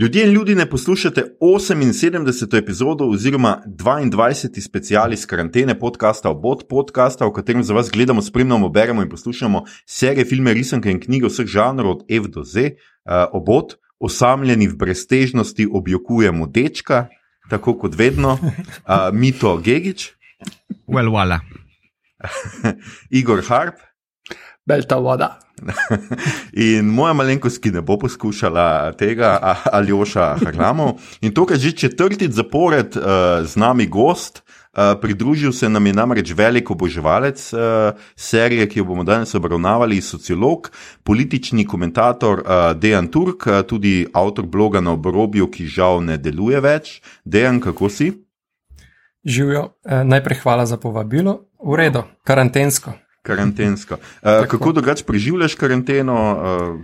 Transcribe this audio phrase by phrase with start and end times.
[0.00, 2.58] Ljudje in ljudi ne poslušate 78.
[2.58, 4.60] epizodo oziroma 22.
[4.60, 9.62] special iz karantene podcasta Obot podcasta, v katerem za vas gledamo, spremljamo, beremo in poslušamo
[9.86, 12.60] serije, filme, risanke in knjige vseh žanrov od F do Z.
[12.60, 17.06] Uh, obot, osamljeni v breztežnosti, objokujemo dečka,
[17.50, 18.52] tako kot vedno, uh,
[19.12, 20.12] Mito Gigič,
[20.88, 21.40] well, voilà.
[23.18, 23.80] Igor Harp.
[24.66, 25.38] Belta voda.
[26.52, 29.36] In moja malenkost, ki ne bo poskušala tega,
[29.72, 30.98] ali oša Harlamov.
[31.22, 35.94] In to, kar že četrtič zapored uh, z nami gost, uh, pridružil se nam je
[35.94, 40.70] namreč velik oboževalec uh, serije, ki jo bomo danes obravnavali, sociolog,
[41.02, 46.60] politični komentator uh, Dejan Turk, uh, tudi avtor bloga na obrobju, ki žal ne deluje
[46.60, 47.00] več.
[47.24, 48.12] Dejan, kako si?
[49.26, 52.92] Živijo, eh, najprej hvala za povabilo, v redu, karantensko.
[53.26, 53.94] Karantensko.
[53.94, 56.80] Uh, kako drugače preživljaš karanteno, uh,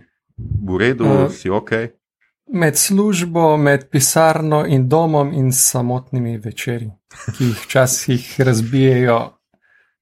[0.68, 1.70] v redu, uh, si ok?
[2.52, 6.90] Med službo, med pisarno in domom in samotnimi večerji,
[7.36, 9.20] ki jih včasih razbijajo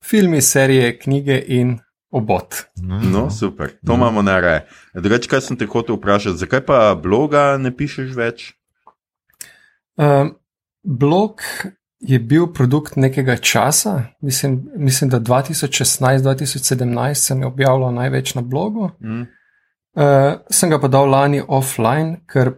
[0.05, 1.79] filmi, serije, knjige in
[2.11, 2.55] obot.
[2.77, 3.95] No, no super, to no.
[3.95, 4.67] imamo na re.
[4.95, 8.49] Drugače, kaj sem te hotel vprašati, zakaj pa bloga ne pišeš več?
[10.01, 10.33] Uh,
[10.83, 11.45] blog
[12.01, 18.91] je bil produkt nekega časa, mislim, mislim da 2016-2017 sem objavljal največ na blogu.
[19.01, 19.21] Mm.
[19.21, 19.27] Uh,
[20.51, 22.53] sem ga pa dal lani offline, ker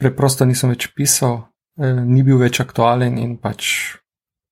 [0.00, 3.94] preprosto nisem več pisal, uh, ni bil več aktualen in pač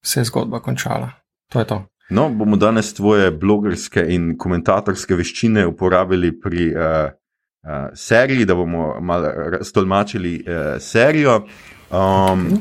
[0.04, 1.10] se je zgodba končala.
[1.52, 1.82] To je to.
[2.12, 9.00] No, bomo danes tvoje blogerske in komentatorske veščine uporabili pri uh, uh, seriji, da bomo
[9.00, 11.46] malo stolmačili uh, serijo.
[11.92, 12.60] Um, mm.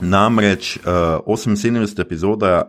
[0.00, 2.00] Namreč uh, 78.
[2.00, 2.66] epizoda,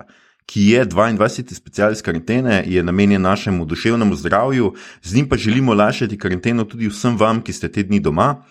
[0.47, 1.53] ki je 22.
[1.53, 7.17] specialist karantene, je namenjen našemu duševnemu zdravju, z njim pa želimo lašati karanteno tudi vsem
[7.17, 8.43] vam, ki ste te dni doma.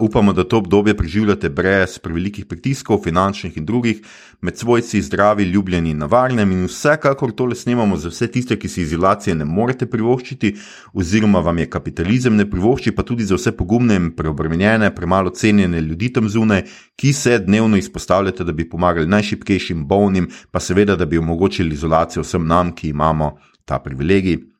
[0.00, 4.00] Upamo, da to obdobje preživljate brez prevelikih pritiskov, finančnih in drugih,
[4.40, 6.52] med svojci zdravi, ljubljeni in na varnem.
[6.52, 10.56] In vsekakor tole snemamo za vse tiste, ki si izolacije ne morete privoščiti,
[10.92, 15.80] oziroma vam je kapitalizem ne privošči, pa tudi za vse pogumne in preobremenjene, premalo cenjene
[15.80, 16.64] ljudi tam zunaj,
[16.96, 22.26] ki se dnevno izpostavljate, da bi pomagali najšipkejšim, bolnim, pa seveda, da bi omogočili izolacijo
[22.26, 24.50] vsem nam, ki imamo ta privilegij.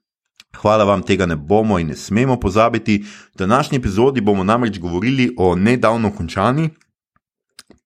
[0.56, 3.04] Hvala vam, tega ne bomo in ne smemo pozabiti.
[3.34, 6.70] V današnji epizodi bomo namreč govorili o nedavno končani,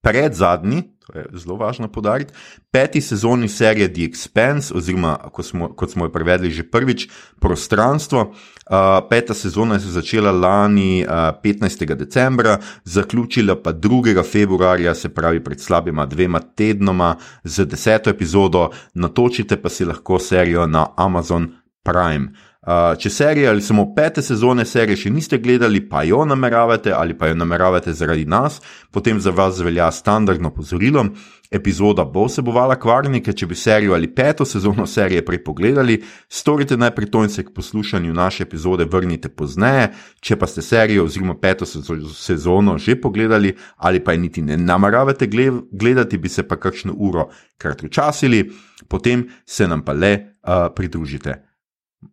[0.05, 2.33] pred zadnji, to je zelo važno podariti,
[2.73, 7.09] peti sezoni serije The Expanse, oziroma kot smo, kot smo jo prevedli že prvič,
[7.41, 8.21] Prostranstvo.
[8.65, 8.77] Uh,
[9.11, 11.13] peta sezona se je začela lani uh,
[11.45, 11.95] 15.
[11.95, 14.25] decembra, zaključila pa 2.
[14.33, 18.71] februarja, se pravi pred slabima dvema tednoma, z deseto epizodo.
[18.95, 21.53] Natočite pa si lahko serijo na Amazon
[21.83, 22.29] Prime.
[22.65, 27.13] Uh, če serije ali samo pete sezone serije še niste gledali, pa jo nameravate ali
[27.13, 28.57] pa jo nameravate zaradi nas,
[28.91, 31.05] potem za vas velja standardno pozorilo.
[31.53, 37.11] Epizoda bo vsebovala kvarnike, če bi serijo ali peto sezono serije prej pogledali, storite najprej
[37.13, 39.91] to in se k poslušanju naše epizode vrnite pozneje.
[40.25, 45.29] Če pa ste serijo oziroma peto sezono že pogledali ali pa je niti ne nameravate
[45.71, 48.47] gledati, bi se pa kakšno uro kratko časili,
[48.89, 51.54] potem se nam pa le uh, pridružite.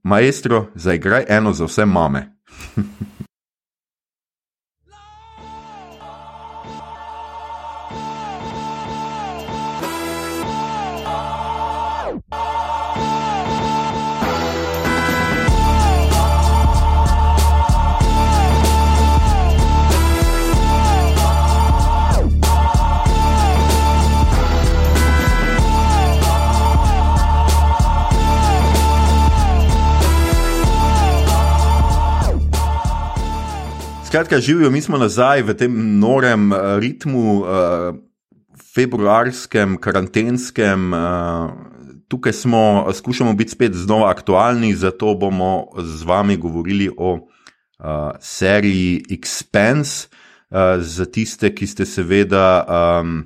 [0.03, 2.37] Maestro, zaigraj eno za vse mame.
[34.11, 37.95] Skratka, živijo, mi smo nazaj v tem norem uh, ritmu, uh,
[38.73, 40.93] februarskem, karantenskem.
[40.93, 41.51] Uh,
[42.07, 49.05] tukaj smo, skušamo biti spet znova aktualni, zato bomo z vami govorili o uh, seriji
[49.09, 50.07] Expense,
[50.49, 52.65] uh, za tiste, ki ste seveda.
[52.67, 53.23] Um,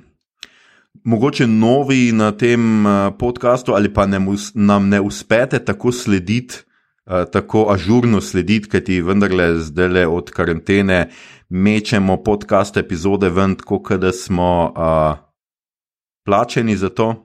[1.04, 2.86] Mogoče novi na tem
[3.18, 4.22] podkastu, ali pa ne,
[4.54, 6.75] nam ne uspete tako slediti Eh,
[7.06, 11.08] tako ažurno slediti, ker ti vendarle zdaj le od karantene
[11.48, 15.18] mečemo podcast epizode ven, tako da smo uh,
[16.24, 17.22] plačeni za to.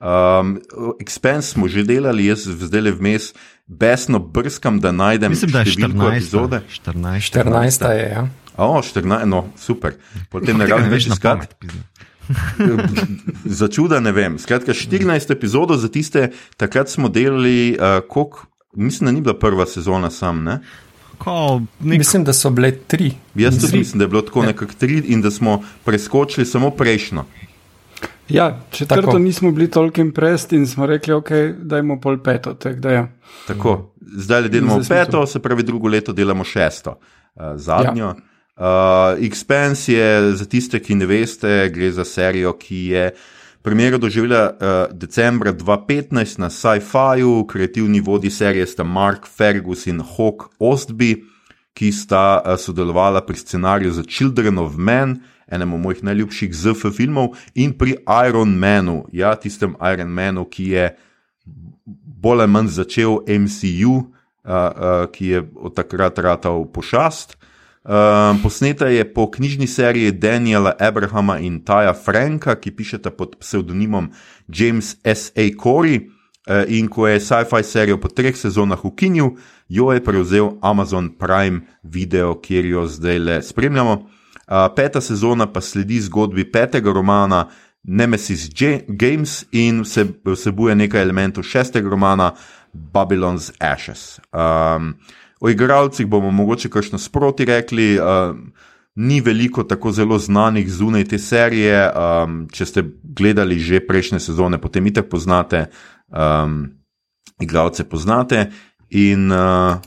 [0.00, 0.58] Um,
[1.00, 3.34] Expense smo že delali, jaz zdaj le vmes
[3.66, 6.16] besno brskam, da najdem Mislim, da je 14.
[6.16, 6.60] epizode.
[6.70, 7.32] 14.
[7.32, 7.90] 14.
[7.90, 8.28] je, ja.
[8.56, 9.94] O, 14, no, super.
[10.30, 11.46] Potem ne rabim več iskati.
[13.62, 14.38] Začuda ne vem.
[14.38, 19.66] Skratka, 14 epizodov za tiste, takrat smo delali, uh, koliko Mislim, da ni bila prva
[19.66, 20.44] sezona sam.
[20.44, 20.60] Ne?
[21.80, 21.98] nek...
[21.98, 23.12] Mislim, da so bile tri.
[23.34, 24.46] Jaz tudi mislim, da je bilo tako ja.
[24.46, 27.24] nekako tri in da smo preskočili samo prejšnjo.
[28.28, 29.18] Ja, četrto tako.
[29.18, 32.54] nismo bili toliko impresti in smo rekli, ok, dajmo pol peto.
[32.54, 33.08] Tak, da ja.
[33.46, 36.98] Tako, zdaj delamo peto, se pravi drugo leto delamo šesto,
[37.34, 38.06] uh, zadnjo.
[38.06, 38.14] Ja.
[38.56, 43.10] Uh, Expense je za tiste, ki ne veste, gre za serijo, ki je
[43.62, 50.42] premjero doživela uh, decembra 2015 na Sci-Fiu, kreativni vodi serije sta Mark Fergus in Hawk
[50.58, 51.22] Ostby,
[51.74, 57.36] ki sta uh, sodelovala pri scenariju za Children of Men, enemu mojih najljubših ZF filmov,
[57.54, 57.96] in pri
[58.28, 60.96] Iron Manu, ja, tistem Iron Manu, ki je
[62.22, 64.04] bolj ali manj začel MCU, uh,
[64.44, 67.36] uh, ki je od takrat ratal pošast.
[67.82, 74.12] Um, posneta je po knjižni seriji Daniela Abrahama in Taja Franka, ki pišeta pod psevdonimom
[74.48, 75.32] James S.
[75.34, 75.50] A.
[75.58, 76.06] Corey.
[76.46, 79.36] Uh, in ko je sci-fi serijo po treh sezonah ukinil,
[79.68, 83.92] jo je prevzel Amazon Prime Video, kjer jo zdaj le spremljamo.
[83.92, 87.48] Uh, peta sezona pa sledi zgodbi petega romana
[87.82, 92.32] Nemesis J Games in vse, vsebuje nekaj elementov šestega romana
[92.72, 94.20] Babylon's Ashes.
[94.32, 94.94] Um,
[95.42, 97.96] O igralcih bomo mogoče kakšno sproti rekli.
[97.98, 98.36] Uh,
[98.94, 101.88] ni veliko tako zelo znanih zunaj te serije.
[101.90, 105.64] Um, če ste gledali že prejšnje sezone, potem itek poznate,
[106.14, 106.68] um,
[107.40, 108.50] igralce poznate.
[108.90, 109.80] In uh,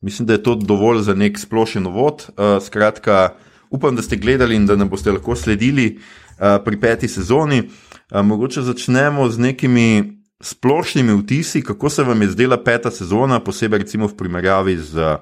[0.00, 2.30] mislim, da je to dovolj za nek splošen vod.
[2.30, 3.34] Uh, skratka,
[3.70, 7.66] upam, da ste gledali in da nam boste lahko sledili uh, pri peti sezoni.
[7.68, 13.78] Uh, mogoče začnemo z nekimi splošnimi vtisi, kako se vam je zdela peta sezona, posebej
[13.78, 15.16] recimo v primerjavi z.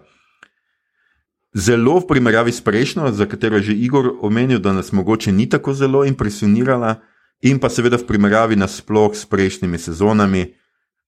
[1.55, 5.49] Zelo v primerjavi s prejšnjo, za katero je že Igor omenil, da nas mogoče ni
[5.49, 7.01] tako zelo impresionirala,
[7.43, 10.55] in pa seveda v primerjavi nasploh s prejšnjimi sezonami,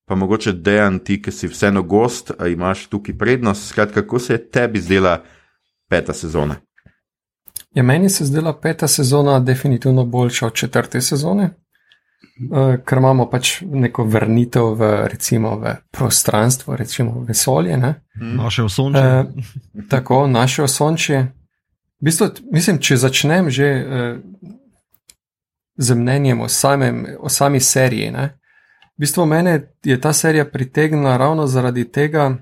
[0.05, 3.67] pa mogoče dejan ti, ki si vseeno gost, imaš tukaj prednost.
[3.67, 5.23] Skratka, kako se je tebi zdela
[5.89, 6.55] peta sezona?
[7.75, 11.53] Ja, meni se je zdela peta sezona definitivno boljša od četrte sezone.
[12.39, 17.77] Eh, ker imamo pač neko vrnitev v, recimo, v prostranstvo, recimo vesolje.
[17.77, 18.01] Ne?
[18.17, 18.35] Mhm.
[18.37, 19.01] Naše osončje.
[19.01, 19.25] E,
[19.89, 21.19] tako, naše osončje.
[22.01, 23.83] V bistvu, mislim, če začnem že e,
[25.77, 28.11] z mnenjem o, samem, o sami seriji.
[28.11, 28.39] Ne?
[28.97, 32.37] V bistvu mene je ta serija pritegnila ravno zaradi tega,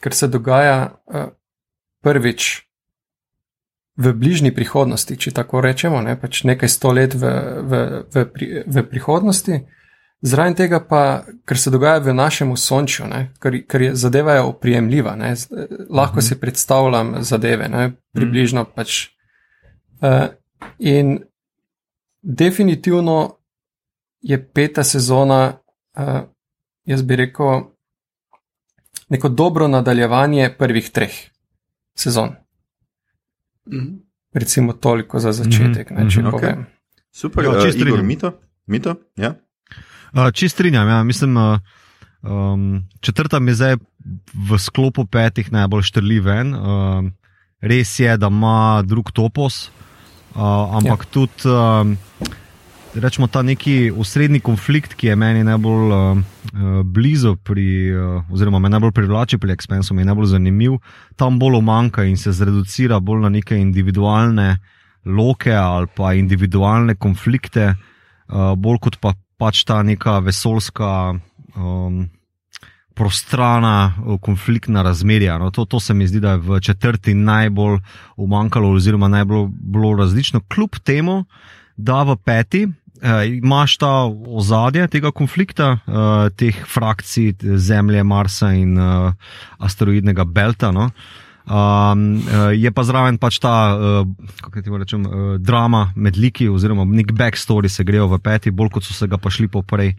[0.00, 1.26] ker se dogaja e,
[2.00, 2.67] prvič
[3.98, 7.32] v bližnji prihodnosti, če tako rečemo, ne, pač nekaj sto let v,
[7.66, 7.82] v,
[8.14, 9.58] v, pri, v prihodnosti.
[10.22, 11.02] Zraven tega pa,
[11.46, 15.34] ker se dogaja v našem sončju, ne, ker, ker je zadeva je oprijemljiva, ne,
[15.90, 19.08] lahko si predstavljam zadeve, ne, približno pač.
[19.98, 20.30] Uh,
[20.78, 21.18] in
[22.22, 23.38] definitivno
[24.22, 25.58] je peta sezona,
[25.98, 26.20] uh,
[26.86, 27.66] jaz bi rekel,
[29.10, 31.14] neko dobro nadaljevanje prvih treh
[31.98, 32.38] sezon.
[33.72, 33.94] Mhm.
[34.34, 36.04] Recimo toliko za začetek, mm -hmm.
[36.04, 36.32] ne, če mm -hmm.
[36.32, 36.40] okay.
[36.40, 36.66] povem.
[37.10, 38.32] Super, ja, če strinjam, mito.
[38.66, 38.94] mito?
[39.16, 39.34] Ja.
[40.12, 41.58] Uh, če strinjam, ja, mislim, uh,
[42.22, 43.76] um, četrta mi zdaj
[44.50, 46.54] v sklopu petih najbolj štrli ven.
[46.54, 47.10] Uh,
[47.60, 49.70] res je, da ima drug topos,
[50.34, 51.10] uh, ampak ja.
[51.10, 51.32] tudi.
[51.44, 52.28] Uh,
[53.00, 56.18] rečemo, ta neki osrednji konflikt, ki je meni najbolj uh,
[56.84, 60.78] blizu, pri, uh, oziroma me najbolj privlači pri Expensu, mi je najbolj zanimiv,
[61.16, 64.58] tam bolj omanka in se zreducira bolj na neke individualne
[65.04, 71.18] loke ali pa individualne konflikte, uh, bolj kot pa pač ta neka vesolska.
[71.56, 72.08] Um,
[72.98, 75.36] Prostrana, konfliktna razmerja.
[75.38, 77.76] No, to, to se mi zdi, da je v četrti najbolj
[78.16, 79.46] umankalo, oziroma najbolj
[80.00, 81.20] različno, kljub temu,
[81.76, 82.66] da v peti
[83.26, 89.12] imaš ta ozadje tega konflikta, uh, teh frakcij Zemlje, Marsa in uh,
[89.58, 90.72] asteroidnega Belta.
[90.72, 90.90] No?
[91.48, 92.20] Um,
[92.52, 94.08] je pa zraven pač ta, uh,
[94.44, 98.74] kako ti rečem, uh, drama med liki, oziroma nek backstory se grejo v peti, bolj
[98.76, 99.94] kot so se ga pašli poprej.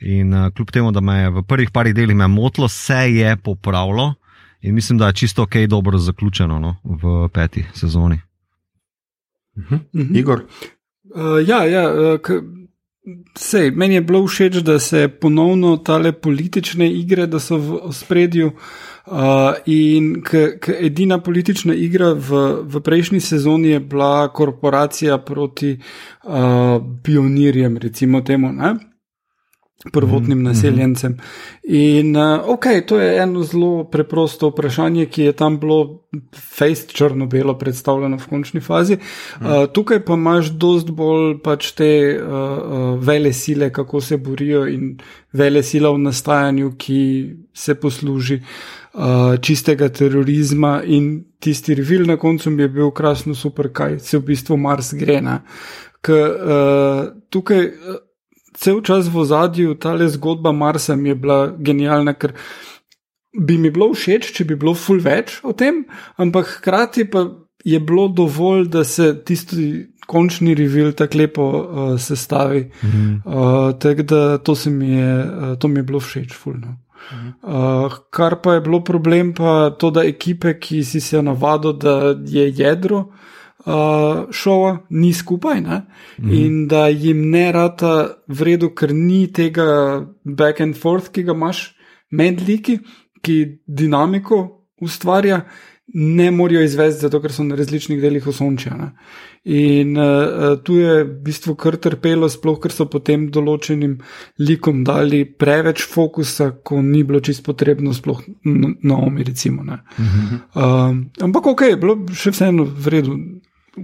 [0.00, 4.14] In uh, kljub temu, da me je v prvih parih delih motilo, se je popravilo
[4.64, 8.16] in mislim, da je čisto ok, dobro zaključeno no, v peti sezoni.
[9.56, 9.74] Uh -huh.
[9.74, 10.18] Uh -huh.
[10.18, 10.44] Igor,
[11.14, 12.18] Uh, ja, ja uh,
[13.38, 18.52] sej, meni je bilo všeč, da se ponovno tale politične igre, da so v spredju.
[19.06, 25.74] Uh, in k, k edina politična igra v, v prejšnji sezoni je bila korporacija proti
[25.76, 28.52] uh, pionirjem, recimo temu.
[28.52, 28.74] Ne?
[29.92, 31.16] Prvotnim Mhm, naseljencem.
[31.62, 36.04] In uh, ok, to je eno zelo preprosto vprašanje, ki je tam bilo
[36.56, 38.96] fejst črno-belo predstavljeno v končni fazi.
[39.40, 44.66] Uh, tukaj pa imaš dost bolj pač te uh, uh, vele sile, kako se borijo
[44.66, 44.98] in
[45.32, 52.50] vele sila v nastajanju, ki se posluži uh, čistega terorizma in tisti revil na koncu
[52.50, 55.20] mi je bil krasno super, kaj se v bistvu Mars gre.
[55.20, 55.40] ne.
[56.00, 57.96] K, uh, tukaj uh,
[58.54, 62.34] cel čas v ozadju ta zgodba Marsa mi je bila genialna, ker
[63.34, 65.84] bi mi bilo všeč, če bi bilo ful več o tem,
[66.16, 67.26] ampak hkrati pa
[67.64, 72.66] je bilo dovolj, da se tisti končni revil tako lepo uh, sestavi.
[72.84, 73.12] Mhm.
[73.24, 76.76] Uh, tako da to, se mi je, uh, to mi je bilo všeč, fulno.
[77.42, 82.14] Uh, kar pa je bilo problem, pa to, da ekipe, ki si se navadil, da
[82.28, 83.33] je jedro uh,
[83.64, 85.80] šova, ni skupaj ne?
[86.18, 87.94] in da jim ne rata
[88.28, 91.70] vredno, ker ni tega back and forth, ki ga imaš
[92.10, 92.78] med liki,
[93.24, 94.44] ki dinamiko
[94.80, 95.44] ustvarja.
[95.94, 98.72] Ne morajo izvesti, zato ker so na različnih delih osončja.
[98.76, 98.86] Ne?
[99.52, 103.98] In uh, tu je v bistvu kar trpelo, sploh ker so potem določenim
[104.40, 109.28] likom dali preveč fokusa, ko ni bilo čist potrebno, sploh na, omi.
[109.28, 110.96] Recimo, uh,
[111.28, 113.20] ampak ok, je bilo še vseeno vredno.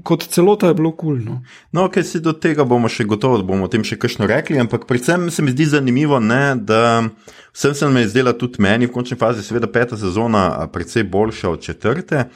[0.04, 1.40] Kot celota je bilo kulno.
[1.73, 4.85] No, ker si do tega bomo še gotovo, bomo o tem še kakšno rekli, ampak
[4.87, 7.09] predvsem se mi zdi zanimivo, ne, da
[7.50, 11.50] vsem se mi je zdela tudi meni v končni fazi, seveda peta sezona, precej boljša
[11.50, 12.28] od četrte.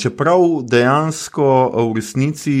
[0.00, 2.56] Čeprav dejansko v resnici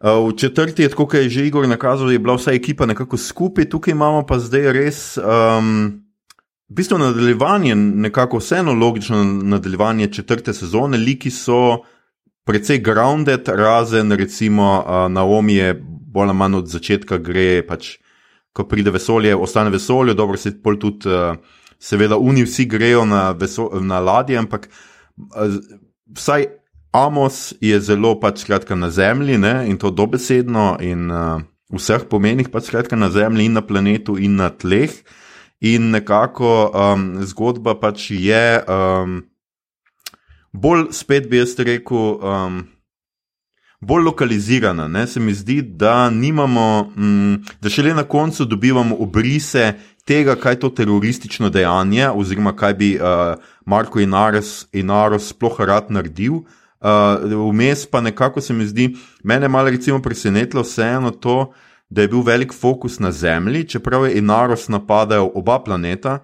[0.00, 3.68] v četrti je tako, kot je že Igor nakazal, je bila vsa ekipa nekako skupaj,
[3.68, 5.18] tukaj imamo pa zdaj res.
[5.20, 6.02] Um,
[6.66, 11.84] V bistvu nadaljevanje, nekako vseeno logično nadaljevanje četrte sezone, liki so
[12.46, 17.96] precej grounded, razen recimo uh, Naomi je bolj ali manj od začetka gre, pač,
[18.54, 21.34] ko pride vesolje, ostane vesolje, dobro se pol tudi, uh,
[21.82, 23.34] seveda, oni vsi grejo na,
[23.82, 25.58] na ladje, ampak uh,
[26.14, 26.46] vsaj
[26.96, 31.42] Amos je zelo pač skratka na zemlji ne, in to dobesedno in uh,
[31.74, 34.94] vseh pomenih pač skratka na zemlji in na planetu in na tleh.
[35.60, 38.60] In nekako um, zgodba pač je.
[38.64, 39.24] Um,
[40.56, 42.62] bolj, spet bi jaz rekel, um,
[43.80, 44.88] bolj lokalizirana.
[44.88, 45.06] Ne?
[45.06, 49.74] Se mi zdi, da nimamo, um, da šele na koncu dobivamo obrise
[50.06, 53.36] tega, kaj je to teroristično dejanje, oziroma kaj bi uh,
[53.66, 56.42] Marko Inaros, Inaros sploh rad naredil.
[56.80, 58.90] Uh, vmes pa nekako se mi zdi,
[59.24, 61.52] mene malo recimo presenetilo vseeno to,
[61.88, 66.18] da je bil velik fokus na Zemlji, čeprav je Inaros napadal oba planeta,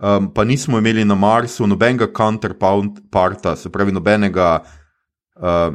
[0.00, 4.62] um, pa nismo imeli na Marsu nobenega counterparta, se pravi nobenega,
[5.36, 5.74] uh,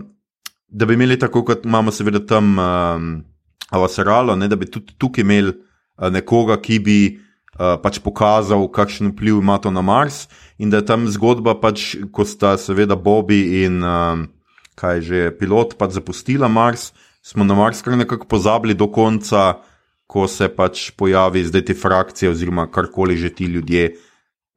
[0.67, 3.23] da bi imeli tako, kot imamo seveda tam um,
[3.69, 9.13] Avasaralo, ne, da bi tudi tukaj imeli uh, nekoga, ki bi uh, pač pokazal, kakšen
[9.13, 10.27] vpliv ima to na Mars
[10.57, 14.27] in da je tam zgodba pač, ko sta seveda Bobby in um,
[14.77, 16.91] kaj že pilot pač zapustila Mars,
[17.25, 19.63] smo na Mars kar nekako pozabili do konca,
[20.05, 23.95] ko se pač pojavi zdaj te frakcije oziroma karkoli že ti ljudje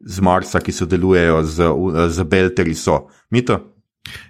[0.00, 1.72] z Marsa, ki sodelujejo z,
[2.08, 3.08] z Belteri, so.
[3.30, 3.58] Mito?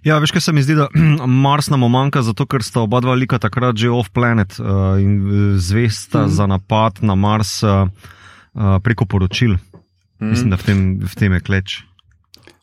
[0.03, 0.89] Ja, veš, kaj se mi zdi, da
[1.45, 5.21] Mars nam omanjka, zato ker sta oba dva velika takrat že off-planet uh, in
[5.59, 6.31] zvesta mm.
[6.35, 7.87] za napad na Mars uh,
[8.55, 9.59] uh, preko poročil.
[10.19, 10.31] Mm.
[10.31, 11.77] Mislim, da v tem, v tem je kleč.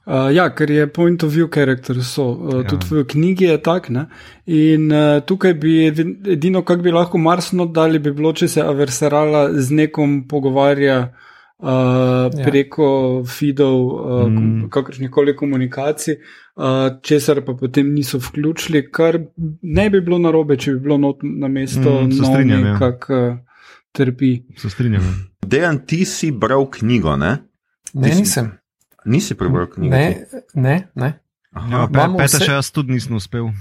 [0.05, 2.67] Uh, ja, ker je point of view character, so uh, ja.
[2.69, 3.89] tudi v knjigi je tak.
[3.89, 4.05] Ne?
[4.45, 8.65] In uh, tukaj bi edino, kar bi lahko Mars not dali, bi bilo, če se
[8.65, 11.31] Aversarala z nekom pogovarja uh,
[12.45, 12.87] preko
[13.23, 13.29] ja.
[13.31, 14.69] feedov, uh, mm.
[14.69, 16.17] kakršnih koli komunikacij,
[16.55, 19.19] uh, česar pa potem niso vključili, kar
[19.61, 22.75] ne bi bilo narobe, če bi bilo not na mesto mm, nomi, ja.
[22.79, 23.37] kak uh,
[23.91, 24.43] trpi.
[24.57, 25.01] Se strinjam.
[25.01, 25.15] ja.
[25.47, 27.37] Dejan, ti si bral knjigo, ne?
[27.93, 28.51] Ne, si- nisem.
[29.05, 29.89] Nisi prebral knjige?
[29.89, 31.11] Ne, ne, ne.
[31.53, 31.69] Aha.
[31.71, 33.51] Ja, pe, peta vse- še jaz tudi nisem uspel.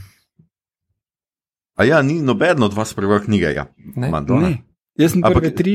[1.76, 3.52] A ja, ni noben od vas prebral knjige.
[3.52, 3.66] Ja.
[3.94, 4.08] Ne.
[4.10, 4.48] Madonna.
[4.48, 4.62] Ne.
[4.98, 5.74] Jaz sem Ampak- prve tri.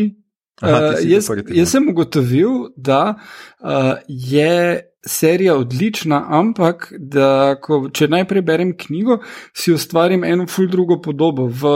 [0.62, 1.66] Aha, Uh, jaz, jaz ja.
[1.66, 9.22] sem ugotovil, da uh, je serija odlična, ampak da ko, če najprej berem knjigo,
[9.56, 11.48] si ustvarim eno ful drugo podobo.
[11.48, 11.72] V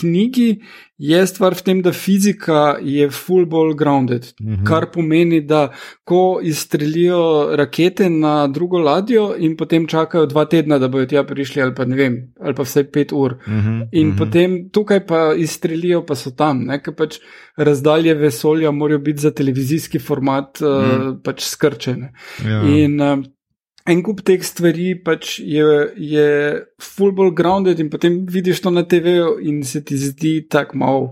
[0.00, 0.60] knjigi
[0.98, 4.64] je stvar v tem, da fizika je full ball grounded, Mhm.
[4.66, 5.68] kar pomeni, da
[6.04, 11.62] ko izstrelijo rakete na drugo ladjo in potem čakajo dva tedna, da bodo tja prišli,
[11.62, 13.38] ali pa ne vem, ali pa vsaj pet ur.
[13.46, 14.18] Mhm, In mhm.
[14.18, 16.82] potem tukaj pa izstrelijo, pa so tam, ne?
[16.82, 17.18] ker pač
[17.56, 20.66] razdalje vesolja morajo biti za televizijski format mm.
[20.66, 22.12] uh, pač skrčene.
[22.44, 22.62] Ja.
[22.62, 23.18] In uh,
[23.88, 25.66] en kup teh stvari pač je,
[25.96, 26.28] je
[26.82, 31.06] full ball grounded, in potem vidiš to na TV-ju in se ti zdi tako malo.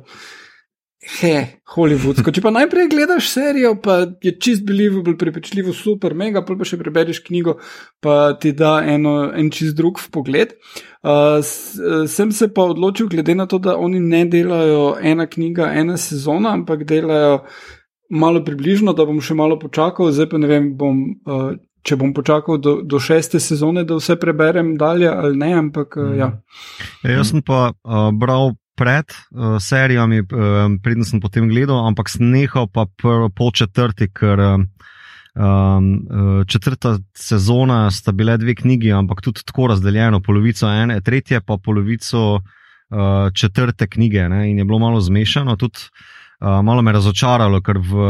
[1.06, 2.33] he, hollywoodsko.
[2.35, 7.23] Če pa najprej gledaš serijo, pa je čist believable, pripečljivo, super, mega, pa še prebereš
[7.28, 7.56] knjigo,
[8.02, 10.56] pa ti da eno, en čist drug pogled.
[11.06, 11.38] Uh,
[12.11, 16.56] sem se pa odločil, glede na to, da oni ne delajo ena knjiga, ena sezona,
[16.59, 17.45] ampak delajo
[18.11, 21.54] malo približno, da bom še malo počakal, zdaj pa ne vem, bom, uh,
[21.87, 26.12] če bom počakal do, do šeste sezone, da vse preberem dalje ali ne, ampak uh,
[26.19, 26.31] ja.
[27.05, 27.19] ja.
[27.19, 32.69] Jaz sem pa uh, bral pred uh, serijami, uh, predtem sem potem gledal, ampak snehal
[32.69, 34.66] pa pr, po četrti, ker um,
[35.37, 41.57] uh, četrta sezona sta bile dve knjigi, ampak tudi tako razdeljeno, polovico ene, tretje pa
[41.57, 45.57] polovico uh, četrte knjige ne, in je bilo malo zmešano.
[45.57, 45.88] Tudi
[46.40, 48.02] uh, malo me razočaralo, ker v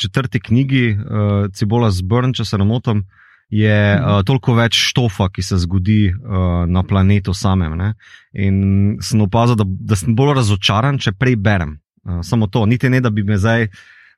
[0.00, 3.04] četrti knjigi uh, Cibola zbrn, če se ne motim
[3.50, 7.74] je uh, toliko več štofa, ki se zgodi uh, na planetu samem.
[7.78, 7.92] Ne?
[8.38, 11.74] In sem opazil, da, da sem bolj razočaran, če prej berem.
[12.06, 13.68] Uh, samo to, niti ne, da bi me zdaj.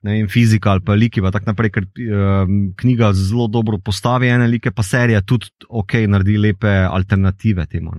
[0.03, 2.41] Ne vem, fizika ali pa liki, pa tako naprej, ker uh,
[2.75, 7.95] knjiga zelo dobro postavi ene like, pa serija tudi ok, naredi lepe alternative temu.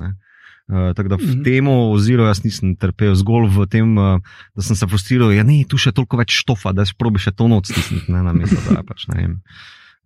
[0.65, 1.45] Uh, tako da v mm -hmm.
[1.45, 4.21] tem oziru jaz nisem trpel zgolj v tem, uh,
[4.57, 7.19] da sem se frustriral, da ja, je tu še toliko več štofa, da si probi
[7.19, 9.43] še to noč stisniti, ne na mesto, da pač ne vem.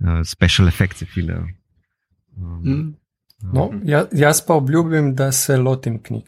[0.00, 1.46] Uh, special effects filejo.
[2.36, 2.94] Um, mm.
[3.42, 6.24] No, ja, jaz pa obljubim, da se lotim knjig.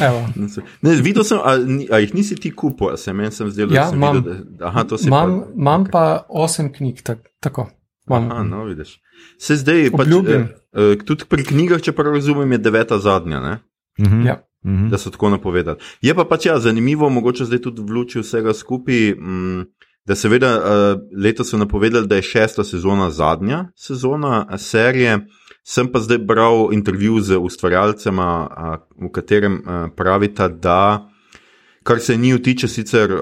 [0.82, 3.98] ne, videl sem, ali jih nisi ti kupil, se meni sem zdelo, ja, da sem
[3.98, 5.42] mam, videl, da aha, to si imam.
[5.56, 5.92] Imam okay.
[5.92, 7.68] pa osem knjig, tak, tako.
[8.08, 8.96] Aha, no, vidiš.
[9.38, 13.40] Se zdaj, pač, eh, eh, tudi pri knjigah, če prav razumem, je deveta zadnja.
[13.40, 14.26] Mm -hmm.
[14.26, 14.42] ja.
[14.90, 15.78] Da so tako napovedali.
[16.02, 19.14] Je pa pač ja, zanimivo, mogoče zdaj tudi v luči vsega skupaj.
[19.14, 19.62] Mm,
[20.06, 25.26] da seveda uh, letos so napovedali, da je šesta sezona zadnja sezona uh, serije.
[25.64, 31.10] Sem pa zdaj bral intervju z ustvarjalcema, uh, v katerem uh, pravita, da
[31.82, 33.20] kar se njih tiče, sicer uh,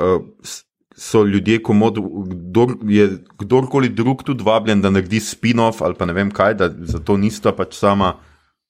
[0.96, 1.98] so ljudje, komod,
[2.28, 3.08] kdor, je
[3.38, 7.52] kdorkoli drug tudi vabljen, da naredi spin-off ali pa ne vem kaj, da zato nista
[7.52, 8.14] pač sama,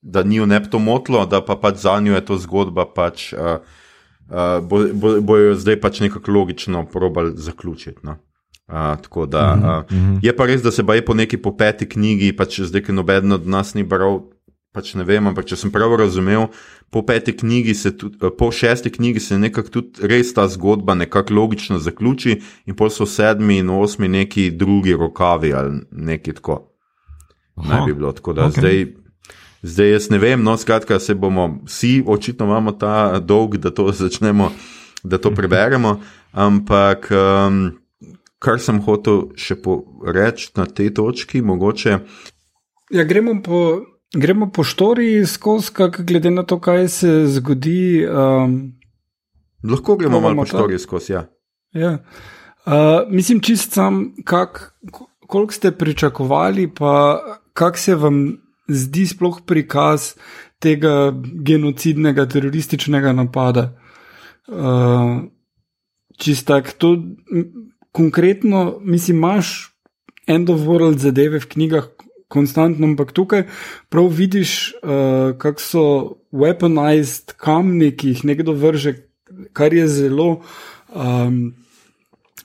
[0.00, 3.32] da ni jo ne to motlo, da pa pač za njo je to zgodba pač.
[3.32, 3.60] Uh,
[4.28, 8.00] uh, bojo bo, bo zdaj pač nekako logično probali zaključiti.
[8.02, 8.16] No.
[8.68, 11.88] Uh, tako da uh, uh, je pa res, da se baje po neki po peti
[11.88, 14.22] knjigi, pač zdaj, ki noben od nas ni bral.
[14.74, 16.48] Pač ne vem, ampak če sem prav razumel,
[16.90, 21.78] po peti knjigi, tudi, po šesti knjigi se nekako tudi res ta zgodba nekako logično
[21.78, 26.58] zaključi, in pol so sedmi in osmi neki drugi rokavi ali nekaj tako.
[27.54, 28.58] Naj bi bilo tako, da okay.
[28.58, 28.84] zdaj
[29.64, 33.88] Zdaj jaz ne vem, no, skratka, se bomo vsi, očitno imamo ta dolg, da to
[34.02, 34.50] začnemo,
[35.04, 36.00] da to preberemo.
[36.32, 37.70] Ampak, um,
[38.38, 39.56] kar sem hotel še
[40.04, 41.96] reči na tej točki, mogoče.
[42.92, 43.60] Ja, gremo po,
[44.14, 48.06] gremo po štoriji skozi, glede na to, kaj se zgodi.
[48.06, 48.72] Um,
[49.64, 51.12] Lahko gremo malo po štoriji skozi.
[51.12, 51.26] Ja.
[51.72, 51.98] Ja.
[52.66, 52.72] Uh,
[53.10, 54.78] mislim, čist sam, kak,
[55.26, 57.20] koliko ste pričakovali, pa
[57.52, 60.14] kak se vam zdi sploh prikaz
[60.58, 61.12] tega
[61.44, 63.72] genocidnega terorističnega napada.
[64.48, 65.24] Uh,
[66.18, 66.96] Čistak, to
[67.92, 69.74] konkretno, mislim, imaš
[70.26, 71.88] end of world zadeve v knjigah,
[72.28, 73.44] konstantno, ampak tukaj
[73.88, 75.84] prav vidiš, uh, kako so
[76.32, 78.96] weaponized kamni, ki jih nekdo vrže,
[79.52, 80.40] kar je zelo.
[80.94, 81.54] Um,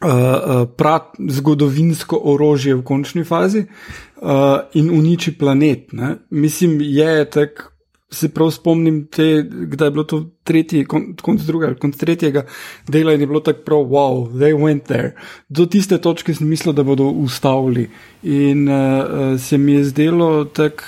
[0.01, 5.93] uh, uh, prav zgodovinsko orožje v končni fazi uh, in uniči planet.
[5.93, 6.15] Ne?
[6.29, 7.73] Mislim, je tako.
[8.11, 10.85] Se prav spomnim, te, kdaj je bilo to tretji,
[11.21, 12.41] konc drugega, konc tretjega
[12.87, 15.11] dela in je bilo tako prav, wow, they went there.
[15.49, 17.85] Do tiste točke sem mislil, da bodo ustavili
[18.23, 20.83] in uh, se mi je zdelo tako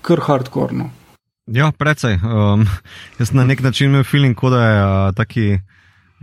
[0.00, 0.88] kar hardcore.
[1.46, 2.16] Ja, precej.
[2.24, 2.64] Um,
[3.20, 5.48] jaz na nek način imam feeling, kot da je uh, taki.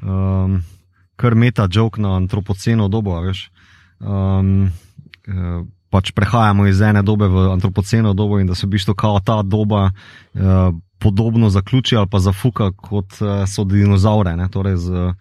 [0.02, 0.64] Um,
[1.22, 3.22] kar meta jok na antropoceno dobo.
[4.00, 4.72] Um,
[5.92, 9.92] pač prehajamo iz ene dobe v antropoceno dobo in da se v bistvu ta doba
[9.92, 14.48] uh, podobno zaključi ali pa zafuka kot uh, so dinozaure, ne?
[14.50, 15.14] torej z uh,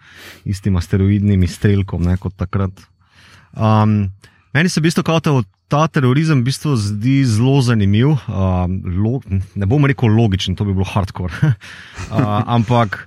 [0.45, 2.71] istim asteroidnim strelkom kot takrat.
[3.57, 4.13] Um,
[4.55, 5.21] meni se v bistvu ta,
[5.69, 8.15] ta terorizem v bistvu zdi zelo zanimiv.
[8.29, 9.21] Uh, lo,
[9.55, 11.35] ne bom rekel logičen, to bi bilo hardcore.
[11.43, 13.07] uh, ampak.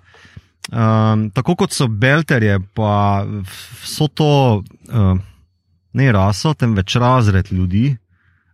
[0.72, 3.28] Um, tako kot so belterje, pa
[3.84, 5.20] so to uh,
[5.94, 7.96] ne raso, temveč razred ljudi,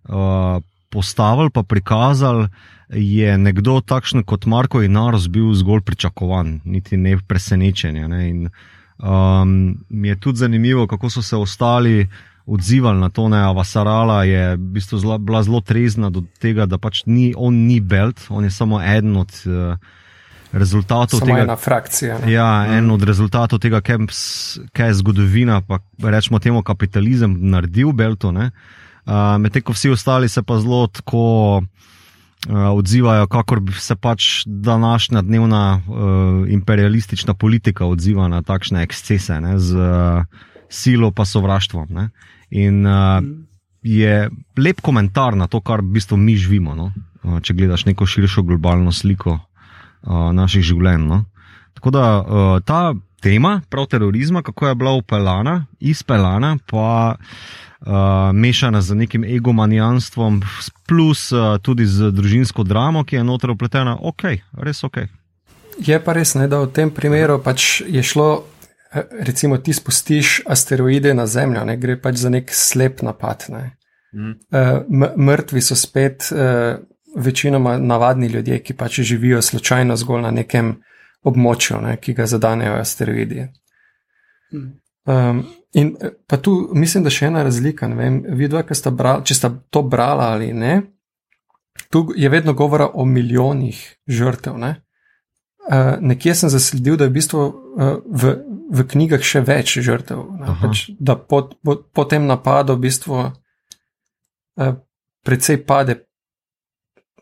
[0.10, 2.47] uh, postavili pa prikazali,
[2.89, 8.08] je nekdo takšen kot Marko in Naros bil zgolj pričakovan, niti ne presenečenje.
[8.08, 8.30] Ne?
[8.30, 8.49] In
[8.97, 12.08] um, je tudi zanimivo, kako so se ostali
[12.45, 16.78] odzivali na to, da Vasarala je v bistvu zla, bila zelo trezna do tega, da
[16.78, 19.41] pač ni, on ni belt, on je samo eden od.
[19.45, 19.78] Uh,
[20.52, 21.44] rezultatov Samo tega.
[21.44, 22.20] ena frakcija.
[22.20, 22.32] ne.
[22.32, 23.98] Ja, en od rezultatov tega, kaj,
[24.74, 28.30] kaj je zgodovina, pa rečemo temu kapitalizem, naredil Belto.
[28.30, 28.50] Uh,
[29.40, 35.22] Medtem ko vsi ostali se pa zelo tako uh, odzivajo, kakor bi se pač današnja
[35.22, 40.24] dnevna uh, imperialistična politika odziva na takšne ekscese ne, z uh,
[40.70, 41.88] silo pa sovraštvom.
[41.90, 42.10] Ne.
[42.50, 43.22] In uh,
[43.84, 46.76] je lep komentar na to, kar v bistvu mi živimo.
[46.76, 46.92] No?
[47.24, 49.40] Uh, če gledaš neko širšo globalno sliko
[50.04, 51.08] uh, naših življenj.
[51.08, 51.24] No?
[51.78, 57.88] Tako da uh, ta tema, prav terorizma, kako je bila upeljana, izpeljana, pa uh,
[58.34, 60.42] mešana z nekim egomanijanstvom,
[60.88, 64.24] plus uh, tudi z družinsko dramo, ki je noter upletena, ok,
[64.64, 64.98] res ok.
[65.80, 68.44] Je pa res, ne, da v tem primeru pač je šlo,
[69.24, 73.48] recimo, ti spustiš asteroide na Zemljo, ne gre pač za nek slep napad.
[73.54, 73.64] Ne.
[74.14, 74.36] Mm.
[74.52, 76.80] Uh, mrtvi so spet uh,
[77.15, 80.76] večinoma navadni ljudje, ki pač živijo slučajno zgolj na nekem
[81.24, 83.48] območju, ne, ki ga zadanejo asteroidi.
[85.06, 85.43] Um,
[85.74, 87.88] in eh, pa tu mislim, da še ena razlika.
[87.88, 90.82] ne Vem, vidva, sta brala, če sta to brala ali ne,
[91.89, 94.58] tu je vedno govora o milijonih žrtev.
[94.58, 94.76] Ne?
[95.69, 98.36] Uh, nekje sem zasledil, da je v bistvu uh, v,
[98.74, 100.24] v knjigah še več žrtev.
[100.62, 104.78] Pač, da po, po, po tem napadu v bistvu uh,
[105.26, 106.00] precej pade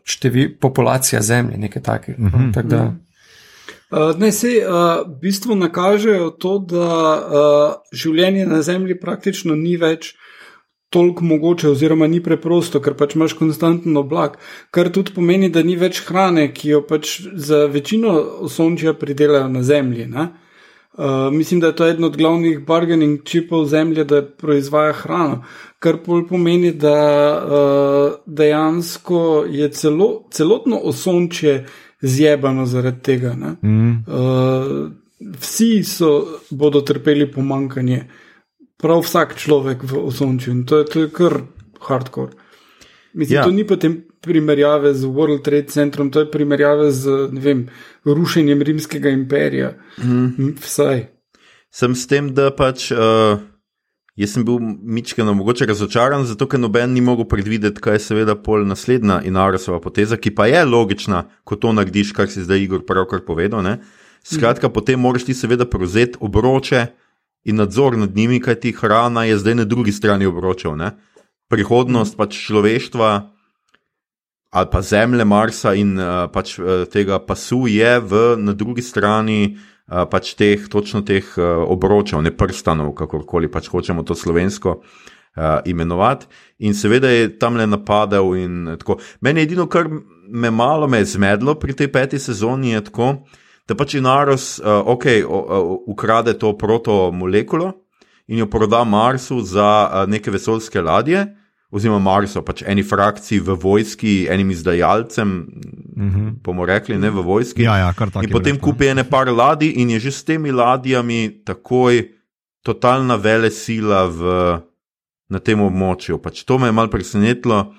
[0.08, 2.22] števi, populacija Zemlje, nekaj takega.
[2.22, 2.46] Mhm.
[2.46, 2.86] No, tak da,
[3.90, 9.78] Uh, ne, se uh, v bistvu nakažejo to, da uh, življenje na Zemlji praktično ni
[9.80, 10.10] več
[10.92, 14.36] toliko mogoče, oziroma ni preprosto, ker pač imaš konstanten oblak,
[14.76, 18.12] kar tudi pomeni, da ni več hrane, ki jo pač za večino
[18.48, 20.06] osončja pridelajo na Zemlji.
[20.12, 20.28] ne.
[20.98, 25.44] Uh, mislim, da je to eden od glavnih bargaining čipov Zemlje, da proizvaja hrano,
[25.78, 26.94] kar pol pomeni, da
[27.38, 31.66] uh, dejansko je celo, celotno osončje
[32.00, 33.34] zjebano zaradi tega.
[33.34, 33.56] ne.
[33.62, 34.04] Mm.
[34.06, 34.90] Uh,
[35.40, 38.04] vsi so, bodo trpeli pomankanje,
[38.78, 41.40] prav vsak človek v osončju in to je, to je kar
[41.80, 42.32] hardcore.
[43.14, 43.44] Mislim, Ja.
[43.44, 47.68] to ni potem primerjave z World Trade Centrom, to je primerjave z vem,
[48.04, 49.72] rušenjem rimskega imperija.
[49.98, 50.54] Mm.
[50.60, 51.06] Vsaj.
[51.70, 52.90] Sem s tem, da pač.
[52.92, 53.38] Uh,
[54.18, 58.34] Jaz sem bil mičkeno mogoče razočaran, zato ker noben ni mogel predvideti, kaj je seveda
[58.34, 62.82] pol naslednja Inarosova poteza, ki pa je logična, ko to narediš, kar si zdaj Igor
[62.86, 63.62] pravkar povedal.
[63.62, 63.76] Ne?
[64.26, 64.74] Skratka, mm.
[64.74, 66.86] potem moraš ti seveda prevzeti obroče
[67.46, 70.74] in nadzor nad njimi, kaj ti hrana je zdaj na drugi strani obročev.
[70.76, 70.96] Ne?
[71.48, 73.10] Prihodnost pač človeštva
[74.50, 79.58] ali pa zemlje Marsa in uh, pač uh, tega pasu je v, na drugi strani
[79.88, 86.28] pač teh, točno teh uh, obročev, ne prstanov, kakorkoli pač hočemo to slovensko uh, imenovati.
[86.58, 88.28] In seveda je tam le napadal.
[89.20, 89.88] Meni edino, kar
[90.28, 93.14] me malo me je zmedlo pri tej peti sezoni, je tako,
[93.68, 97.72] da pač Inaros, uh, ok, o, o, ukrade to protomolekulo
[98.28, 101.24] in jo proda Marsu za uh, neke vesoljske ladje.
[101.70, 105.46] Oziroma, Marso, pač eni frakciji v vojski, enim izdajalcem,
[105.98, 106.34] Mm -hmm.
[106.42, 107.62] bomo rekli, ne v vojski.
[107.62, 108.24] Ja, ja, kar tako.
[108.24, 112.08] In potem kupi ene par ladij, in je že s temi ladjami takoj
[112.62, 114.20] totalna vele sila v,
[115.28, 116.18] na tem območju.
[116.18, 117.74] Pač to me je malo presenetilo,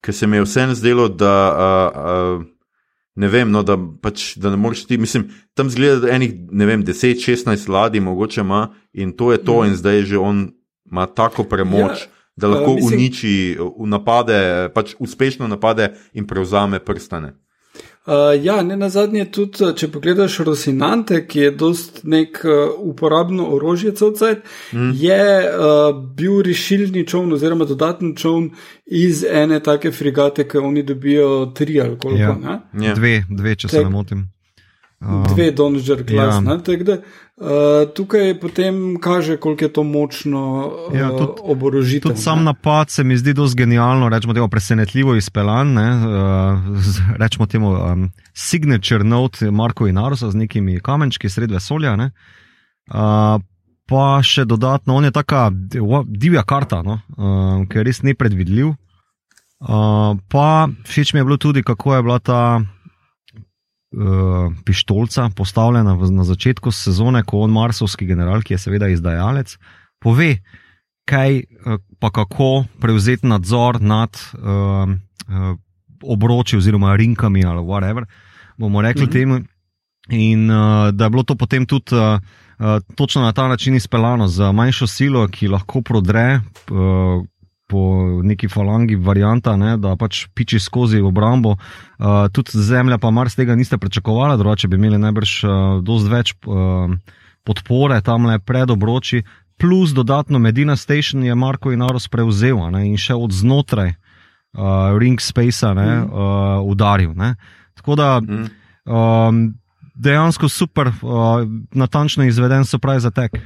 [0.00, 1.52] ker se mi je vseeno zdelo, da.
[2.36, 2.46] Uh, uh,
[3.18, 6.66] Ne vem, no, da, pač, da ne moreš ti, mislim, tam zgleda, da enih, ne
[6.66, 9.68] vem, 10-16 ladij mogoče ima in to je to, Mhm.
[9.68, 10.50] in zdaj že on
[10.90, 12.06] ima tako premoč, Ja,
[12.36, 17.34] da lahko eh, mislim- uniči, uh, napade, pač uspešno napade in prevzame prstane.
[18.06, 18.12] Uh,
[18.44, 23.48] ja, ne na zadnje tudi, uh, če pogledaš Rosinante, ki je dost nek uh, uporabno
[23.56, 24.92] orožje celcajt, mm.
[24.94, 28.52] je uh, bil rešilni čovn oziroma dodaten čovn
[28.86, 32.22] iz ene take frigate, ki oni dobijo tri ali koliko.
[32.22, 32.38] Ja.
[32.72, 32.86] ne?
[32.86, 32.94] Ja.
[32.94, 34.24] Dve, dve, če se Tek- ne motim.
[35.00, 36.38] Uh, Dve Donžer klas.
[36.44, 36.54] ja.
[36.54, 36.76] Ja.
[36.84, 37.00] Da,
[37.36, 37.46] uh,
[37.90, 40.42] tukaj potem kaže, koliko je to močno
[40.88, 42.10] uh, Ja, tudi- oborožitev.
[42.10, 45.72] Tudi sam napad se mi zdi dosti genialno, rečemo temu presenetljivo izpeljan.
[45.72, 46.04] Ne, uh,
[46.78, 51.96] z, rečemo temu um, signature note Marko Inarosa z nekimi kamenčki sred vesolja.
[51.96, 52.10] Ne,
[52.88, 53.40] uh,
[53.86, 58.74] pa še dodatno, on je taka div- divja karta, no, uh, ki je res nepredvidljiv.
[59.58, 60.48] Uh, pa
[60.84, 62.40] všeč mi je bilo tudi, kako je bila ta
[63.92, 69.56] uh, pištolca postavljena v, na začetku sezone, ko on marsovski general, ki je seveda izdajalec,
[70.02, 70.36] pove,
[71.06, 71.44] kaj eh,
[71.98, 75.58] pa kako prevzeti nadzor nad uh, uh,
[76.02, 78.04] obroči oziroma rinkami ali whatever,
[78.58, 79.12] bomo rekli -hmm.
[79.12, 79.40] temu.
[80.08, 82.20] In uh, da je bilo to potem tudi uh,
[82.58, 87.26] uh, točno na ta način izpeljano, z manjšo silo, ki lahko prodre uh,
[87.66, 87.80] po
[88.22, 91.56] neki falangi varianta, ne, da pač piči skozi obrambo.
[91.98, 95.50] Uh, tudi zemlja, pa mar z tega niste pričakovali, drugače bi imeli najbrž uh,
[95.82, 96.94] dosti več uh,
[97.46, 99.24] podpore tam le pred obroči.
[99.56, 105.20] Plus dodatno Medina Station je Marko Inaros prevzel ne, in še od znotraj uh, Ring
[105.22, 106.06] Space mm.
[106.06, 107.14] uh, udaril.
[107.16, 107.34] Ne.
[107.74, 108.16] Tako da.
[108.20, 108.50] Mm.
[108.86, 109.46] Um,
[109.96, 113.40] dejansko super, uh, natančno izveden surprise attack.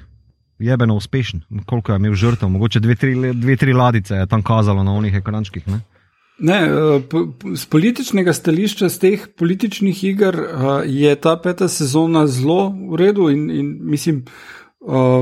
[0.61, 4.85] Jebeno uspešen, koliko je imel žrtev, mogoče dve, tri, dve, tri ladice je tam kazalo
[4.85, 5.69] na onih ekrančkih.
[5.69, 5.81] Ne?
[6.41, 6.61] Ne,
[7.55, 10.37] z političnega stališča, z teh političnih iger
[10.87, 14.25] je ta peta sezona zelo v redu in, in mislim,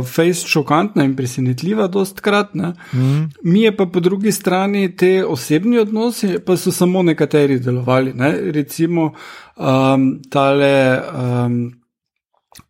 [0.06, 2.54] face šokantna in presenetljiva, dost krat.
[2.54, 3.30] Mm.
[3.42, 8.12] Mi je pa po drugi strani te osebni odnosi, pa so samo nekateri delovali.
[8.14, 8.32] Ne?
[8.52, 9.12] Recimo
[9.56, 11.72] um, tale um,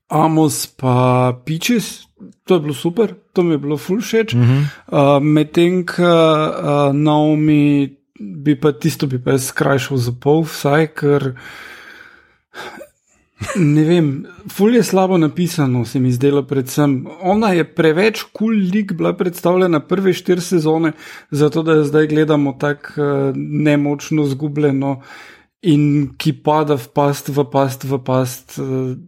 [0.08, 2.07] Amos pa Pičis,
[2.44, 4.34] to je bilo super, to mi je bilo full všeč.
[4.34, 4.62] Mm -hmm.
[4.92, 11.32] uh, Medtem, ko uh, Naomi bi pa tisto bi pa skrajšal za pol, vsaj ker.
[13.56, 17.06] Ne vem, ful je slabo napisano, se mi zdelo predvsem.
[17.22, 20.92] Ona je preveč kul cool lik bila predstavljena prve štiri sezone,
[21.30, 25.02] zato da jo zdaj gledamo tako uh, nemočno zgubljeno
[25.62, 28.58] in ki pada v past, v past, v past.
[28.58, 28.98] Uh,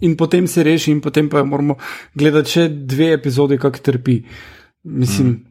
[0.00, 1.76] in potem se reši, in potem pa moramo
[2.14, 4.22] gledati še dve epizode, kako trpi.
[4.82, 5.28] Mislim.
[5.28, 5.44] Mm.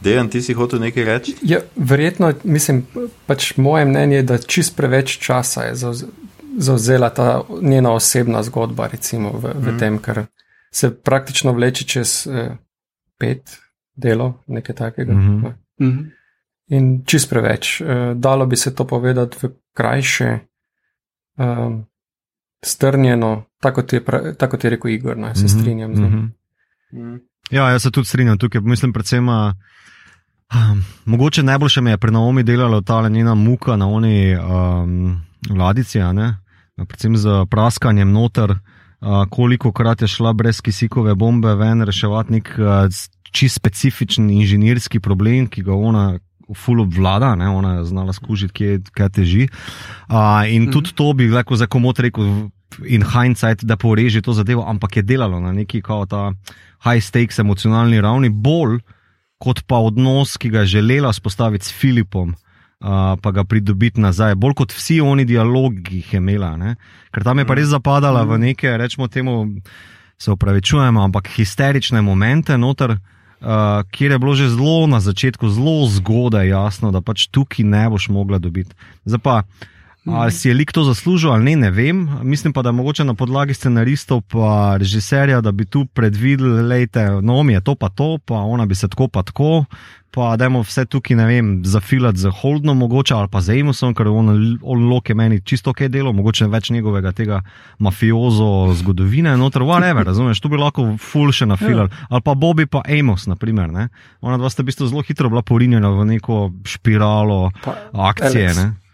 [0.00, 1.34] Dejan, ti si hotel nekaj reči?
[1.42, 2.82] Ja, verjetno, mislim,
[3.26, 5.92] pač moje mnenje je, da čist preveč časa je
[6.58, 9.78] zauzela ta njena osebna zgodba, recimo v, v mm.
[9.80, 10.26] tem, ker
[10.72, 12.52] se praktično vleče čez eh,
[13.18, 13.56] pet
[13.96, 15.12] delov, nekaj takega.
[15.12, 15.52] Mm -hmm.
[15.80, 16.04] mm -hmm.
[16.68, 17.80] In čist preveč.
[17.80, 20.38] Eh, dalo bi se to povedati v krajše,
[21.38, 21.84] um,
[22.64, 24.04] strnjeno, tako kot je,
[24.38, 25.60] tako kot je rekel Igor, ne, se mm -hmm.
[25.60, 25.90] strinjam.
[25.90, 26.32] Mm
[26.92, 27.18] -hmm.
[27.50, 28.60] Ja, jaz se tudi strinjam tukaj.
[28.60, 29.54] Mislim, predvsem, um,
[31.04, 35.20] mogoče najboljše mi je pri Naomi delalo ta njena muka na oni um,
[35.58, 35.98] ladici,
[36.76, 38.58] predvsem z praskanjem noter, uh,
[39.30, 42.66] koliko krat je šla brez kisikove bombe ven reševati nek uh,
[43.32, 46.18] čist specifičen inženirski problem, ki ga ona
[46.54, 47.48] ful obvlada, ne?
[47.48, 49.48] ona je znala skužiti, kje, kje teži.
[50.08, 50.16] Uh,
[50.48, 50.72] in mm -hmm.
[50.72, 52.48] tudi to bi lahko za komot rekel.
[52.84, 56.32] In hindsight, da poreže to zadevo, ampak je delalo na neki kao ta
[56.84, 58.78] high stakes emocionalni ravni, bolj
[59.38, 64.34] kot pa odnos, ki ga je želela spostaviti s Filipom, uh, pa ga pridobiti nazaj,
[64.34, 66.56] bolj kot vsi oni dialogi, ki jih je imela.
[66.56, 66.76] Ne?
[67.10, 69.46] Ker tam je pa res zapadala v neke, rečemo temu,
[70.18, 72.96] se upravičujemo, ampak histerične momente noter
[73.40, 77.88] uh, kjer je bilo že zelo na začetku, zelo zgodaj jasno, da pač tukaj ne
[77.90, 78.74] boš mogla dobiti.
[79.04, 79.42] Zdaj pa,
[80.06, 82.08] ali si je lik to zaslužil ali ne, ne vem.
[82.22, 87.60] Mislim pa, da mogoče na podlagi scenaristov in režiserja, da bi tu predvideli, da je
[87.60, 89.64] to pa to, pa ona bi se tako pa tako
[90.16, 93.92] pa da je vse tukaj, ne vem, zafilati za Holdom, mogoče ali pa za Amosom,
[93.94, 94.30] ker on,
[94.62, 97.42] on lok je meni čisto ok delo, mogoče več njegovega tega
[97.78, 101.92] mafiozo zgodovine, noter, whatever, razumeš, tu bi lahko full še nafilali.
[101.92, 102.06] Ja.
[102.08, 103.88] Ali pa Bobby pa Amos, naprimer, ne.
[104.24, 107.76] Ona dva sta v bistvu zelo hitro bila porinjena v neko špiralo pa,
[108.08, 108.62] akcije, Alex.
[108.62, 108.85] ne.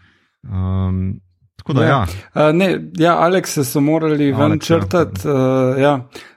[0.43, 1.21] Um,
[1.63, 1.89] Tako da, ja.
[2.35, 2.49] Ja.
[2.49, 4.59] Uh, ne, ja, Alekse so morali ven ja.
[4.59, 5.93] črtati, uh, ja,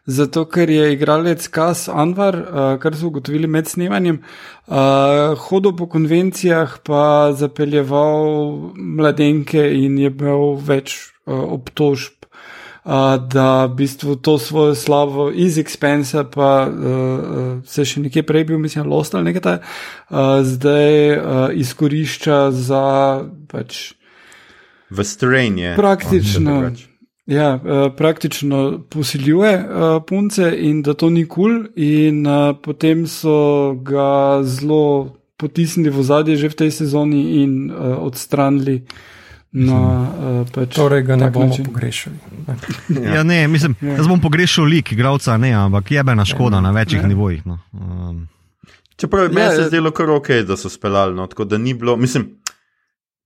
[0.06, 4.20] zato ker je igralec Kas Anvar, uh, kar so ugotovili med snemanjem,
[4.66, 10.94] uh, hodil po konvencijah, pa zapeljeval mladenke in je imel več
[11.26, 12.12] uh, obtožb.
[12.86, 18.46] Uh, da v bistvu to svojo slavo iz Expensa, pa uh, se še nekje prej
[18.46, 22.86] bil, mislim, Lost ali nekaj ta, uh, zdaj uh, izkorišča za
[23.50, 23.95] pač
[24.90, 25.74] v stranje.
[25.76, 26.70] Praktično.
[27.26, 33.06] Ja, uh, praktično posiljuje uh, punce in da to ni kul, cool in uh, potem
[33.06, 38.86] so ga zelo potisnili v zadje že v tej sezoni in uh, odstranili.
[39.56, 41.64] Na, uh, pač torej, ga ne bomo način.
[41.64, 42.16] pogrešali.
[43.02, 43.14] ja.
[43.14, 43.96] ja, ne, mislim, ja.
[43.96, 47.08] jaz bom pogrešal lik, igralca, ne, ampak je bena škoda ja, na večjih ja.
[47.08, 47.46] nivojih.
[47.46, 47.58] No.
[47.72, 48.28] Um.
[48.96, 51.96] Čeprav meni se je zdelo kar ok, da so speljali, no, tako da ni bilo,
[51.96, 52.36] mislim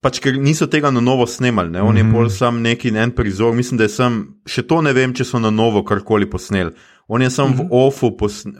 [0.01, 1.81] pač ker niso tega na novo snemali, ne?
[1.81, 1.97] on mm -hmm.
[1.97, 2.13] je mhm.
[2.13, 3.53] bolj sam neki en prizor.
[3.53, 6.71] Mislim, da je sem, še to ne vem, če so na novo karkoli posneli.
[7.07, 7.57] On je sam mm -hmm.
[7.57, 7.71] v mhm.
[7.71, 8.51] ofu pos, uh,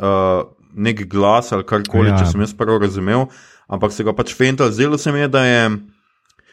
[0.73, 2.17] nek glas ali karkoli, ja.
[2.17, 3.25] če sem jaz prav razumel,
[3.67, 4.71] ampak se ga pač fental.
[4.71, 5.77] Zdelo se mi je, da je.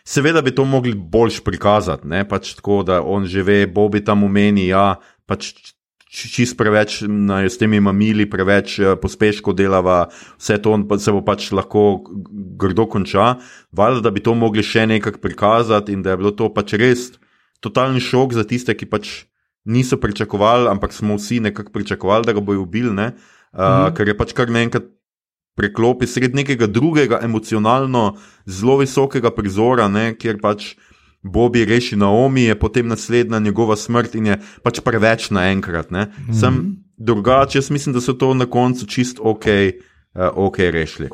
[0.05, 4.25] Seveda bi to mogli boljš prikazati, ne pač tako, da on že ve, Bobi tam
[4.25, 4.97] umeni, ja,
[5.27, 5.53] pač
[6.09, 10.09] čist preveč na, s temi mamili, preveč uh, pospeško delava,
[10.41, 12.03] vse to se bo pač lahko
[12.59, 13.37] grdo konča.
[13.73, 17.11] Valjda, da bi to mogli še nekako prikazati in da je bilo to pač res
[17.61, 19.29] totalni šok za tiste, ki pač
[19.69, 23.13] niso pričakovali, ampak smo vsi nekako pričakovali, da ga bojo ubili, uh, mm
[23.53, 23.95] -hmm.
[23.97, 24.89] ker je pač kar naenkrat
[25.59, 28.17] preklopi sred nekega drugega emocionalno
[28.47, 30.77] zelo visokega prizora, ne, kjer pač
[31.29, 35.91] Bobby reši Naomi, je potem naslednja njegova smrt in je pač preveč naenkrat.
[35.91, 36.41] Mm -hmm.
[36.41, 39.45] Sem drugače, jaz mislim, da so to na koncu čist ok,
[40.15, 41.09] uh, ok rešili.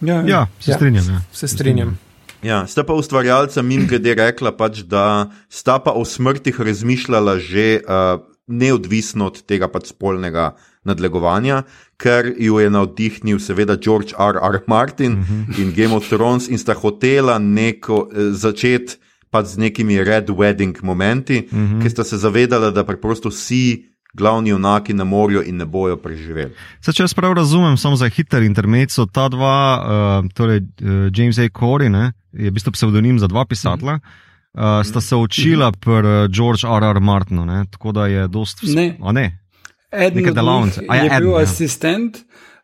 [0.00, 1.04] Ja, ja se strinjam.
[1.08, 1.20] Ja.
[1.32, 1.98] Se strinjam.
[2.42, 7.80] Ja, sta pa ustvarjalca min glede rekla, pač, da sta pa o smrtih razmišljala že
[7.80, 10.54] uh, neodvisno od tega pač spolnega
[10.86, 11.64] nadlegovanja,
[11.96, 14.36] ker jo je navdihnil seveda George R.
[14.42, 14.60] R.
[14.66, 15.42] Martin uh mhm.
[15.42, 15.60] -huh.
[15.60, 18.96] in Game of Thrones in sta hotela neko, eh, začeti
[19.30, 21.78] pač z nekimi red wedding momenti, uh mhm.
[21.78, 21.82] -huh.
[21.82, 26.52] ki sta se zavedala, da preprosto vsi glavni junaki na morju in ne bojo preživeli.
[26.80, 31.10] Se, če jaz prav razumem, samo za hiter internet so ta dva, uh, torej uh,
[31.12, 31.48] James A.
[31.48, 33.92] Corey, ne, je v bistvu pseudonim za dva pisatelja.
[33.92, 34.24] Uh -huh.
[34.56, 36.84] Uh, sta se učila pri George R.
[36.96, 37.00] R.
[37.00, 37.64] Martinu, ne?
[37.70, 38.74] tako da je dosti.
[38.74, 38.96] Ne.
[39.12, 39.45] ne.
[39.92, 40.82] Eden delavnice.
[40.82, 41.42] Je, je bil ja.
[41.42, 42.18] asistent,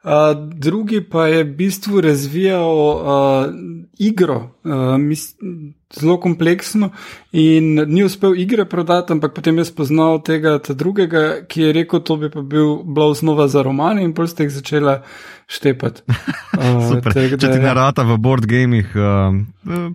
[0.05, 0.11] uh,
[0.55, 3.55] drugi pa je v bistvu razvijal uh,
[3.99, 5.35] igro, uh, mis,
[6.01, 6.91] zelo kompleksno
[7.33, 12.17] in ni uspel igre prodati, ampak potem je spoznal tega drugega, ki je rekel, to
[12.17, 15.03] bi pa bil bila osnova za roman in pol ste jih začela
[15.47, 16.03] štepati.
[16.53, 19.33] Uh, Če ti ne rata v board gamih, uh,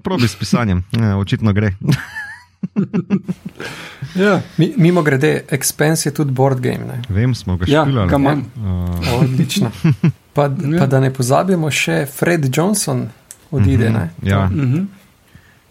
[0.03, 1.69] probi s pisanjem, ja, očitno gre.
[4.25, 4.41] ja.
[4.57, 6.85] Mi, mimo grede, Expense je tudi board game.
[6.85, 7.01] Ne?
[7.09, 8.25] Vem, smo ga še videli.
[8.25, 9.13] Ja, uh.
[9.19, 9.71] Odlično.
[10.37, 10.79] Pa, ja.
[10.79, 13.07] pa da ne pozabimo, še Fred Johnson
[13.49, 13.87] odide.
[13.89, 14.09] Uh -huh.
[14.21, 14.43] ja.
[14.45, 14.85] uh -huh.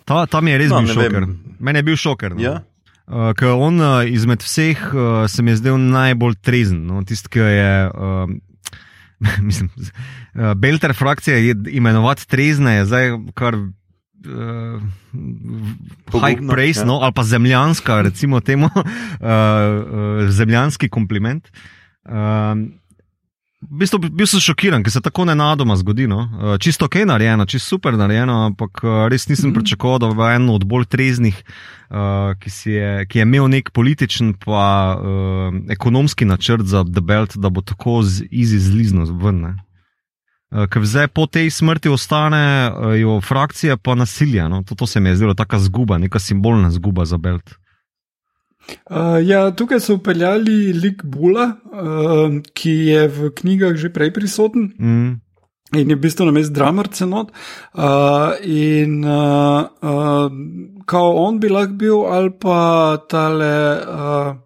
[0.05, 1.27] ta, ta mi je res no, bil šoker.
[1.59, 2.35] Mene je bil šoker.
[2.35, 2.42] No.
[2.42, 2.62] Ja.
[3.07, 6.87] Uh, ker on uh, izmed vseh uh, se mi je zdel najbolj trezen.
[6.87, 7.05] No?
[7.05, 7.90] Tisti, ki je.
[7.94, 8.31] Uh,
[9.49, 9.70] mislim,
[10.35, 13.55] uh, Belter frakcija je imenovati trezne, je zdaj kar
[14.25, 14.83] uh,
[16.21, 16.87] high praise, ja.
[16.87, 18.73] no, ali pa zemljanska, recimo temu, uh,
[19.27, 21.49] uh, zemljanski kompliment.
[22.05, 22.13] Uh,
[23.67, 26.05] V bistvu bil sem šokiran, ker se tako nenadoma zgodi.
[26.07, 26.29] No.
[26.63, 29.57] Čisto ok, narejeno, čisto super narejeno, ampak res nisem mhm.
[29.59, 31.41] pričakoval, da bo eno od bolj treznih,
[32.43, 37.51] ki, je, ki je imel nek političen pa uh, ekonomski načrt za The Belt, da
[37.51, 39.41] bo tako z izi zlizno ven.
[39.41, 39.55] Ne.
[40.55, 44.49] Eh, ker zdaj po tej smrti ostanejo frakcije pa nasilje.
[44.49, 44.63] No?
[44.63, 47.55] To, to se mi je zdelo tako zguba, neka simbolna zguba za Belt.
[48.91, 54.73] Uh, ja, tukaj so upeljali lik Bula, uh, ki je v knjigah že prej prisoten.
[54.79, 55.23] Mm.
[55.75, 57.31] In je v bistvu na mestu drummer cenot.
[57.75, 60.31] Uh, in uh, uh,
[60.87, 63.55] kao on bi lahko bil, ali pa tale.
[63.87, 64.46] Uh,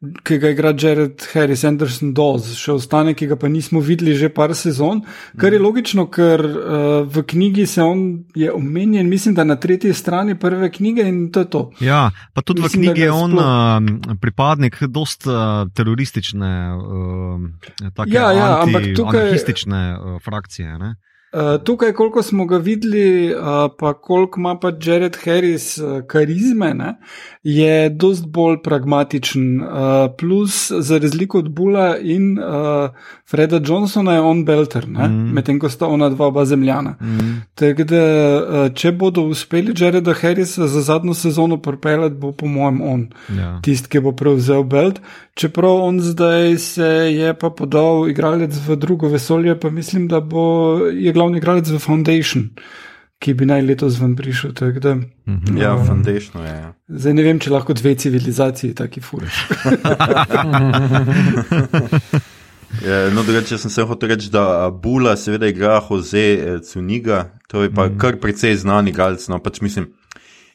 [0.00, 4.30] ki ga igra Jared Harris, Anderson Dawes, še ostane, ki ga pa nismo videli že
[4.32, 5.02] par sezon,
[5.36, 5.66] kar je mhm.
[5.66, 10.70] logično, ker uh, v knjigi se on je omenjen, mislim, da na tretji strani prve
[10.72, 11.62] knjige in to je to.
[11.84, 18.08] Ja, pa tudi mislim, v knjigi je on uh, pripadnik dost uh, teroristične, uh, tako
[18.16, 19.28] ja, ja, ampak tukaj.
[19.28, 20.80] Anarhistične uh, frakcije.
[20.80, 20.96] Ne?
[21.32, 23.42] Eh, tukaj, koliko smo ga videli, uh,
[23.78, 26.96] pa koliko ima pa Jared Harris uh, karizme, ne,
[27.42, 29.62] je dost bolj pragmatičen.
[29.62, 29.68] Uh,
[30.18, 32.90] plus, za razliko od Bula in uh,
[33.30, 35.32] Freda Johnsona, je on Belter, mm.
[35.32, 36.90] medtem ko sta ona dva oba zemljana.
[37.00, 37.40] Mm.
[37.54, 38.02] Tako da,
[38.36, 43.58] uh, če bodo uspeli Jareda Harrisa za zadnjo sezono propeljati, bo po mojem on ja.
[43.62, 45.00] tisti, ki bo prevzel Belt.
[45.34, 50.76] Čeprav on zdaj se je pa podal igralec v drugo vesolje, pa mislim, da bo
[51.14, 52.50] glavni igralec v Foundation,
[53.20, 54.54] ki bi naj letos ven prišel.
[54.56, 55.58] Da, mhm.
[55.60, 56.54] ja, um, Foundation je.
[56.56, 56.72] Ja.
[56.88, 59.44] Zdaj ne vem, če lahko dve civilizaciji taki furiš.
[62.86, 67.64] Ja, no, drugače sem se hotel reči, da Bula seveda igra Jose eh, Cuniga, to
[67.64, 67.96] je pa mm.
[67.98, 69.24] kar precej znan igralec.
[69.28, 69.88] No, pač mislim,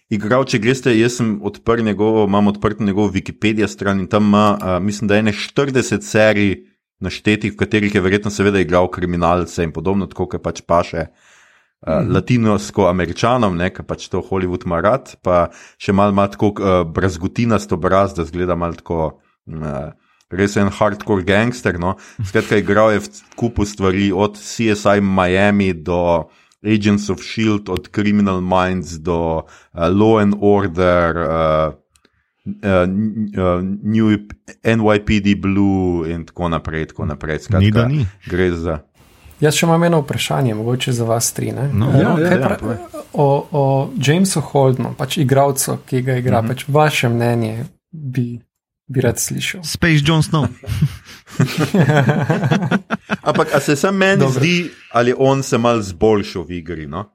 [0.08, 4.46] igral, če greste, jaz sem odprl njegovo, imam odprt njegov Wikipedia stran in tam ima,
[4.56, 6.56] uh, mislim, da je ne 40 serij
[7.04, 11.10] naštetih, v katerih je verjetno seveda igral kriminalce in podobno, tako kot pač paše.
[11.12, 11.35] Uh,
[11.84, 12.14] mm.
[12.16, 15.50] Latinosko-američanom, ki pač to Hollywood ima rad, pa
[15.82, 19.20] še malo ima tako uh, brazgotinasto obraz, da zgleda malo tako,
[19.52, 19.92] uh,
[20.32, 21.80] res en hardcore gangster.
[21.80, 21.96] No?
[22.24, 26.30] Skratka, igral je v kupu stvari, od CSI Miami do
[26.66, 31.26] Agents of Shield, od Criminal Minds do uh, Law and Order.
[31.26, 31.82] Uh,
[32.46, 32.86] uh,
[33.82, 34.18] New
[34.64, 36.86] NYPD Blue in tako naprej.
[36.94, 37.40] Tako naprej.
[37.40, 38.06] Skratka, ni, da ni.
[38.30, 38.80] Gre za.
[39.40, 41.52] Jaz še imam eno vprašanje, mogoče za vas tri.
[41.52, 42.78] No, ja, ja, ja, pra,
[43.14, 43.64] o, o
[44.08, 46.54] Jamesu Holdnu, pač igralcu, ki ga igra, mm -hmm.
[46.54, 48.40] pač vaše mnenje bi,
[48.88, 49.64] bi rad slišal.
[49.64, 50.48] Space Jones, no.
[53.24, 54.40] Ampak, a se sam meni Dobre.
[54.40, 56.88] zdi, ali on se mal zboljšal v igri?
[56.88, 57.06] No?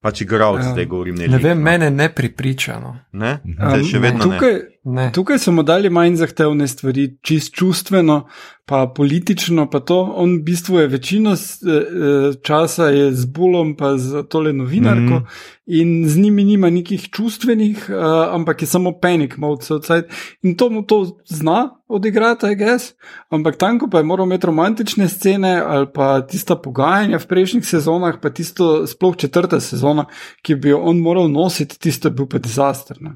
[0.00, 0.62] Pač igral, ja.
[0.62, 1.14] zdaj govorim.
[1.14, 1.64] Ne, ne vem, no.
[1.64, 2.96] mene ne pripričano.
[3.12, 3.38] Ne?
[3.44, 4.69] Um, še vedno tukaj, ne.
[4.84, 5.10] Ne.
[5.12, 8.22] Tukaj so mu dali manj zahtevne stvari, čist čustveno,
[8.64, 9.98] pa politično, pa to.
[10.16, 15.20] On v bistvu je večino eh, eh, časa je z bulom, pa z tole novinarko
[15.20, 15.26] Mhm.
[15.66, 20.08] in z njimi nima nekih čustvenih, uh, ampak je samo panik mode outside.
[20.42, 22.94] In to mu to zna odigrati, I guess.
[23.30, 27.66] Ampak tam, ko pa je moral imeti romantične scene ali pa tista pogajanja v prejšnjih
[27.66, 30.04] sezonah, pa tisto sploh četrta sezona,
[30.42, 32.96] ki bi jo on moral nositi, tisto je bil pa dizaster.
[33.00, 33.10] Ne?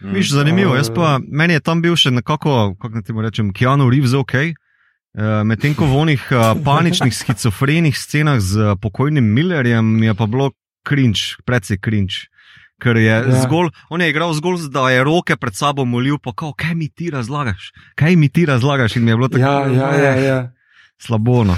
[0.00, 0.12] Mm.
[0.14, 0.76] Viš, zanimivo.
[0.76, 4.34] Jaz pa, meni je tam bil še nekako, kako naj temu rečem, Keanu Reeves ok.
[4.34, 4.54] Eh,
[5.44, 10.50] Medtem ko v onih eh, paničnih, schizofrenih scenah z pokojnim Millerjem je pa bilo
[10.88, 12.14] cringe, precej cringe.
[12.78, 13.42] Ker je ja.
[13.42, 16.88] Zgolj, on je igral zgolj, da je roke pred sabo molil, pa kao, kaj mi
[16.88, 18.96] ti razlagaš, kaj mi ti razlagaš.
[18.96, 20.14] In mi je bilo tako Ja, ja, ja.
[20.16, 20.52] ja.
[20.98, 21.42] slabo.
[21.44, 21.56] No.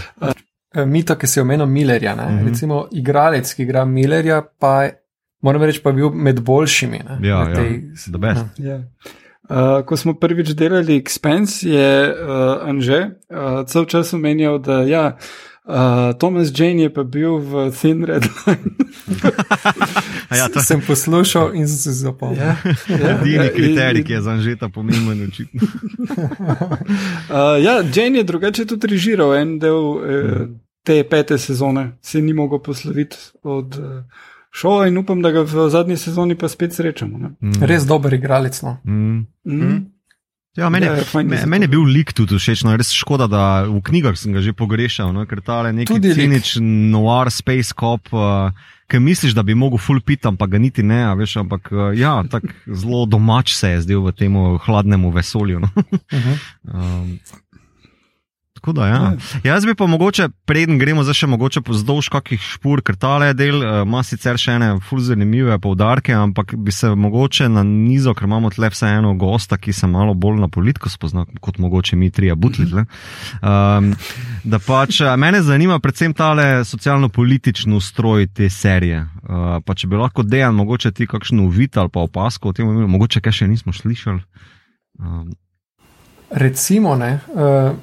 [0.73, 2.15] Eh, Mito, ki si omenil Millerja.
[2.15, 2.39] Uh Mhm.
[2.39, 2.49] -huh.
[2.49, 4.93] Recimo, igralec, ki igra Millerja, pa je,
[5.41, 7.01] moram reči, pa je bil med boljšimi.
[7.01, 7.63] Ne, Ja, v ja,
[8.07, 8.45] the best.
[8.59, 8.71] Ja.
[8.71, 8.79] Ja.
[9.43, 12.15] Uh, ko smo prvič delali Expense, je uh,
[12.63, 15.17] Anže uh, cel čas omenjal, da ja,
[15.65, 15.75] uh,
[16.15, 18.71] Thomas Jane je pa bil v Thin Red Line.
[20.31, 22.39] Ja, to Sem poslušal in sem se zapomnil.
[22.39, 22.55] ja,
[22.89, 25.25] ja, edini ja, kriterij, in- ki je za Anžeta pomemben.
[25.25, 25.61] očitno.
[27.29, 30.49] Uh, ja, Jane je drugače tudi režiral en del uh,
[30.83, 34.03] te pete sezone, se ni mogel posloviti od uh,
[34.51, 37.19] šova in upam, da ga v zadnji sezoni pa spet srečamo.
[37.19, 37.31] ne.
[37.41, 37.63] Mm.
[37.63, 38.63] Res dober igralec.
[38.63, 38.79] No.
[38.85, 39.27] Mm.
[39.47, 39.81] Mm.
[40.59, 42.91] Ja, meni, Ja, ja, je da me, meni je bil lik tudi všeč, no, res
[42.91, 47.31] škoda, da v knjigah sem ga že pogrešal, no, ker ta je neki ciničen noir
[47.31, 48.51] space cop, uh,
[48.91, 51.93] ki misliš, da bi mogel full pit, ampak ga niti ne, a veš, ampak uh,
[51.95, 54.35] ja, tako zelo domač se je zdel v tem
[54.67, 55.63] hladnem vesolju.
[55.63, 55.71] No.
[55.71, 56.37] Uh -huh.
[56.67, 57.21] Um,
[58.61, 59.01] tako da, ja.
[59.45, 63.63] Jaz bi pa mogoče, preden gremo zdaj še mogoče pozdolž kakih špur, ker tale del
[63.65, 68.29] uh, ima sicer še ene ful zanimive poudarke, ampak bi se mogoče na nizo, ker
[68.29, 72.37] imamo tle vseeno gosta, ki se malo bolj na politiko spozna, kot mogoče mi trija
[72.37, 72.69] butli.
[72.71, 72.85] tle.
[73.41, 73.95] Um,
[74.45, 79.03] da pač eh, mene zanima predvsem tale socialno-politični ustroj te serije.
[79.23, 82.69] Uh, pa če bi lahko dejan, mogoče ti kakšno uvid ali pa opasko o tem,
[82.69, 84.21] mogoče kaj še nismo slišali.
[85.01, 85.31] Um,
[86.31, 87.75] Recimo, ne, uh,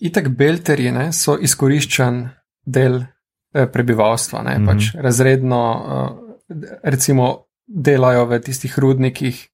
[0.00, 2.22] itak belterji ne, so izkoriščen
[2.64, 4.66] del uh, prebivalstva, ne, mm -hmm.
[4.66, 9.48] pač razredno, uh, recimo, delajo v tistih rudnikih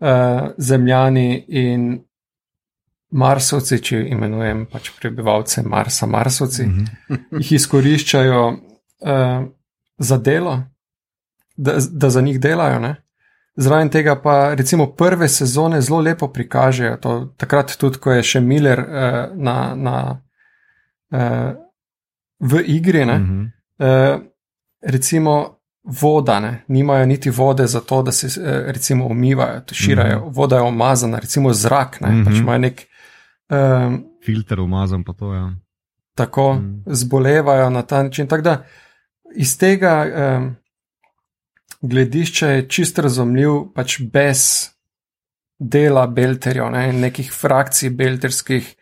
[0.00, 2.06] uh, zemljani in
[3.10, 6.84] marsovci, če imenujem pač prebivalce Marsa, marsovci, mm.
[7.08, 7.18] -hmm.
[7.40, 9.46] jih izkoriščajo uh,
[9.98, 10.62] za delo,
[11.56, 12.78] da, da za njih delajo.
[12.80, 12.96] Ne.
[13.56, 16.96] Zraven tega pa recimo prve sezone zelo lepo prikažejo.
[16.96, 18.86] To, takrat tudi, ko je še Miller uh,
[19.34, 20.20] na, na,
[21.10, 21.52] uh,
[22.40, 23.44] v igri, ne, Mhm.
[23.78, 24.20] uh,
[24.82, 30.28] recimo voda, ne, nimajo niti vode za to, da se uh, recimo umivajo, tuširajo, Mhm.
[30.30, 32.24] voda je omazana, recimo zrak, ne, Mhm.
[32.24, 32.86] pač imajo nek.
[33.48, 35.38] Um, Filter umazan, pa to je.
[35.38, 35.52] Ja.
[36.14, 36.58] tako Mm.
[36.58, 36.82] mm.
[36.86, 38.26] zbolevajo na ta način.
[38.26, 38.64] Tako da
[39.34, 40.06] iz tega
[40.38, 40.56] um,
[41.88, 44.42] gledišča je čist razumljiv, pač brez
[45.58, 48.74] dela belterjev, ne, nekih frakcij belterskih,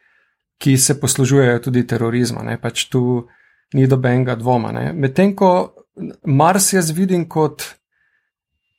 [0.58, 2.42] ki se poslužujejo tudi terorizma.
[2.42, 3.26] Ne, pač tu
[3.74, 4.72] ni dobenega dvoma.
[4.92, 5.50] Medtem ko
[6.24, 7.62] Mars jaz vidim kot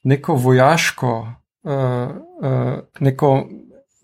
[0.04, 1.12] neko vojaško,
[1.64, 3.32] uh, uh, neko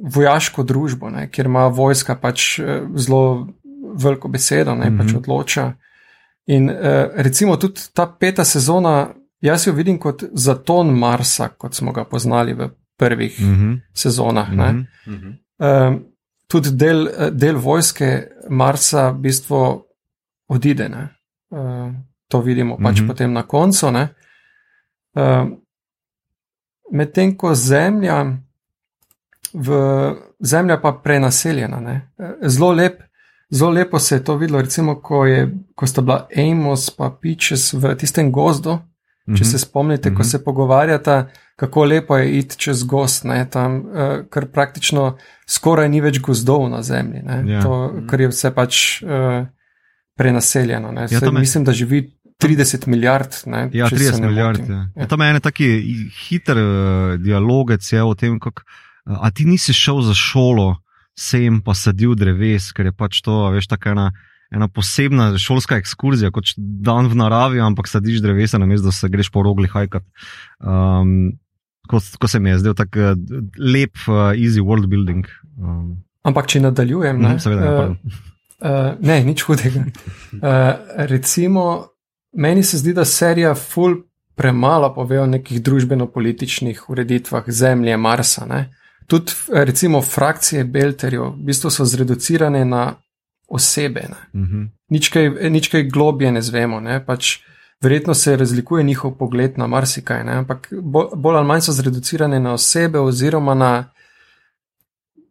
[0.01, 3.47] vojaško družbo, ne, kjer ima vojska pač eh, zelo
[3.93, 4.97] veliko besedo, ne, mm -hmm.
[4.97, 5.17] pač Mhm.
[5.17, 5.73] odloča.
[6.45, 6.75] In uh,
[7.15, 12.53] recimo tudi ta peta sezona, jaz jo vidim kot zaton Marsa, kot smo ga poznali
[12.53, 13.55] v prvih mm.
[13.55, 13.81] -hmm.
[13.93, 14.51] sezonah.
[14.51, 14.85] Mm -hmm.
[15.07, 15.15] Mhm.
[15.15, 15.33] Mhm.
[15.87, 16.05] Um,
[16.47, 19.83] tudi del, del vojske Marsa v bistvu
[20.47, 20.89] odide.
[20.89, 21.07] ne.
[21.49, 21.93] Uh,
[22.27, 23.03] to vidimo pač mm.
[23.03, 23.07] -hmm.
[23.07, 23.87] potem na koncu.
[23.87, 25.57] Um,
[26.91, 28.37] Medtem ko zemlja,
[29.53, 29.69] v,
[30.39, 31.79] zemlja pa prenaseljena.
[31.79, 32.11] ne.
[32.19, 33.01] Eh, Zelo, lep,
[33.49, 37.73] zelo lepo se je to videlo, recimo, ko, je, ko sta bila Amos in Peaches
[37.73, 38.79] v tistem gozdu.
[39.27, 40.23] Če se spomnite, ko Mhm.
[40.25, 43.83] se pogovarjata, kako lepo je iti čez gost, ne, tam, uh,
[44.27, 45.17] ker praktično
[45.47, 47.61] skoraj ni več gozdov na zemlji, ne, Ja.
[47.61, 47.75] to,
[48.09, 49.45] ker je vse pač uh,
[50.15, 50.91] prenaseljeno.
[50.91, 53.29] Ne, Ja, to me- Mislim, da živi 30 milijard.
[53.45, 54.59] Ne, Ja, če se 30 ne milijard.
[54.59, 54.73] motim.
[54.73, 54.87] Ja.
[54.95, 55.07] Ja.
[55.07, 55.67] Tam je en taki
[56.19, 56.63] hiter uh,
[57.17, 58.61] dialogec je o tem, kako.
[59.05, 60.75] A ti nisi šel za šolo,
[61.13, 64.11] sem pa sadil dreves, ker je pač to, veš, tako ena,
[64.51, 69.31] ena posebna šolska ekskurzija, kot dan v naravi, ampak sadiš drevesa, namesto da se greš
[69.31, 70.03] po rogli hajkat.
[70.59, 71.31] Um,
[71.87, 73.15] ko, ko se mi je zdel tako uh,
[73.57, 75.27] lep, uh, easy world building.
[75.57, 78.19] Um, Ampak če nadaljujem, ne, mhm, seveda, ja, eh, pardon.
[78.61, 79.85] Uh, ne, nič hudega.
[80.37, 80.43] Uh,
[81.13, 81.65] recimo,
[82.37, 84.01] meni se zdi, da serija ful
[84.37, 88.45] premalo pove o nekih družbeno-političnih ureditvah Zemlje, Marsa.
[88.49, 88.61] Ne?
[89.07, 92.85] Tudi recimo frakcije Belterjev v bistvu so zreducirane na
[93.51, 94.07] osebe.
[94.33, 94.67] Uh -huh.
[94.89, 96.79] nič, kaj, nič kaj globje ne zvemo.
[96.79, 97.05] Ne?
[97.05, 97.37] Pač
[97.81, 100.31] verjetno se razlikuje njihov pogled na marsikaj, ne?
[100.31, 100.73] ampak
[101.15, 103.91] bolj ali manj so zreducirane na osebe oziroma na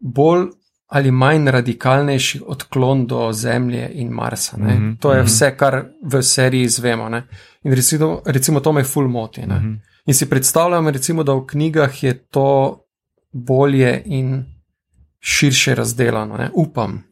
[0.01, 0.47] bolj
[0.87, 4.57] ali manj radikalnejši odklon do Zemlje in Marsa.
[4.57, 4.99] Mm -hmm.
[5.01, 5.27] To je mhm.
[5.27, 7.09] vse, kar v seriji izvemo.
[7.09, 7.27] Ne?
[7.63, 9.41] In recimo, recimo to me ful moti.
[9.41, 9.79] Mm -hmm.
[10.07, 12.81] In si predstavljam, recimo, da v knjigah je to
[13.33, 14.45] bolje in
[15.21, 16.37] širše razdeljeno.
[16.37, 16.51] Ne?
[16.55, 17.10] Upam.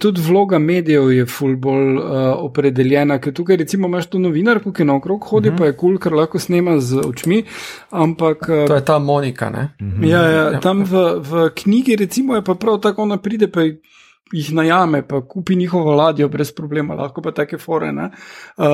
[0.00, 2.04] Tudi vloga medijev je ful bolj uh,
[2.40, 5.56] opredeljena, ker tukaj recimo imaš to novinarko, ki naokrog hodi, mhm.
[5.56, 5.58] -huh.
[5.58, 7.42] pa je kul, cool, ker lahko snema z očmi.
[7.90, 9.74] Ampak, uh, to je ta Monika, ne?
[9.80, 10.08] Uh -huh.
[10.08, 13.60] ja, ja, tam v, v knjigi recimo je pa prav tako, ona pride pa
[14.32, 17.90] jih najame, pa kupi njihovo ladjo brez problema, lahko pa take fore.
[17.90, 18.64] Uh,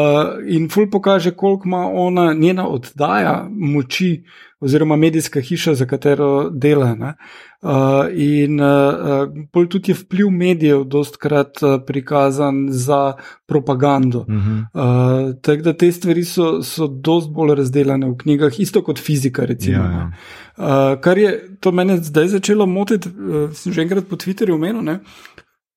[0.46, 4.24] in ful pokaže, koliko ima ona njena oddaja moči
[4.61, 6.94] oziroma medijska hiša, za katero dela.
[6.94, 7.14] Ne?
[7.62, 7.70] Uh,
[8.12, 13.12] in uh, bolj tudi je vpliv medijev, dostkrat uh, prikazan za
[13.46, 14.18] propagando.
[14.18, 15.28] Uh -huh.
[15.28, 19.44] uh, Tako da te stvari so, so dost bolj razdeljene v knjigah, isto kot fizika.
[19.44, 20.12] Recimo, ja, ja.
[20.56, 24.82] Uh, kar je to meni zdaj začelo motiti, uh, sem že enkrat po Twitterju omenil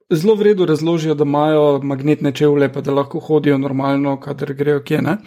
[0.10, 5.02] zelo vredno razložijo, da imajo magnetne čevlje, pa da lahko hodijo normalno, kader grejo kje.
[5.02, 5.18] Ne?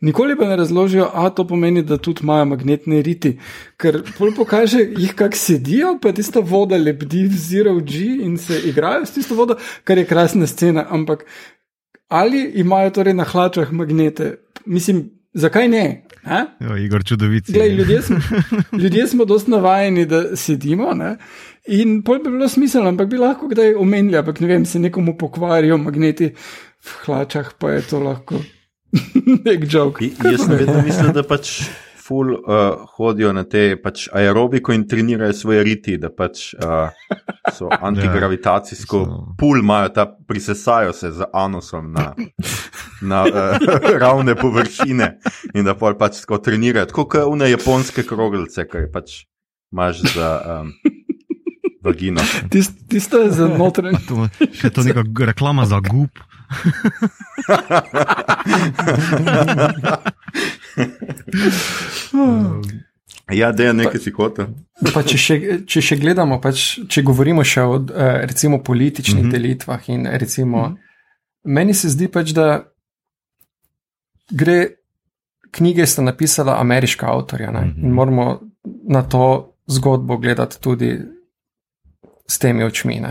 [0.00, 3.38] Nikoli pa ne razložijo, a to pomeni, da tudi imajo magnetne riti,
[3.76, 8.60] ker bolj pokaže jih, kako sedijo, pa tista voda lebdi v zero G in se
[8.68, 10.86] igrajo s tisto vodo, kar je krasna scena.
[10.90, 11.26] Ampak
[12.08, 14.34] ali imajo torej na hlačah magnete?
[14.66, 15.84] Mislim, zakaj ne?
[16.60, 17.48] Jo, Igor, čudovit.
[17.48, 18.16] Ljudje smo,
[18.82, 20.94] ljudje smo dosti navajeni, da sedimo.
[20.94, 21.16] Ne?
[21.66, 25.16] In pol bi bilo smiselno, ampak bi lahko kdaj omenili, ampak ne vem, se nekomu
[25.18, 26.32] pokvarijo magneti
[26.80, 28.40] v hlačah, pa je to lahko
[29.44, 30.02] nek jok.
[30.02, 31.60] Jaz sem vedno mislil, da pač
[32.10, 32.40] ful uh,
[32.96, 36.90] hodijo na te pač aerobiko in trenirajo svoje riti, da pač uh,
[37.54, 42.08] so antigravitacijsko, ja, pul imajo, ta prisesajo se z anusom na,
[43.00, 43.34] na uh,
[44.02, 45.12] ravne površine
[45.54, 49.20] in da pač tako trenirajo, tako kot une japonske kroglice, kaj pač
[49.70, 50.32] imaš za.
[50.58, 50.74] Um,
[51.80, 52.20] vagina.
[52.88, 53.98] Tisto je za notranje.
[54.62, 56.10] Je to neka reklama za gub.
[63.40, 64.46] ja, da je nekaj si hotel.
[64.80, 69.32] Če, če še gledamo, pač, če govorimo še o eh, recimo, političnih mm -hmm.
[69.32, 70.78] delitvah, in recimo, mm -hmm.
[71.44, 72.64] meni se zdi pač, da
[74.30, 74.68] gre.
[75.52, 77.84] Knjige sta napisala ameriška avtorja -hmm.
[77.84, 78.40] in moramo
[78.88, 80.98] na to zgodbo gledati tudi
[82.28, 83.00] s temi očmi.
[83.00, 83.06] Uh,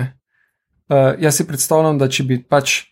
[1.19, 2.89] jaz si predstavljam, da če bi pač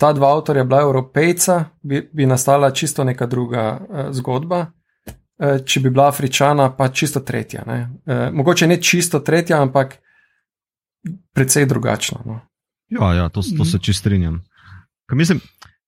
[0.00, 4.66] ta dva avtorja bila evropejca, bi, bi nastala čisto neka druga uh, zgodba.
[5.38, 7.64] Uh, če bi bila afričana, pa čisto tretja.
[7.68, 9.98] Uh, mogoče ne čisto tretja, ampak
[11.36, 12.22] precej drugačna.
[12.24, 12.40] No.
[12.88, 14.40] Ja, ja, to, to se čist strinjam.
[15.12, 15.40] Mislim,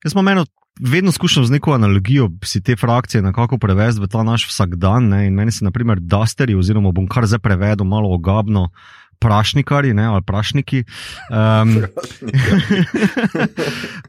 [0.04, 0.44] jaz sem eno.
[0.80, 5.08] Vedno skušam z neko analogijo si te frakcije nekako prevesti v ta naš vsakdan.
[5.08, 5.26] Ne?
[5.26, 9.94] In meni se, na primer, dasteri, oziroma bom kar zdaj prevedel malo ogabno, uh, prašnikari
[9.94, 10.84] ne, ali prašniki.
[11.30, 11.76] Um,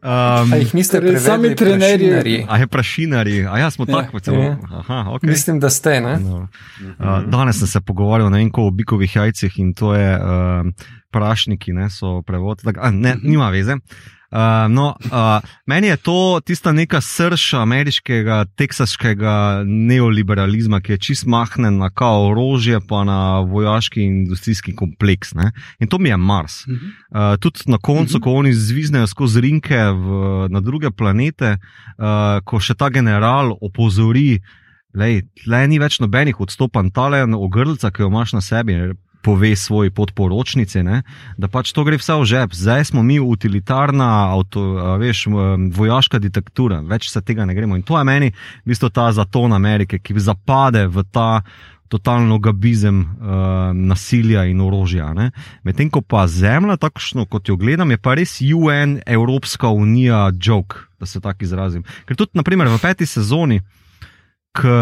[0.04, 2.46] um, jih niste torej sami trenerji.
[2.50, 4.44] A je prašinari, a ja, smo ja, tako celo.
[4.44, 4.58] Ja.
[4.88, 5.30] Okay.
[5.30, 6.02] Mislim, da ste.
[6.02, 6.48] No.
[7.00, 10.24] Uh, danes sem se pogovarjal na enko o bikovih jajcih in to je uh,
[11.12, 12.62] prašniki, ne, so prevod.
[12.64, 13.78] Tak, a, ne, nima veze.
[14.34, 21.28] Uh, no, uh, meni je to tista neka srč ameriškega, teksaškega neoliberalizma, ki je čist
[21.30, 25.36] mahnen na kao orožje, pa na vojaški in industrijski kompleks.
[25.38, 25.52] Ne?
[25.80, 26.64] In to mi je Mars.
[26.66, 28.24] Uh, tudi na koncu, uh -huh.
[28.24, 31.58] ko oni zviznejo skozi rinke v, na druge planete,
[31.98, 34.40] uh, ko še ta general opozori.
[35.46, 38.94] Le ni več nobenih odstopanj, talen ogrlca, ki jo imaš na sebi,
[39.24, 41.02] pove svoji podporočnici, ne,
[41.38, 42.56] da pač to gre vse v žep.
[42.58, 44.64] Zdaj smo mi utilitarna, avto,
[45.00, 45.26] veš,
[45.76, 47.80] vojaška diktatura, več se tega ne gremo.
[47.80, 51.30] In to je meni v bistvu ta zaton Amerike, ki zapade v ta.
[51.94, 55.12] Totalno gabizem uh, nasilja in orožja.
[55.62, 60.88] Medtem ko pa zemlja, takšno kot jo gledam, je pa res UN, Evropska unija, joke,
[60.98, 61.84] da se tako izrazim.
[62.10, 63.60] Ker tudi, naprimer, v peti sezoni,
[64.58, 64.74] k,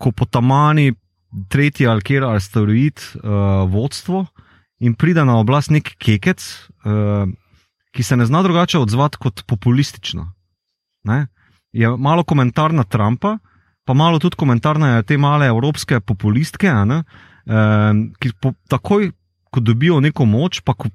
[0.00, 0.94] ko potamani
[1.48, 4.26] tretji ali kjer asteroid uh, vodstvo
[4.78, 6.44] in pride na oblast nek kekec,
[6.86, 7.28] uh,
[7.92, 10.28] ki se ne zna drugače odzvati kot populistično.
[11.04, 11.26] Ne?
[11.72, 13.38] Je malo komentar na Trumpa,
[13.84, 17.02] pa malo tudi komentar na te male evropske populistke, uh,
[18.18, 19.12] ki po, takoj.
[19.48, 20.90] Ko dobijo neko moč, pa po,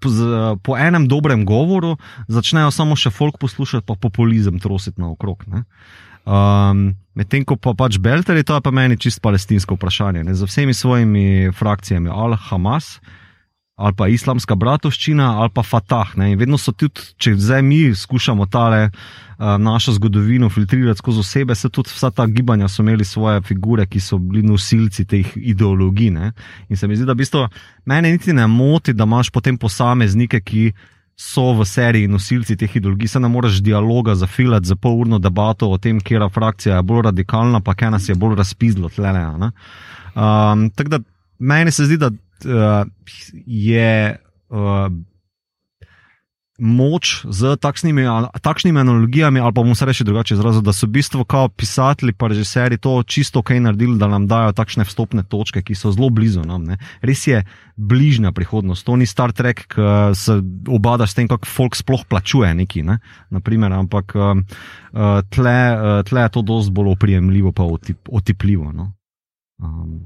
[0.61, 1.95] po enem dobrem govoru
[2.29, 5.41] začnejo samo še folk poslušati, pa populizem trositi naokrog.
[5.49, 5.63] Uh,
[6.25, 10.47] Um, Medtem ko pa pač Belteri, to je pa meni čist palestinsko vprašanje, ne, z
[10.49, 12.97] vsemi svojimi frakcijami, ali Hamas,
[13.77, 16.15] ali pa islamska bratovščina, ali pa Fatah.
[16.17, 21.21] Ne, in vedno so tudi, če zdaj mi skušamo tale uh, našo zgodovino filtrirati skozi
[21.21, 25.37] osebe, se tudi vsa ta gibanja so imeli svoje figure, ki so bili nosilci teh
[25.37, 26.09] ideologij.
[26.17, 26.31] Ne.
[26.69, 27.45] In se mi zdi, da v bistvu
[27.85, 30.65] mene niti ne moti, da imaš potem posameznike, ki
[31.15, 35.69] so v seriji nosilci teh ideologij, se ne moreš dialoga zafilati za pol urno debato
[35.69, 39.13] o tem, kera frakcija je bolj radikalna, pa kaj nas je bolj razpizlo tle.
[39.13, 40.99] Um, Tako da
[41.39, 42.87] meni se zdi, da uh,
[43.45, 44.17] je.
[44.49, 44.87] Uh,
[46.61, 48.05] Moč z takšnimi,
[48.41, 52.13] takšnimi analogijami, ali pa bomo se reči drugače, izrazili, da so v bistvu kao pisatelji,
[52.13, 56.11] pa režiserji to čisto ok naredili, da nam dajo takšne vstopne točke, ki so zelo
[56.13, 56.63] blizu nam.
[56.69, 56.77] Ne.
[57.01, 57.41] Res je
[57.75, 60.37] bližnja prihodnost, to ni Star Trek, ki se
[60.69, 62.99] obada s tem, kako folk sploh plačuje neki, ne.
[63.33, 64.45] Naprimer, ampak um,
[64.93, 68.69] uh, tle, uh, tle je to dosti bolj oprijemljivo, pa otip, otipljivo.
[68.71, 68.91] No.
[69.57, 70.05] Um.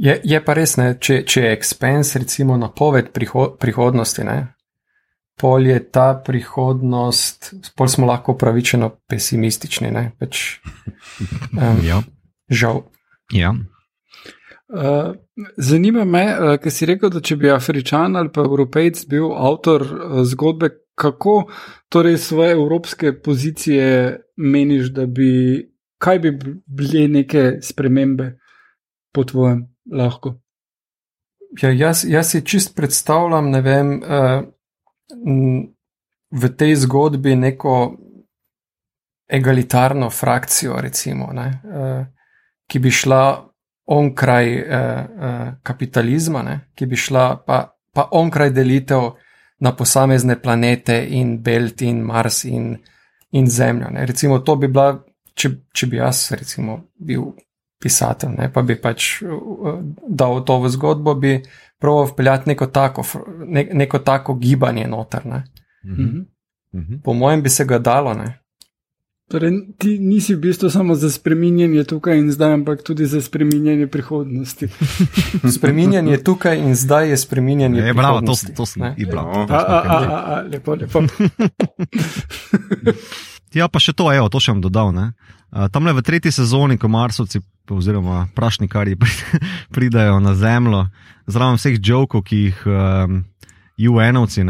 [0.00, 4.38] Je, je pa res, ne, če, če je Expense, recimo, napoved priho prihodnosti, ne,
[5.40, 9.92] pol je ta prihodnost, pol smo lahko upravičeno pesimistični.
[10.18, 10.60] Peč,
[11.56, 12.02] um, ja.
[12.50, 12.82] Žal.
[13.32, 13.54] Ja.
[14.70, 15.14] Uh,
[15.56, 19.82] zanima me, uh, ker si rekel, da če bi Afričan ali pa Evropejc bil avtor
[19.82, 20.70] uh, zgodbe,
[21.00, 21.48] kako
[21.88, 25.30] torej svoje evropske pozicije meniš, da bi,
[25.98, 26.34] kaj bi
[26.66, 28.34] bile neke spremembe
[29.14, 30.36] po tvojem lahko?
[31.62, 33.94] Ja, jaz, jaz si čist predstavljam, ne vem.
[34.02, 34.44] Uh,
[36.30, 37.96] v tej zgodbi neko
[39.30, 42.06] egalitarno frakcijo, recimo, ne, uh,
[42.66, 43.22] ki bi šla
[43.86, 47.60] onkraj uh, uh, kapitalizma, ne, ki bi šla pa,
[47.94, 49.10] pa onkraj delitev
[49.60, 52.76] na posamezne planete in Belt in Mars in,
[53.30, 53.90] in Zemljo.
[53.90, 54.06] Ne.
[54.06, 54.94] Recimo, to bi bila,
[55.34, 57.32] če, če bi jaz, recimo, bil.
[57.80, 59.22] Pisatelj, ne, pa bi pač
[60.04, 61.30] dal to v zgodbo, bi
[61.80, 63.02] prav vpeljati neko tako,
[63.46, 65.20] ne, neko tako gibanje noter.
[65.26, 65.42] Mm
[65.84, 66.24] -hmm.
[66.72, 67.02] Mm -hmm.
[67.04, 68.14] Po mojem bi se ga dalo.
[69.30, 73.86] Torej, ti nisi v bistvu samo za spreminjanje tukaj in zdaj, ampak tudi za spreminjanje
[73.86, 74.68] prihodnosti.
[75.56, 78.46] spreminjanje tukaj in zdaj je spreminjanje je, prihodnosti.
[78.46, 79.46] Bravo, to, to sem i bravo.
[80.52, 81.02] Lepo, lepo.
[83.54, 84.92] ja, pa še to, evo, to še vam dodal.
[84.94, 85.12] Ne?
[85.74, 88.96] Tam le v tretji sezoni, ko Marsovci oziroma prašnikari
[89.74, 90.86] pridajo na zemljo,
[91.30, 93.20] zraven vseh jokov, ki jih um,
[93.88, 94.42] UN-ovci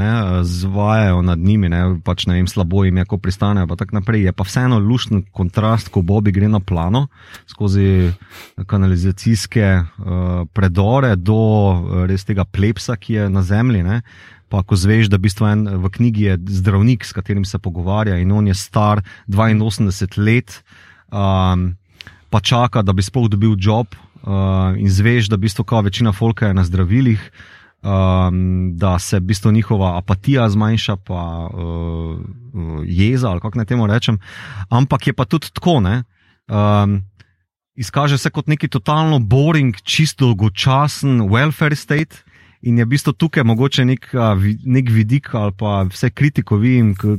[0.42, 4.24] zvajajo nad njimi, ne, pač ne vem, slabo jim je, ko pristanejo, pa tako naprej.
[4.26, 7.06] Je pa vseeno lušten kontrast, ko Bobby gre na plano
[7.46, 8.10] skozi
[8.66, 13.84] kanalizacijske uh, predore do uh, res tega plepsa, ki je na zemlji.
[13.86, 14.00] Ne.
[14.50, 18.32] Pa ko zveš, da v, en, v knjigi je zdravnik, s katerim se pogovarja, in
[18.34, 20.64] on je star 82 let,
[21.14, 21.76] um,
[22.30, 26.12] pa čaka, da bi sploh dobil job, uh, in zveš, da v bistvu kao večina
[26.12, 27.22] folka je na zdravilih,
[27.82, 32.18] um, da se v bistvu njihova apatija zmanjša, pa uh,
[32.86, 34.18] jeza, ali kako naj temu rečem.
[34.68, 36.02] Ampak je pa tudi tako, ne.
[36.50, 37.02] Um,
[37.80, 42.24] Izkaže se kot neki totalno boring, čisto dolgočasen welfare state,
[42.62, 44.10] In je v bistvu tukaj mogoče nek,
[44.64, 47.16] nek vidik ali pa vse kritiko vidim, ki,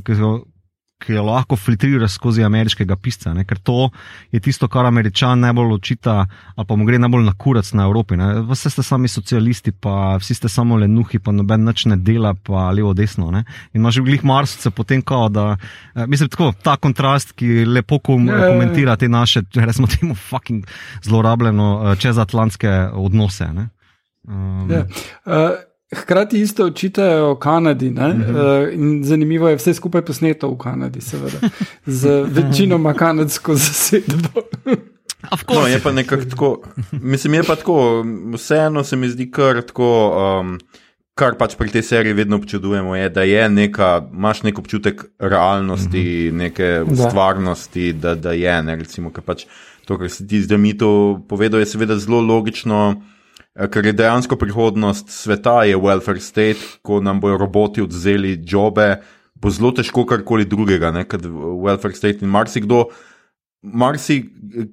[1.02, 3.32] ki jo lahko filtrira skozi ameriškega pisca.
[3.34, 3.44] Ne?
[3.48, 3.88] Ker to
[4.32, 6.14] je tisto, kar američan najbolj očita,
[6.54, 8.16] ali pa mu gre najbolj na kurac na Evropi.
[8.20, 8.28] Ne?
[8.52, 12.70] Vse ste sami socialisti, pa vsi ste samo lenuhi, pa noben nič ne dela, pa
[12.70, 13.30] levo desno.
[13.34, 13.44] Ne?
[13.72, 15.56] In imaš v glih Marsice potem kao, da
[16.06, 18.52] mislim, tako, ta kontrast, ki lepo kom, yeah.
[18.52, 20.66] komentira te naše, resmo temu, fucking
[21.02, 23.50] zlorabljeno čezatlantske odnose.
[23.52, 23.70] Ne?
[24.28, 24.70] Um.
[24.70, 24.86] Ja.
[25.24, 25.58] Uh,
[25.96, 27.88] hkrati isto očitajo Kanadi.
[27.88, 29.00] Uh -huh.
[29.00, 31.48] uh, zanimivo je, vse skupaj posneto v Kanadi, seveda,
[31.86, 34.40] z večinoma kanadsko zasedbo.
[35.54, 36.62] No, je pa nekako tako,
[36.92, 38.04] mislim, je pa tako,
[38.34, 40.12] vseeno se mi zdi kar tako.
[40.40, 40.58] Um,
[41.14, 46.00] Kar pač pri tej seriji vedno občudujemo, je, da je neka, imaš nek občutek realnosti,
[46.00, 46.38] mm -hmm.
[46.38, 47.08] neke da.
[47.08, 48.62] stvarnosti, da, da je.
[48.62, 49.44] Ne, recimo, pač
[49.84, 53.02] to, kar si ti zdaj mi to povedal, je seveda zelo logično.
[53.52, 59.02] Eh, ker je dejansko prihodnost sveta, je welfare state, ko nam bodo roboti odzeli jobe,
[59.34, 62.86] bo zelo težko karkoli drugega, ne, kot welfare state in marsikdo.
[63.62, 64.16] Marsi,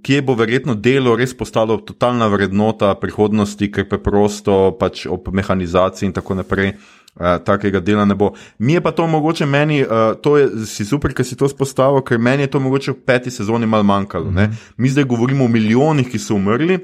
[0.01, 6.15] kje bo verjetno delo res postalo totalna vrednota prihodnosti, ker preprosto pač ob mehanizaciji in
[6.15, 8.31] tako naprej uh, takega dela ne bo.
[8.57, 12.01] Mi je pa to mogoče meni, uh, to je si super, ker si to spostavil,
[12.01, 14.31] ker meni je to mogoče v peti sezoni mal manjkalo.
[14.31, 14.73] Mm -hmm.
[14.77, 16.79] Mi zdaj govorimo o milijonih, ki so umrli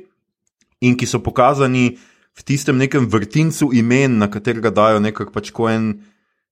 [0.85, 1.95] in ki so pokazani
[2.35, 5.93] v tistem nekem vrtincu imen, na katerega dajo nekako pač en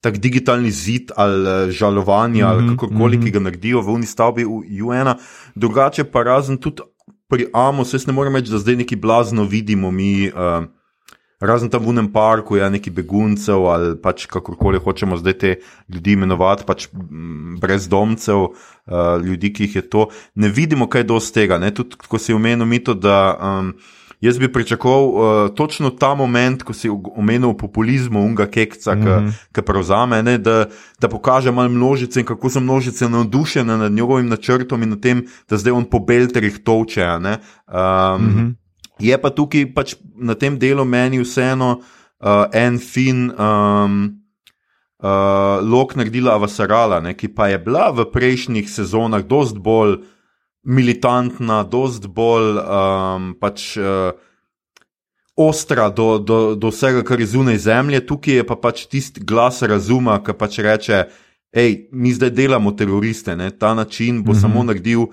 [0.04, 3.26] tak digitalni zid ali eh, žalovanje mm -hmm, ali Mhm, kakorkoli, mhm.
[3.26, 5.16] ki ga naredijo v uni stavbi UN.
[5.56, 6.82] Drugače pa razen tudi
[7.28, 10.30] pri Amos, jaz ne morem reči, da zdaj neki blazno vidimo mi.
[10.30, 10.66] Uh,
[11.44, 15.56] Razen tam v unem parku ja, neki beguncev ali pač kakorkoli hočemo zdaj te
[15.92, 20.08] ljudi imenovati, pač mm, brezdomcev, uh, ljudi, ki jih je to.
[20.36, 21.60] Ne vidimo kaj dosti tega.
[21.72, 23.74] Tudi, ko si omenil mito, da um,
[24.24, 29.10] jaz bi pričakoval uh, točno ta moment, ko si omenil o populizmu, unga kekca, ki
[29.10, 29.30] Mhm.
[29.52, 30.66] ki prevzame, ne, da,
[31.02, 35.26] da pokaže malo množice in kako so množice navdušene nad njegovim načrtom in nad tem,
[35.50, 37.08] da zdaj on po belterjih toče.
[37.20, 37.34] Um,
[38.24, 38.50] Mhm.
[39.00, 41.82] Je pa tukaj pač na tem delu meni vseeno
[42.22, 44.22] uh, en fin um,
[45.04, 49.98] uh, lok naredila Avasarala, ne, ki pa je bila v prejšnjih sezonah dost bolj
[50.64, 53.74] militantna, dost bolj um, pač.
[53.78, 54.14] Uh,
[55.34, 59.64] Ostra do, do, do vsega, kar je zunaj zemlje, tukaj je pa pač tisti glas
[59.66, 61.00] razuma, ki pač reče:
[61.58, 63.50] hej, mi zdaj delamo teroriste, ne?
[63.50, 64.42] ta način bo mm -hmm.
[64.42, 65.08] samo naredil,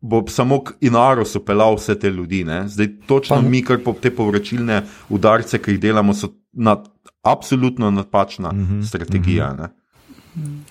[0.00, 2.44] bo samo k Inarosu pelal vse te ljudi.
[2.44, 2.68] Ne?
[2.68, 6.88] Zdaj, točno Pa- mi, kar po te povračilne udarce, ki jih delamo, so nad,
[7.22, 8.88] absolutno napačna mm -hmm.
[8.88, 9.52] strategija.
[9.54, 9.68] Ne?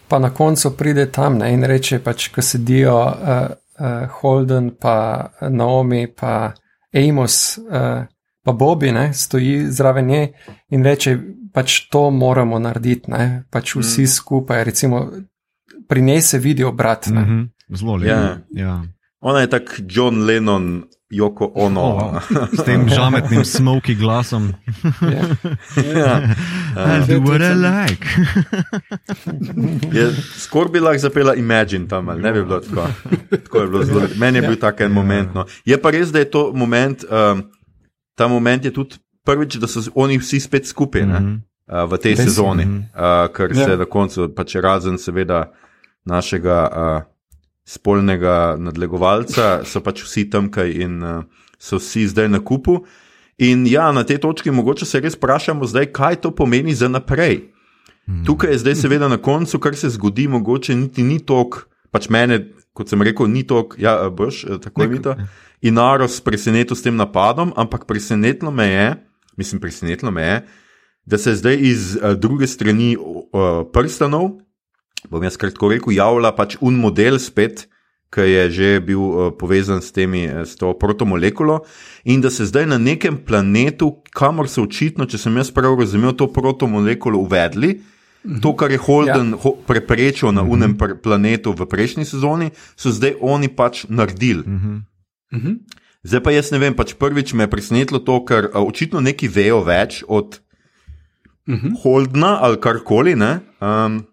[0.08, 3.16] Pa na koncu pride tam ne, in reče, pač, ko sedijo uh,
[3.82, 6.54] uh, Holden, pa Naomi, pa
[6.94, 8.06] Amos, uh,
[8.44, 10.22] pa Bobby, ne, stoji zraven nje
[10.70, 11.18] in reče,
[11.54, 14.08] pač to moramo narediti, ne, pač vsi mm.
[14.08, 14.64] skupaj.
[14.64, 15.06] Recimo,
[15.88, 17.08] pri njej se vidi obrat.
[17.12, 17.22] Ne.
[17.22, 17.42] Mhm.
[17.76, 18.10] Zelo lepo.
[18.10, 18.38] Ja.
[18.52, 18.84] Ja.
[19.20, 21.82] Ona je tak John Lennon, Joko Ono.
[21.82, 24.54] Oh, s tem žametnim smoky glasom.
[25.02, 25.24] Ja.
[25.98, 26.22] ja.
[26.76, 28.08] I do what I like.
[29.92, 30.06] Je
[30.38, 32.88] skoraj bi lahko zapela Imagine tam, ali ne bi bilo tako.
[33.32, 35.34] tako je bilo zelo, meni je bil tak en moment.
[35.34, 35.46] No.
[35.66, 37.44] Je pa res, da je to moment, um,
[38.16, 41.36] ta moment je tudi prvič, da so oni vsi spet skupaj ne, Mhm.
[41.68, 42.24] uh, v tej Res.
[42.24, 42.82] sezoni, uh,
[43.28, 43.66] ker Ja.
[43.66, 45.52] se na koncu, pač razen seveda
[46.06, 47.02] našega uh,
[47.68, 51.24] spolnega nadlegovalca, so pač vsi tamkaj in uh,
[51.62, 52.82] so vsi zdaj na kupu.
[53.42, 57.52] In ja, na tej točki mogoče se res vprašamo zdaj, kaj to pomeni za naprej.
[58.26, 62.42] Tukaj je zdaj, seveda, na koncu, kar se zgodi, mogoče niti ni tok, pač mene,
[62.76, 65.16] kot sem rekel, ni tok, ja, boš, eh, tako je to.
[65.62, 68.88] In naros presenetil s tem napadom, ampak presenetilo me je,
[69.38, 70.42] mislim, presenetilo me je,
[71.06, 74.42] da se zdaj iz uh, druge strani uh, prstanov,
[75.10, 77.68] bom jaz kratko rekel, javlja pač un model spet.
[78.12, 81.62] Ki je že bil uh, povezan s, temi, eh, s to protomolekulo,
[82.04, 86.12] in da se zdaj na nekem planetu, kamor so očitno, če sem jaz prav razumel,
[86.12, 87.80] to protomolekulo uvedli,
[88.42, 89.52] To, kar je Holden ja.
[89.66, 94.46] preprečil na unem pr planetu v prejšnji sezoni, so zdaj oni pač naredili.
[94.46, 95.54] Mhm.
[96.06, 99.26] Zdaj pa jaz ne vem, pač prvič me je presenetilo to, ker a, očitno neki
[99.26, 100.42] vejo več od
[101.50, 101.82] Mhm.
[101.82, 103.16] Holdna ali karkoli.
[103.18, 104.06] ne, Um,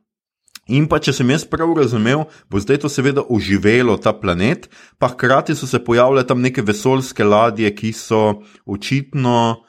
[0.69, 5.11] in pa, če sem jaz prav razumel, bo zdaj to seveda oživelo ta planet, pa
[5.13, 9.65] hkrati so se pojavile tam neke vesoljske ladje, ki so očitno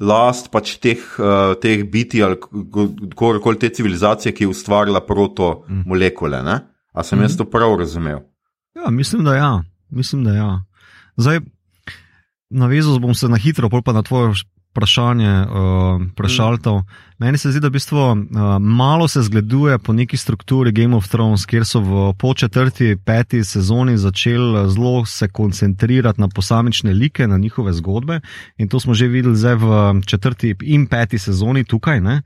[0.00, 6.42] last pač teh, uh, teh biti ali kakorkoli te civilizacije, ki je ustvarila protomolekule.
[6.42, 6.60] Ne?
[6.94, 8.22] A sem jaz to prav razumel?
[8.74, 9.52] Ja, mislim, da ja.
[9.90, 10.50] Mislim, da ja.
[11.16, 11.40] Zdaj,
[12.50, 14.34] navezal bom se na hitro, pa na tvoje
[14.74, 16.82] vprašanje, uh, prešaltov.
[17.18, 18.16] Meni se zdi, da v bistvu uh,
[18.58, 23.44] malo se zgleduje po neki strukturi Game of Thrones, kjer so v po četrti, peti
[23.44, 28.20] sezoni začeli zelo se koncentrirati na posamične like, na njihove zgodbe.
[28.58, 32.00] In to smo že videli zdaj v četrti in peti sezoni tukaj.
[32.00, 32.22] Ne?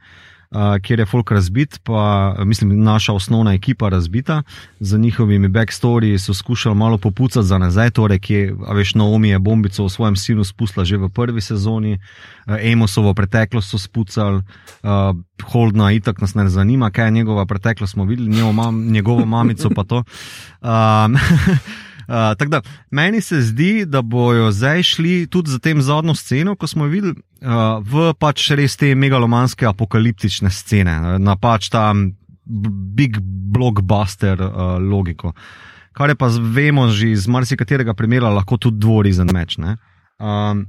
[0.51, 4.43] Uh, kjer je folk razbit, pa mislim, naša osnovna ekipa razbita,
[4.81, 9.85] z njihovimi backstory so skušali malo popucati za nazaj, torej, ki veš, Naomi je bombico
[9.85, 14.43] v svojem sinu spustila že v prvi sezoni, uh, Emosovo preteklost so spucali,
[14.83, 19.27] uh, Holdna itak nas ne zanima, kaj je njegova preteklost, smo videli njegovo, mam, njegovo
[19.27, 20.05] mamico pa to.
[20.63, 21.17] Um,
[22.09, 26.57] Uh, tako da meni se zdi, da bojo zdaj šli tudi za tem zadnjo sceno,
[26.57, 31.93] ko smo videli, v pač res te megalomanske apokaliptične scene, na pač ta
[32.97, 33.19] big
[33.53, 35.33] blockbuster uh, logiko.
[35.93, 39.59] Kar je pa vemo že iz marsikaterega primera, lahko tudi dvorizen meč.
[39.59, 39.77] ne.
[40.19, 40.67] Um,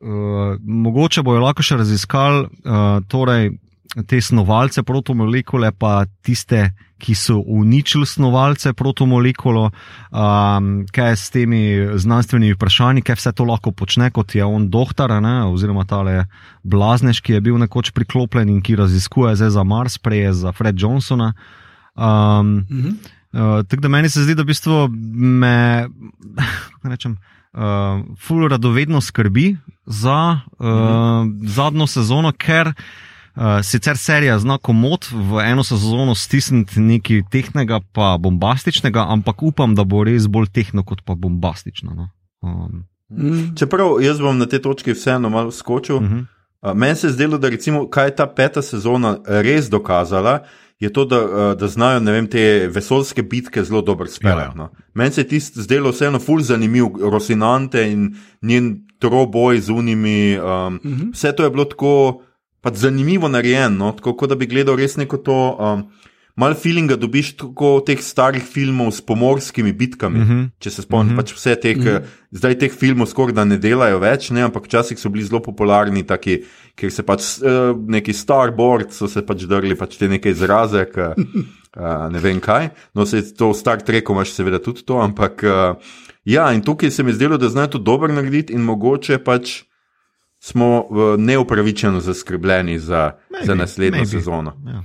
[0.00, 3.52] uh, mogoče bojo lahko še raziskali uh, torej,
[4.08, 11.62] te snovalce protomolekule, pa tiste, ki so uničili snovalce protomolekulo, um, kaj je s temi
[11.94, 16.26] znanstvenimi vprašanji, kaj vse to lahko počne, kot je on doktor, ne, oziroma tale
[16.62, 20.52] blaznež, ki je bil nekoč priklopljen in ki raziskuje zdaj za Mars, prej je za
[20.52, 21.34] Fred Johnsona.
[21.94, 22.96] Um, Mhm.
[23.34, 24.88] Uh, tako da meni se zdi, da v bistvu
[25.42, 25.88] me,
[26.92, 27.16] rečem,
[27.52, 33.13] uh, ful radovedno skrbi za uh, zadnjo sezono, ker Uh,
[33.62, 39.84] sicer serija zna komod v eno sezono stisniti nekaj tehnega, pa bombastičnega, ampak upam, da
[39.84, 41.94] bo res bolj tehno kot pa bombastično.
[41.94, 42.08] No?
[42.42, 43.56] Um, mm.
[43.58, 45.96] Čeprav jaz bom na te točke vseeno malo skočil.
[45.96, 46.26] Uh -huh.
[46.62, 50.44] uh, Meni se je zdelo, da recimo, kaj je ta peta sezona res dokazala.
[50.78, 54.40] Je to, da, da znajo vem, te vesoljske bitke zelo dobro speljati.
[54.40, 54.54] Ja, ja.
[54.54, 54.70] no.
[54.94, 60.38] Meni se je tisto zdelo vseeno ful zanimiv, Rosinante in njen troboj z unimi.
[60.38, 61.02] Um, uh mhm.
[61.02, 61.12] -huh.
[61.12, 62.22] Vse to je bilo tako
[62.64, 63.92] pač zanimivo narejeno, no?
[63.92, 65.38] tako kot da bi gledal res neko to.
[65.60, 65.86] Um,
[66.34, 70.18] Mal feelinga dobiš tako teh starih filmov s pomorskimi bitkami.
[70.18, 70.32] Mhm.
[70.32, 70.48] -huh.
[70.58, 71.20] Če se spomniš, mhm.
[71.20, 71.22] -huh.
[71.22, 72.02] pač vse teh, uh -huh.
[72.30, 74.42] zdaj teh filmov skoraj da ne delajo več, ne?
[74.42, 76.42] ampak včasih so bili zelo popularni, taki,
[76.74, 81.14] ker se pač uh, neki starboard so se pač drli pač te neke izraze, k,
[81.76, 82.68] uh, ne vem kaj.
[82.94, 85.76] No, se to v Star Treku imaš seveda tudi to, ampak uh,
[86.24, 89.62] ja, in tukaj se mi zdelo, da znajo to dobro narediti in mogoče pač
[90.44, 90.84] smo
[91.18, 94.10] neupravičeno zaskrbljeni za, maybe, za naslednjo maybe.
[94.10, 94.52] sezono.
[94.66, 94.82] Ja.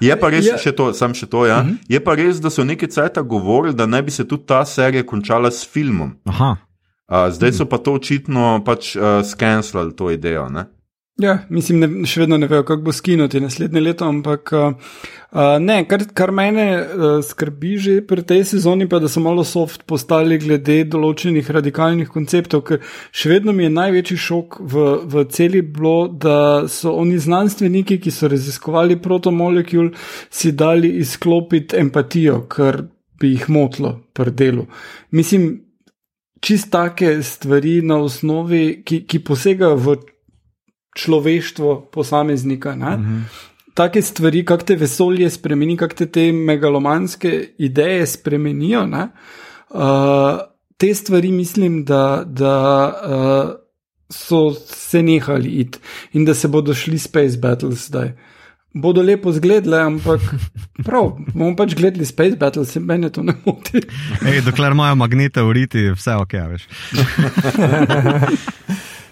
[0.00, 0.72] Je pa res, ja.
[0.72, 1.58] to, sam še to, ja.
[1.60, 1.72] uh mhm.
[1.72, 1.86] -huh.
[1.88, 5.06] je pa res, da so nekaj časa govorili, da naj bi se tudi ta serija
[5.06, 6.12] končala s filmom.
[6.26, 10.48] Uh, zdaj so pa to očitno pač uh, skenslali to idejo.
[10.48, 10.64] Ne?
[11.22, 14.94] Ja, mislim, ne, še vedno ne vejo, kako bo skinuti naslednje leto, ampak uh,
[15.62, 19.84] ne, kar, kar mene uh, skrbi že pri tej sezoni, pa da so malo soft
[19.86, 22.80] postali glede določenih radikalnih konceptov, ker
[23.14, 28.10] še vedno mi je največji šok v, v celi bilo, da so oni znanstveniki, ki
[28.10, 29.92] so raziskovali protomolekul,
[30.34, 32.80] si dali izklopiti empatijo, kar
[33.22, 34.66] bi jih motlo pri delu.
[35.14, 35.46] Mislim,
[36.42, 39.96] čist take stvari na osnovi, ki, ki posegajo v
[40.94, 42.76] človeštvo posameznika.
[42.76, 42.96] Ne?
[42.96, 43.20] Mhm.
[43.74, 48.84] Take stvari, kako te vesolje spremeni, kako te, te megalomanske ideje spremenijo.
[48.84, 49.80] Uh,
[50.76, 53.50] te stvari mislim, da, da uh,
[54.10, 55.78] so se nehali iti
[56.12, 58.12] in da se bodo šli Space Battles zdaj.
[58.74, 60.20] Bodo lepo zgledali, ampak
[60.86, 63.82] prav, bomo pač gledali Space Battles, meni to ne moti.
[64.26, 66.68] Ej, dokler imajo magnete v riti, vse ok, veš.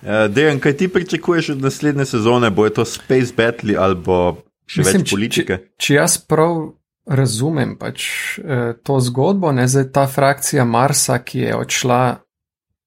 [0.02, 2.50] Uh, Dejan, kaj ti pričakuješ od naslednje sezone?
[2.50, 4.36] Bo je to Space Battle ali bo
[4.66, 5.58] še Mislim, več politike?
[5.58, 6.72] Če, če jaz prav
[7.06, 8.04] razumem pač,
[8.38, 12.02] eh, to zgodbo, ne, zdaj ta frakcija Marsa, ki je odšla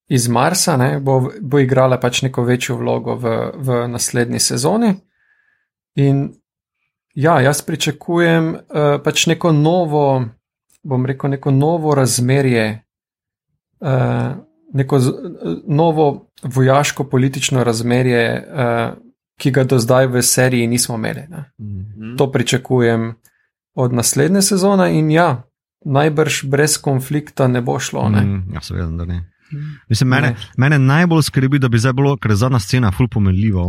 [0.08, 4.94] iz Marsa, ne, bo, bo igrala pač neko večjo vlogo v, v naslednji sezoni.
[5.96, 6.30] In
[7.16, 10.24] ja, jaz pričakujem eh, pač neko novo,
[10.84, 12.68] bom rekel, neko novo razmerje.
[13.82, 14.36] Eh,
[14.76, 15.12] neko z,
[15.68, 18.98] novo vojaško-politično razmerje, uh,
[19.40, 21.22] ki ga do zdaj v seriji nismo imeli.
[21.60, 22.18] Mm -hmm.
[22.18, 23.14] To pričakujem
[23.76, 25.44] od naslednje sezone in ja,
[25.86, 28.10] najbrž brez konflikta ne bo šlo.
[28.10, 28.22] Ne?
[28.22, 29.32] Mm, ja, seveda, da ne.
[29.90, 33.62] Mislim, mene, mene najbolj skrbi, da bi zdaj bilo, ker je zadnja scena ful pomenljiva,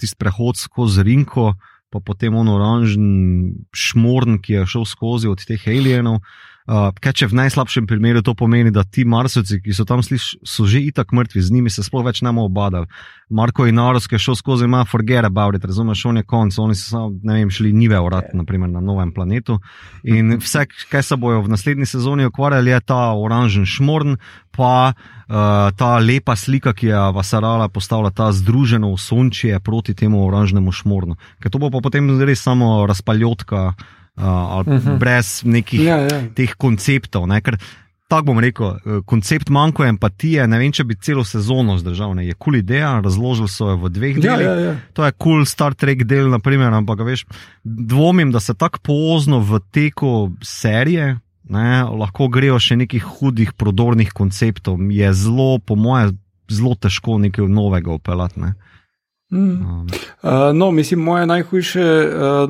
[0.00, 1.54] tisti prehod skozi Rinko,
[1.90, 3.06] pa potem on oranžen
[3.72, 6.14] šmorn, ki je šel skozi od teh alienov.
[6.14, 10.48] Uh, kaj če v najslabšem primeru to pomeni, da ti marsovci, ki so tam slišali,
[10.48, 12.88] so že itak mrtvi, z njimi se sploh več ne bomo obadali.
[13.28, 16.56] Marko in Naros, ki je šel skozi, ima forget about it, razumeš, on je konc,
[16.58, 19.58] oni so samo, ne vem, šli nive urat, naprimer na novem planetu.
[20.08, 24.16] In vse, kaj se bojo v naslednji sezoni ukvarjali, je ta oranžen šmorn,
[24.54, 30.72] pa uh, ta lepa slika, ki je Vasarala postavila, ta združeno sončje proti temu oranžnemu
[30.72, 31.18] šmornu.
[31.42, 33.74] Ker to bo pa potem res samo razpaljotka
[34.18, 34.98] uh, uh -huh.
[34.98, 36.22] brez nekih ja, ja.
[36.34, 37.26] teh konceptov.
[37.26, 37.40] Ne?
[37.40, 37.58] Ker,
[38.08, 40.46] tako bom rekel, eh, koncept manjko empatije.
[40.46, 42.14] Ne vem, če bi celo sezono zdržal.
[42.14, 42.26] Ne?
[42.26, 44.46] Je kul cool ideja, razložili so jo v dveh ja, delih.
[44.46, 44.76] Ja, ja, ja.
[44.92, 47.26] To je kul cool Star Trek del, naprimer, ampak veš,
[47.64, 51.18] dvomim, da se tako pozno v teku serije.
[51.44, 56.14] Ne, lahko grejo še nekih hudih, prodornih konceptov, je zelo, po mojem,
[56.48, 58.40] zelo težko nekaj novega upeljati.
[58.40, 58.54] Ne.
[59.32, 59.50] Mm.
[59.50, 59.86] Um.
[60.22, 62.48] Uh, no, mislim, moje najhujše uh,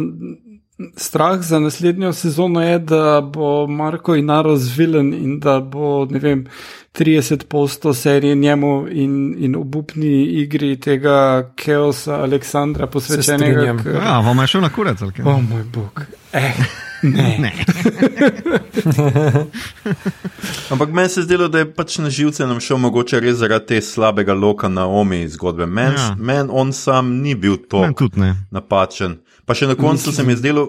[0.97, 6.19] strah za naslednjo sezono je, da bo Marko in Naro zvilen in da bo, ne
[6.19, 6.47] vem,
[6.95, 13.77] 30 posto serije njemu in, in obupni igri tega Keosa Aleksandra posvečenega.
[14.05, 15.25] Ja, vam je šel na kurec, ali kaj?
[15.25, 16.03] O moj bog.
[16.33, 16.53] Eh.
[17.03, 17.39] Ne.
[17.39, 17.53] ne.
[20.71, 23.67] Ampak meni se je zdelo, da je pač na živce nam šel mogoče res zaradi
[23.67, 25.67] te slabega loka na omi zgodbe.
[25.67, 26.17] Meni ja.
[26.19, 27.91] men on sam ni bil to
[28.51, 29.19] napačen.
[29.47, 30.69] Pa še na koncu se mi je zdelo,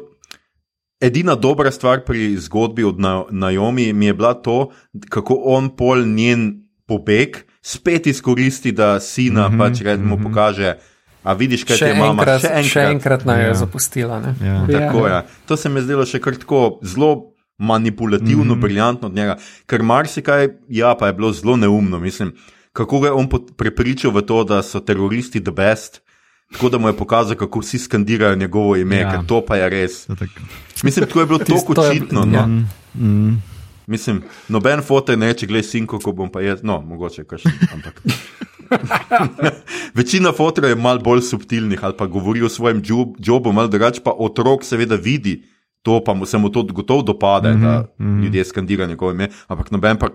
[1.01, 2.99] edina dobra stvar pri zgodbi od
[3.31, 4.71] Naomi mi je bila to,
[5.09, 10.23] kako on pol njen pobeg spet izkoristi, da sina mm -hmm, pač redmo mm -hmm.
[10.23, 10.75] pokaže.
[11.23, 13.53] A vidiš, kaj še je mama enkrat, še enkrat, še enkrat naj jo ja.
[13.53, 14.33] zapustila.
[14.41, 14.67] Ja.
[14.71, 15.25] Tako, ja.
[15.49, 18.61] To se mi je zdelo še kar tako zelo manipulativno, mm -hmm.
[18.61, 21.99] briljantno od njega, ker marsikaj, ja, pa je bilo zelo neumno.
[21.99, 22.33] Mislim,
[22.73, 26.04] kako ga je on prepričal v to, da so teroristi the best,
[26.51, 29.01] tako da mu je pokazal, kako vsi skandirajo njegovo ime, Ja.
[29.01, 29.11] ja.
[29.11, 30.05] ker to pa je res.
[30.05, 30.41] To tako.
[30.83, 32.27] Mislim, to je bilo tako je- očitno.
[32.33, 32.45] ja.
[32.45, 32.63] No.
[32.95, 33.41] Mm.
[33.87, 38.01] Mislim, noben foto ne reče, glej, sinko, ko bom pa jaz, no, mogoče kakšen, ampak.
[39.95, 44.01] Večina fotorjev je malo bolj subtilnih ali pa govori o svojem job, jobu, malo drugače,
[44.03, 45.43] pa otrok seveda vidi
[45.81, 48.23] to, pa mu se mu to gotovo dopade, mm -hmm, da mm -hmm.
[48.23, 50.07] ljudje skandirajo njegovo ime, ampak noben pa.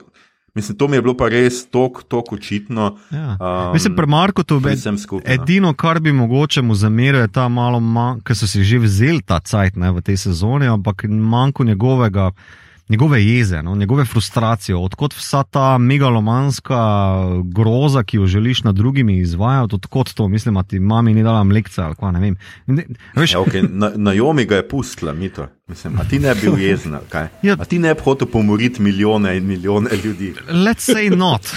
[0.54, 2.96] Mislim, to mi je bilo pa res tako tok očitno.
[3.10, 3.36] Ja.
[3.40, 4.76] Um, Mislim, pri Marku to je
[5.10, 5.20] no.
[5.24, 9.22] edino, kar bi mogoče mu zameril, je ta malo manj, ker so si že vzeli
[9.22, 12.30] ta cajt ne, v tej sezoni, ampak manjko njegovega.
[12.90, 16.76] Njegove jeze, no, njegove frustracije, odkot vsa ta megalomanska
[17.44, 21.44] groza, ki jo želiš nad drugimi izvajati, odkot to, mislim, da ti mami ni dala
[21.44, 22.36] mlekca ali kaj ne vem.
[22.66, 22.84] Ne,
[23.14, 23.68] veš, Ja, okay.
[23.70, 25.46] na, na Jomi ga je pustila, mi to.
[25.68, 27.28] Mislim, a ti ne bi bil jezen, kaj?
[27.42, 27.56] Ja.
[27.58, 30.34] A ti ne bi hotel pomoriti milijone in milijone ljudi.
[30.48, 31.46] Let's say not.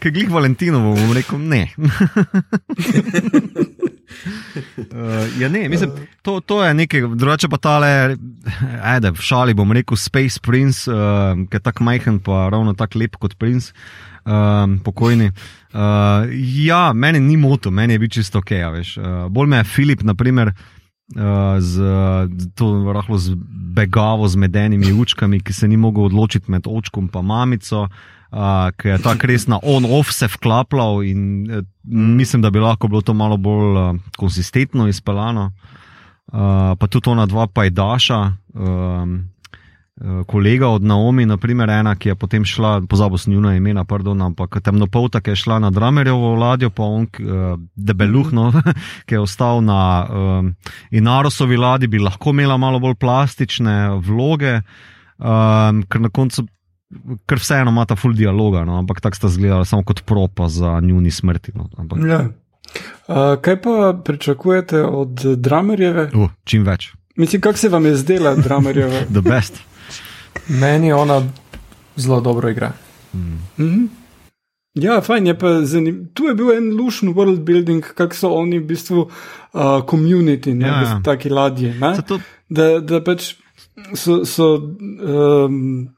[0.00, 1.68] Ker glih Valentinovo bom rekel ne.
[4.76, 5.90] Uh, ja, ne, mislim,
[6.22, 8.16] to, to je nekaj, drugače pa tale,
[8.82, 12.98] ajde, v šali bom rekel Space Prince, uh, ki je tako majhen, pa ravno tako
[12.98, 13.70] lep kot princ,
[14.24, 15.30] um, pokojni.
[15.72, 16.28] Uh,
[16.64, 18.52] ja, meni ni moto, meni je bil čisto ok.
[18.66, 18.96] a Veš.
[18.98, 20.52] Uh, bolj me je Filip, naprimer,
[21.16, 21.80] uh, z
[22.54, 23.36] to rahlo z
[23.74, 27.86] begavo, z medenimi učkami, ki se ni mogel odločiti med očkom in mamico.
[27.86, 28.19] Uh,
[28.76, 33.02] ki je tako res na on-off se vklapljal, in uh, mislim, da bi lahko bilo
[33.02, 35.50] to malo bolj uh, konsistentno izpeljano.
[36.30, 38.20] Uh, pa tudi ona dva pajdaša,
[38.54, 39.14] um,
[40.00, 44.22] uh, kolega od Naomi, naprimer, ena, ki je potem šla, pozabil sem njuna imena, pardon,
[44.22, 48.52] ampak temnopolta, ki je šla na Dramerjevo ladjo, pa on, uh, debeluhno,
[49.10, 50.54] ki je ostal na um,
[50.90, 54.60] Inarosovi ladji, bi lahko imela malo bolj plastične vloge,
[55.18, 56.46] um, ker na koncu.
[57.26, 60.80] Ker vseeno ima ta full dialoga, no, ampak tako sta zgledala samo kot propa za
[60.80, 61.52] njuni smrti.
[61.54, 62.28] No, ampak, Ja.
[63.08, 66.10] Uh, kaj pa pričakujete od Dramerjeve?
[66.14, 69.00] uh, čim več, Mislim, kako se vam je zdela Dramerjeva?
[69.14, 69.58] the best.
[70.48, 71.22] Meni ona
[71.96, 72.72] zelo dobro igra.
[73.14, 73.84] Mhm.
[74.74, 76.04] Ja, fajn je pa zanimivo.
[76.14, 79.10] Tu je bil en lušen world building, kako so oni v bistvu uh,
[79.82, 80.88] community, ne, Ja, ja, ja.
[80.88, 81.00] ja.
[81.04, 81.74] taki ladje.
[81.74, 81.94] Ne?
[81.94, 83.34] Zato, Da, da pač
[83.94, 85.88] so, so um,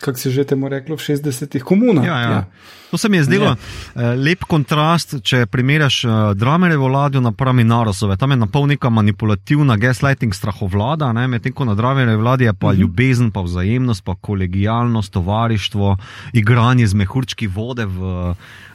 [0.00, 2.02] kako se že temu reklo, v 60-ih komuna.
[2.02, 2.44] Ja, ja.
[2.90, 3.54] To se mi je zdelo
[3.94, 4.14] ja.
[4.14, 8.16] lep kontrast, če primerjaš uh, Dramerjevo ladjo napram Narosove.
[8.16, 11.26] Tam je na pol neka manipulativna gaslighting strahovlada, ne?
[11.30, 12.80] medtem ko na Dramerjevi ladji je pa uh -huh.
[12.80, 15.96] ljubezen, pa vzajemnost, pa kolegijalnost, tovarištvo,
[16.32, 17.98] igranje z mehurčki vode v,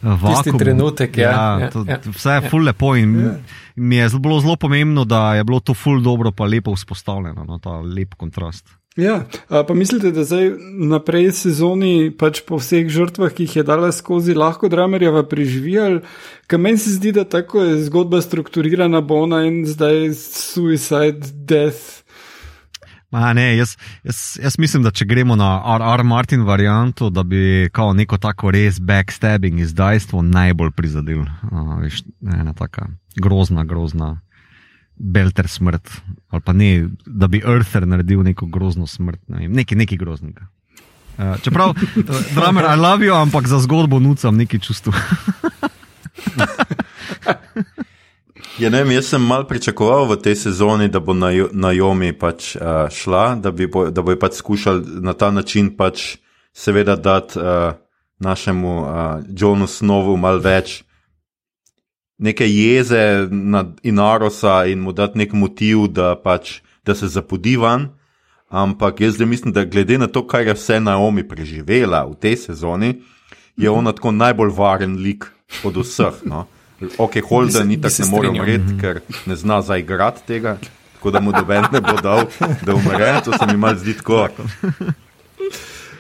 [0.02, 0.60] v Tisti vakuumu.
[0.60, 2.00] trenutek, ja, ja, ja, to, ja.
[2.06, 3.36] Vse je ful lepo in ja.
[3.76, 7.60] mi je bilo zelo pomembno, da je bilo to ful dobro, pa lepo vzpostavljeno, no,
[7.60, 8.79] ta lep kontrast.
[9.00, 9.24] Ja,
[9.68, 10.52] pa mislite, da zdaj
[10.92, 16.02] naprej sezoni, pač po vseh žrtvah, ki jih je dala skozi, lahko Dramerjeva preživela?
[16.50, 22.04] Ker meni se zdi, da tako je zgodba strukturirana, bo ona in zdaj suicide, death.
[23.10, 23.74] Ma, ne, jaz,
[24.04, 26.04] jaz, jaz mislim, da če gremo na R.R.
[26.06, 31.24] Martin varianto, da bi neko tako res backstabbing izdajstvo najbolj prizadel.
[31.50, 34.20] Uh, veš, ena taka grozna, grozna
[35.00, 35.90] belter smrt.
[36.30, 40.48] Ali pa ne, da bi Earther naredil neko grozno smrt, ne vem, nekaj, nekaj groznega.
[41.20, 44.94] Uh, čeprav, uh, dramer, I love you, ampak za zgodbo nucam neki čustva.
[48.60, 52.58] Ja, ne, jaz sem mal pričakoval v tej sezoni, da bo na, na Jomi pač
[52.60, 56.18] uh, šla, da, bi bo, da bo pač skušal na ta način pač
[56.52, 57.80] seveda dati uh,
[58.20, 58.90] našemu uh,
[59.32, 60.84] Johnu Snowu mal več
[62.20, 67.90] neke jeze nad Inarosa in mu dati nek motiv, da, pač, da se zapodi van.
[68.50, 72.38] Ampak jaz zdaj mislim, da glede na to, kar je vse Naomi preživela v tej
[72.38, 72.96] sezoni,
[73.58, 75.28] je ona tako najbolj varen lik
[75.64, 76.24] od vseh.
[76.26, 76.48] No.
[76.98, 78.46] Ok, Holden ni tako se ne more strinjal.
[78.46, 80.58] umreti, ker ne zna zaigrati tega,
[80.96, 82.26] tako da mu doben ne bo dal,
[82.66, 83.22] da umre.
[83.26, 84.28] To se mi mal zdi tako.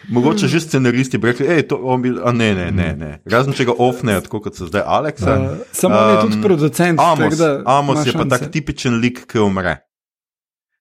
[0.09, 3.11] Mogoče že scenaristi bi rekli, hej, to on bi, a ne, ne, ne, ne.
[3.25, 5.35] Razen če ga ofnejo, tako kot so zdaj Aleksa.
[5.35, 6.99] Uh, samo on je tudi Um, producent.
[6.99, 8.29] Amos, tako da Amos je pa šanse.
[8.31, 9.77] tak tipičen lik, ki umre.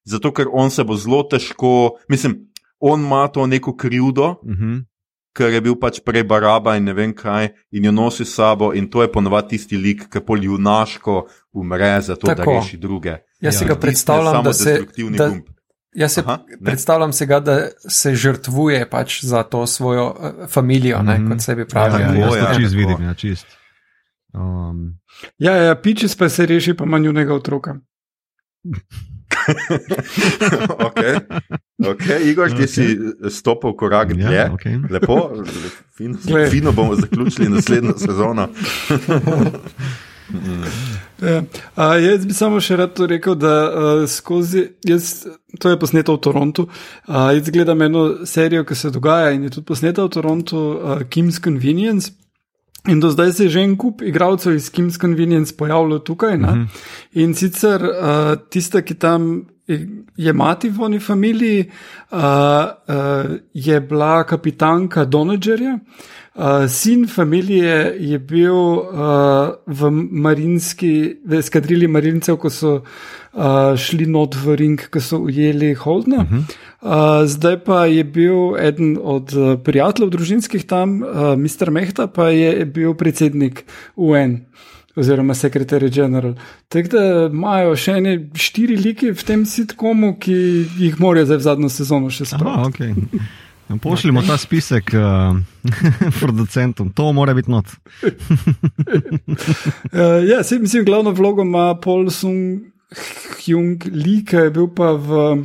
[0.05, 1.73] Zato, ker on se bo zelo težko,
[2.09, 2.39] mislim,
[2.81, 4.85] on ima to neko krivdo, Uh -huh.
[5.33, 8.73] ker je bil pač prej baraba in ne vem kaj, in jo nosi s sabo,
[8.75, 12.53] in to je ponovadi tisti lik, ki pol junaško umre, zato Tako.
[12.53, 13.11] da reši druge.
[13.41, 13.59] Jaz Ja.
[13.59, 14.81] si ga predstavljam, da se.
[15.17, 15.43] Da, gumb.
[15.93, 16.65] Jaz se Aha, ne.
[16.65, 20.17] predstavljam se ga, da se žrtvuje pač za to svojo uh,
[20.49, 21.29] familijo, ne, Mhm.
[21.29, 22.03] kot sebi Ja, pravi.
[22.03, 22.79] ja, Tako, jaz ja, to čist tako.
[22.81, 23.47] vidim, ja, čist.
[24.35, 24.99] Um,
[25.39, 27.75] Ja, ja, pičis pa se reši, pa manj njunega otroka.
[30.81, 31.21] okay.
[31.81, 32.21] Okay.
[32.23, 32.67] Igor, ti okay.
[32.67, 32.99] si
[33.31, 34.35] stopil korak dlje.
[34.35, 34.91] Ja, okay.
[34.91, 35.31] Lepo,
[35.97, 36.19] fino,
[36.51, 38.49] fino bomo zaključili naslednjo sezono.
[41.23, 41.43] Ja.
[41.75, 45.27] A, jaz bi samo še rad rekel, da a, skozi, jaz,
[45.59, 46.69] to je posneto v Torontu.
[47.07, 50.99] A, jaz gledam eno serijo, ki se dogaja in je tudi posneta v Torontu, a,
[51.11, 52.15] Kim's Convenience.
[52.89, 56.37] In do zdaj se je že en kup igralcev iz Kim's Convenience pojavljal tukaj.
[56.37, 56.67] Uh -huh.
[57.13, 59.47] In sicer uh, tiste, ki tam
[60.17, 61.71] je mati v oni familiji,
[62.13, 65.75] uh, uh, je bila kapitanka Donodžerja.
[65.75, 65.81] Uh,
[66.69, 68.85] sin familije je bil uh,
[69.67, 75.75] v marinski, v eskadrili marincev, ko so uh, šli not v ring, ko so ujeli
[75.75, 76.23] Holdna.
[76.23, 76.43] Uh -huh.
[76.43, 81.71] uh, zdaj pa je bil eden od uh, prijateljev družinskih tam, uh, Mr.
[81.71, 83.65] Mehta, pa je bil predsednik
[83.97, 84.39] UN.
[84.97, 86.35] Oziroma, sekretarji general.
[86.69, 90.35] Tako da imajo še ne štiri like v tem sitkomu, ki
[90.79, 92.83] jih morajo zdaj v zadnjo sezono še spraviti.
[92.85, 93.19] Ja,
[93.77, 95.37] pošljimo ta spisek uh,
[96.21, 97.67] producentom, to mora biti not.
[97.67, 98.11] uh,
[100.31, 102.61] ja, se, mislim, glavno vlogo ima Paul Sung
[103.39, 105.43] Hyung Lee, ki je bil pa v uh,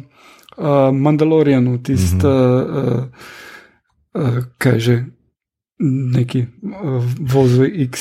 [0.94, 3.08] Mandalorianu, tisti, uh -huh.
[4.14, 5.06] uh, uh, kaj že,
[6.14, 6.46] neki
[6.84, 8.00] uh, vozu X.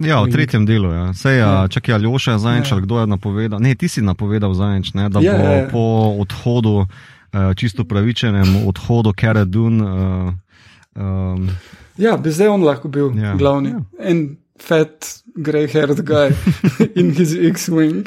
[0.00, 0.92] Ja, v tretjem delu.
[0.92, 1.12] Ja.
[1.12, 1.68] Sej, ja.
[1.68, 2.80] Čakaj, Aljoša je zajenč, ja.
[2.80, 3.60] kdo je napovedal?
[3.60, 5.68] Ne, ti si napovedal zajenč, ne, da ja, bo ja, ja.
[5.68, 5.84] po
[6.18, 6.86] odhodu
[7.32, 9.80] uh, čisto pravičenem odhodu Kara Dun.
[9.80, 10.32] Uh,
[10.94, 11.48] um,
[11.96, 13.34] ja, bi zdaj on lahko bil ja.
[13.36, 13.70] glavni.
[13.70, 13.82] Ja.
[13.98, 16.30] En fat, grey-haired guy
[17.00, 18.04] in his X-Wing.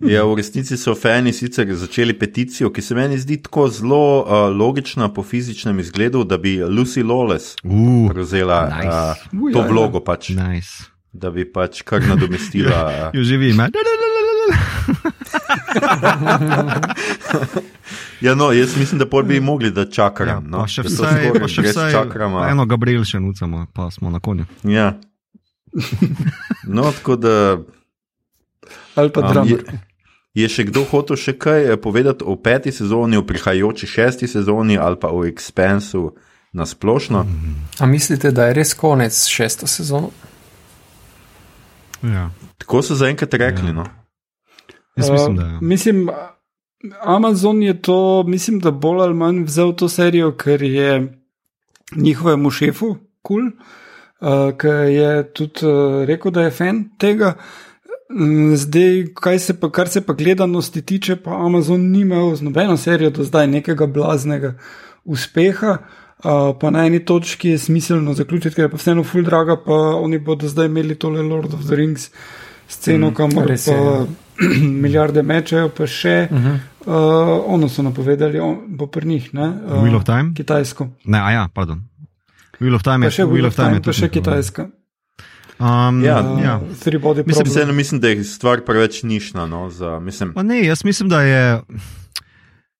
[0.00, 4.48] ja, v resnici so fani sicer začeli peticijo, ki se meni zdi tako zelo uh,
[4.56, 8.88] logična po fizičnem izgledu, da bi Lucy Lawless uh, prevzela nice.
[8.88, 9.98] uh, to ja, vlogo.
[10.00, 10.04] Ja.
[10.04, 10.88] Pač, nice.
[11.12, 13.10] Da bi pač kar nadomestila.
[13.16, 13.68] jo živi, ima.
[18.20, 20.28] ja, no, jaz mislim, da bi mogli, da čakam.
[20.28, 22.44] Ja, no, še vsaj, pa še vsaj čakamo.
[22.48, 24.44] Eno Gabriel še nucamo, pa smo na konju.
[24.62, 24.94] Ja.
[26.66, 27.58] No, tako da.
[28.94, 29.50] Ali pa drama.
[29.50, 29.58] Je,
[30.34, 34.78] je še kdo hotel še kaj eh, povedati o peti sezoni, o prihajajoči šesti sezoni
[34.78, 36.10] ali pa o Expensu
[36.52, 37.26] na splošno?
[37.78, 40.10] A mislite, da je res konec šesto sezono?
[42.02, 42.30] Ja.
[42.58, 43.74] Tako so zaenkrat rekli.
[43.74, 43.82] Ja.
[43.82, 43.86] No.
[44.96, 45.54] Jaz mislim, da je.
[45.54, 46.08] Uh, mislim,
[47.00, 51.18] Amazon je to, mislim, da bolj ali manj vzel to serijo, ker je
[51.96, 53.50] njihovemu šefu kul, cool,
[54.20, 57.34] uh, ker je tudi uh, rekel, da je fan tega.
[58.10, 62.76] Mm, zdaj, se pa, kar se pa gledanosti tiče, pa Amazon ni imel z nobeno
[62.76, 64.54] serijo do zdaj nekega blaznega
[65.04, 65.78] uspeha.
[66.24, 69.72] Uh, pa na eni točki je smiselno zaključiti, ker je pa vseeno full draga, pa
[69.96, 72.10] oni bodo zdaj imeli tole Lord of the Rings
[72.68, 74.06] sceno, mm, kamor pa ja.
[74.82, 76.28] milijarde mečejo, pa še.
[76.30, 76.58] Uh -huh.
[76.86, 79.34] uh, ono so napovedali, on, bo pri njih.
[79.34, 80.34] Ne, uh, Wheel of Time?
[80.34, 80.88] Kitajsko.
[81.04, 81.82] Ne, a ja, pardon.
[82.60, 84.68] Wheel of Time je še Wheel of Time, Time pa še Kitajska.
[85.60, 86.60] Um, ja, ja.
[87.26, 89.46] Mislim, vseeno, mislim, da je stvar preveč nišna.
[89.46, 90.32] No, za, mislim.
[90.42, 91.60] Ne, jaz mislim, da je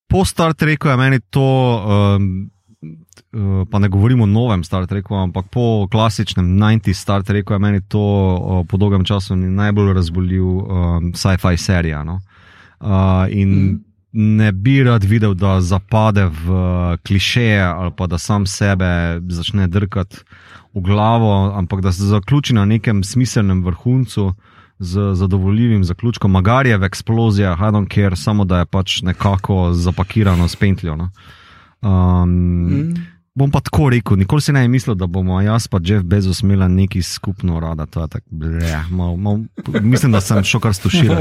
[0.09, 1.85] po Star Treku meni to.
[2.17, 2.60] Um, Eh,
[3.71, 7.81] pa ne govorimo o novem Star Treku, ampak po klasičnem 90 Star Treku je meni
[7.81, 12.03] to po dolgem času najbolj razbolil um, sci-fi serija.
[12.05, 12.21] No?
[12.81, 13.85] Uh, in mm.
[14.13, 16.49] ne bi rad videl, da zapade v
[17.07, 20.17] klišeje ali pa da sam sebe začne drkati
[20.75, 24.35] v glavo, ampak da se zaključi na nekem smiselnem vrhuncu.
[24.83, 29.73] Z zadovoljivim zaključkom, magari je v eksplozijah, I don't care, samo da je pač nekako
[29.73, 30.97] zapakirano s pentljo.
[30.97, 31.11] No?
[31.83, 32.31] Um,
[32.71, 32.95] mm.
[33.41, 36.69] Bom pa tako rekel, nikoli si ne mislil, da bomo jaz pa Jeff Bezos imeli
[36.69, 37.87] neki skupno rada.
[37.87, 39.39] Tak, bleh, mal, mal,
[39.81, 41.15] mislim, da sem šel kar stušil.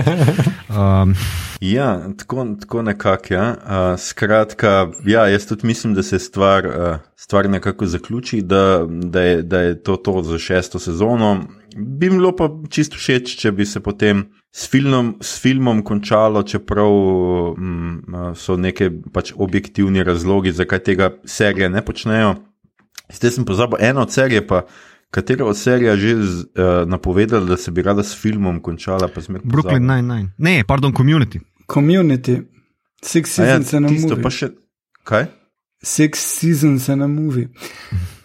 [0.69, 1.15] Um.
[1.61, 3.33] Ja, tako, tako nekako.
[3.33, 3.45] Ja.
[3.49, 9.21] Uh, skratka, ja, jaz tudi mislim, da se stvar, uh, stvar nekako zaključi, da, da,
[9.21, 11.43] je, da je to to za šesto sezono.
[11.77, 16.89] Bi bilo pa čisto všeč, če bi se potem s filmom, s filmom končalo, čeprav
[17.57, 22.35] mm, so neke pač objektivni razlogi, zakaj tega serije ne počnejo.
[23.13, 24.65] Zdaj sem pozabil eno od serije, pa
[25.11, 26.25] katero od serije že uh,
[26.85, 29.09] napovedala, da se bi rada s filmom končala.
[29.43, 30.33] Brooklyn Nine-Nine.
[30.37, 31.39] Ne, pardon, Community.
[31.67, 32.41] Community.
[33.01, 34.21] Six ja, seasons in a movie.
[34.21, 34.49] Pa še
[35.07, 35.29] kaj?
[35.83, 37.49] Six seasons in a movie.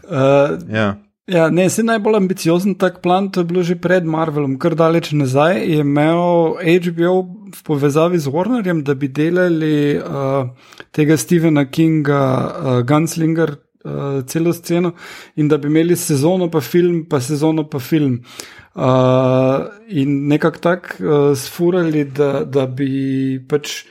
[0.04, 0.98] Uh, ja.
[1.26, 5.14] Ja, ne, se najbolj ambiciozen tak plan, to je bilo že pred Marvelom, kar daleč
[5.16, 7.14] nazaj, je imel HBO
[7.48, 10.52] v povezavi z Warnerjem, da bi delali uh,
[10.92, 14.92] tega Stephena Kinga, uh, Gunslinger, uh, celo sceno
[15.40, 18.20] in da bi imeli sezono pa film, pa sezono pa film.
[18.74, 23.86] Uh, in nekako tako uh, sfurali, da, da bi pač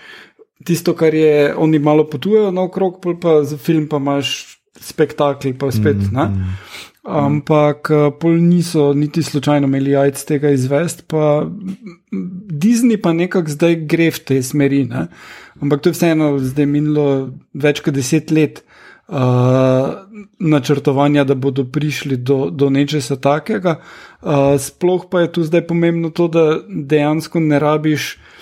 [0.64, 5.98] tisto, kar je, oni malo potujejo naokrog, pa za film pa imaš spektakl, pa spet.
[6.12, 6.58] Mm, mm.
[7.04, 11.44] Ampak eh, pol niso niti slučajno imeli jajc tega izvest, pa
[12.64, 14.86] Disney pa nekako zdaj gre v te smeri.
[14.88, 15.08] Ne?
[15.62, 17.08] Ampak to je vseeno zdaj minilo
[17.54, 18.64] več kot deset let.
[19.04, 20.08] Uh,
[20.40, 23.76] načrtovanja, da bodo prišli do, do nečesa takega.
[24.22, 28.33] Uh, sploh pa je tu zdaj pomembno to, da dejansko ne rabiš uh,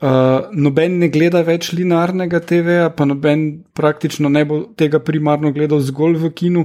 [0.00, 5.82] Uh, noben ne gleda več linearnega TV-ja, pa noben praktično ne bo tega primarno gledal
[5.84, 6.62] zgolj v kinu,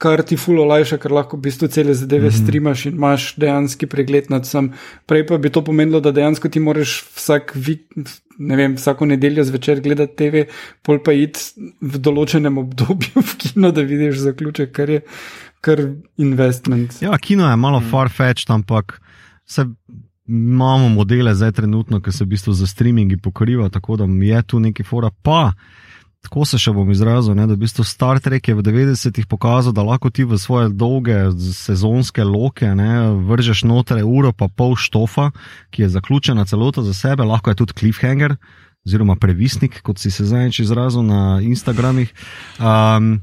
[0.00, 2.46] kar ti fulo lajša, ker lahko v bistvu cele zadeve mm -hmm.
[2.46, 4.72] streamaš in imaš dejanski pregled nad tem.
[5.06, 8.08] Prej pa bi to pomenilo, da dejansko ti moraš vsak vikend,
[8.38, 10.48] ne vem, vsako nedeljo zvečer gledati TV,
[10.82, 11.40] pol pa iti
[11.80, 15.02] v določenem obdobju v kino, da vidiš zaključek, kar je
[15.60, 15.78] kar
[16.16, 17.02] investment.
[17.02, 17.90] Ja, kino je malo mm.
[17.90, 19.00] far-fetched, ampak
[19.44, 19.66] se
[20.30, 24.60] imamo modele zdaj trenutno, ki se v bistvu za streamingi pokriva, tako da je tu
[24.60, 25.10] neki fora.
[25.22, 25.52] Pa,
[26.22, 29.74] tako se še bom izrazil, ne, da v bistvu Star Trek je v 90-ih pokazal,
[29.74, 35.30] da lahko ti v svoje dolge sezonske loke ne, vržeš noter uro pa pol štofa,
[35.74, 38.36] ki je zaključena celota za sebe, lahko je tudi cliffhanger.
[38.86, 42.14] Oziroma, previsnik, kot si se zdaj izrazil na Instagramih.
[42.56, 43.18] Um,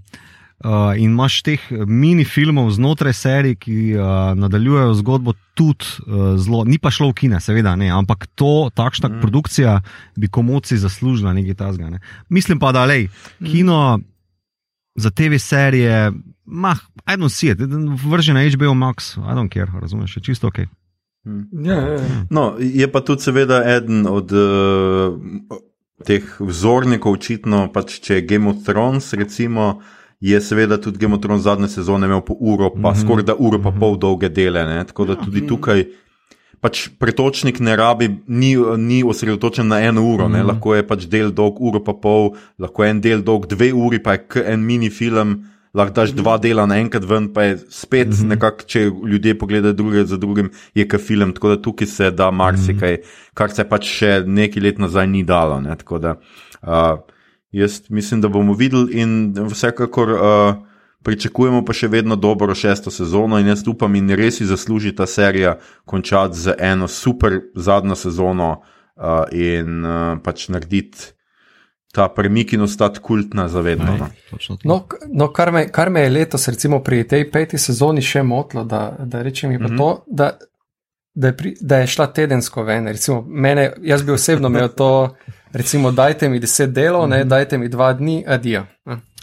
[0.58, 6.64] Uh, in imaš teh mini filmov znotraj serij, ki uh, nadaljujejo zgodbo tudi uh, zelo,
[6.66, 9.20] ni pa šlo v kine, seveda ne, ampak to, takšna mm.
[9.22, 9.76] produkcija
[10.18, 11.92] bi komoci zaslužila nekaj tasga.
[11.94, 12.00] Ne.
[12.34, 13.04] Mislim pa, da le,
[13.38, 14.04] kino mm.
[14.98, 16.10] za TV serije,
[16.46, 17.56] mah, eno si je,
[18.10, 20.58] vrži na HBO Max, I don't care, razumeš, je čisto ok.
[21.26, 21.66] Mm.
[21.66, 22.26] Ja, ja, ja.
[22.30, 25.22] No, je pa tudi seveda eden od uh,
[26.06, 29.84] teh vzornikov, očitno, pač če je Game of Thrones, recimo
[30.20, 33.02] je seveda tudi Game of Thrones zadnje sezone imel po uro, pa mm -hmm.
[33.06, 34.66] skoraj da uro pa pol dolge dele.
[34.66, 34.84] Ne?
[34.84, 35.48] Tako da tudi mhm.
[35.48, 35.86] tukaj
[36.62, 40.48] pač pretočnik ne rabi, ni, ni osredotočen na eno uro, mm -hmm.
[40.48, 44.00] lahko je pač del dolg uro pa pol, lahko je en del dolg dve uri,
[44.04, 45.44] pa je en mini film.
[45.74, 48.28] Lahko daš dva dela naenkrat ven, pa je spet mm -hmm.
[48.28, 51.34] nekako, če ljudje pogledajo druge za drugim, je kot film.
[51.34, 52.98] Tako da tukaj se da marsikaj,
[53.34, 55.62] kar se pač še nekaj let nazaj ni dalo.
[55.78, 56.16] Tako da
[56.62, 57.00] uh,
[57.52, 60.20] Jaz mislim, da bomo videli in vsekakor uh,
[61.04, 65.06] pričakujemo pa še vedno dobro šesto sezono in jaz upam in res si zasluži ta
[65.08, 71.14] serija končati z eno super zadnjo sezono uh, in uh, pač narediti.
[71.96, 73.96] Ta premik in ostati kultna zavedno.
[73.98, 74.10] No.
[74.64, 74.76] No,
[75.08, 78.92] no, kar, me, kar me je letos, recimo pri tej peti sezoni, še motilo, da,
[79.00, 79.78] da rečem mm -hmm.
[79.78, 80.28] to, da,
[81.14, 82.88] da, je pri, da je šla tedensko ven.
[82.88, 85.16] Recimo, mene, jaz bi osebno imel to
[85.54, 87.30] recimo, dajte mi deset delov, ne, mhm.
[87.30, 88.66] dajte mi dva dni, adijo.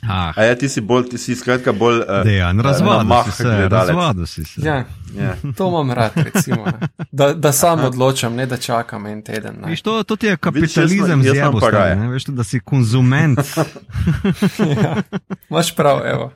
[0.09, 0.33] Ah.
[0.37, 1.99] A ja, ti si bolj, ti si skratka bolj.
[1.99, 4.61] Uh, Dejan, razvadil si se, razvadil si se.
[4.65, 4.85] Ja,
[5.19, 5.37] ja.
[5.57, 6.67] To imam rad, recimo,
[7.13, 7.89] da, da sam Aha.
[7.89, 9.57] odločam, ne da čakam en teden.
[9.67, 11.37] Viš, to, to je kapitalizem, Viš, jaz,
[11.73, 13.39] jaz veš, da si konzument.
[14.83, 15.03] ja,
[15.51, 16.33] imaš prav, evo.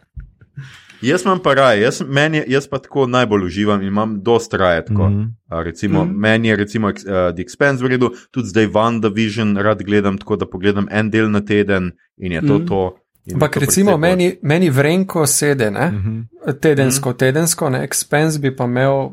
[1.02, 4.84] Jaz imam pa raje, jaz, meni, jaz pa tako najbolj uživam in imam dosta raje.
[4.90, 5.62] Mm -hmm.
[5.62, 6.16] recimo, mm -hmm.
[6.16, 6.94] Meni je recimo uh,
[7.34, 11.40] The Expense v redu, tudi zdaj WandaVision rad gledam, tako da pogledam en del na
[11.40, 12.68] teden in je to mm -hmm.
[12.68, 12.98] to.
[13.34, 16.60] Ampak recimo meni, meni vrenko sede, mm -hmm.
[16.60, 17.18] tedensko, mhm.
[17.18, 17.86] tedensko, ne?
[17.86, 19.10] Expense bi pa imel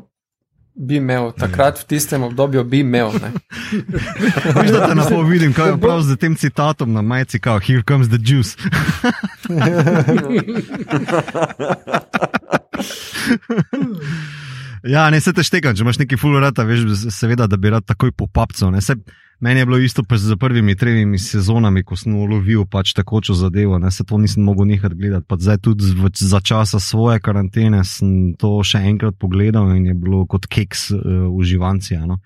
[0.76, 3.12] bi imel, takrat v tistem obdobju bi imel.
[4.56, 7.58] Veš, da te na pol vidim, kaj je prav z tem citatom na majici, kao,
[7.60, 8.56] here comes the juice.
[14.94, 16.80] ja, ne se te štekam, če imaš neki full rata, veš,
[17.14, 18.70] seveda, da bi rad takoj po papcu.
[19.40, 23.90] Meni je bilo isto z prvimi tremi sezonami, ko sem ulovil pač takočo zadevo, ne
[23.90, 25.26] se to nisem mogel nehati gledati.
[25.28, 25.84] Pa zdaj tudi
[26.14, 31.00] za časa svoje karantene sem to še enkrat pogledal in je bilo kot keks uh,
[31.28, 32.00] uživanci.
[32.08, 32.18] No.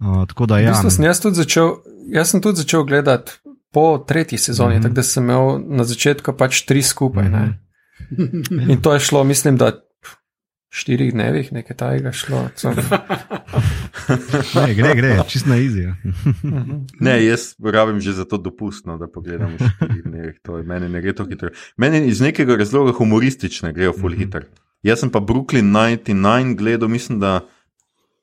[0.00, 0.74] Uh, tako da ja.
[0.80, 1.74] Sem jaz, tudi začel,
[2.08, 3.36] jaz sem tudi začel gledati
[3.72, 4.82] po tretji sezoni, mm -hmm.
[4.82, 7.28] tako da sem imel na začetku pač tri skupaj.
[7.28, 8.70] Mm -hmm.
[8.72, 9.72] In to je šlo, mislim, da
[10.70, 12.44] štirih dnevih nekaj tajega šlo.
[14.54, 15.94] ne, gre, gre, čist na izijo.
[17.06, 20.36] ne, jaz rabim že za to dopustno, da pogledam v štirih dnevih.
[20.46, 21.50] To je meni ne gre to hitro.
[21.76, 24.22] Meni iz nekega razloga humoristične grejo full mhm.
[24.22, 24.46] hiter.
[24.86, 27.40] Jaz sem pa Brooklyn 99 gledal, mislim, da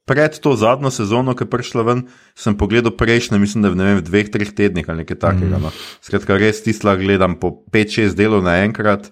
[0.07, 3.99] pred to zadnjo sezono, ki je prišla ven, sem pogledal prejšnje, mislim, da v, vem,
[3.99, 5.59] v dveh, treh tednih ali nekaj takega.
[5.61, 5.73] No.
[6.01, 9.11] Skratka, res tisla gledam po 5-6 delov naenkrat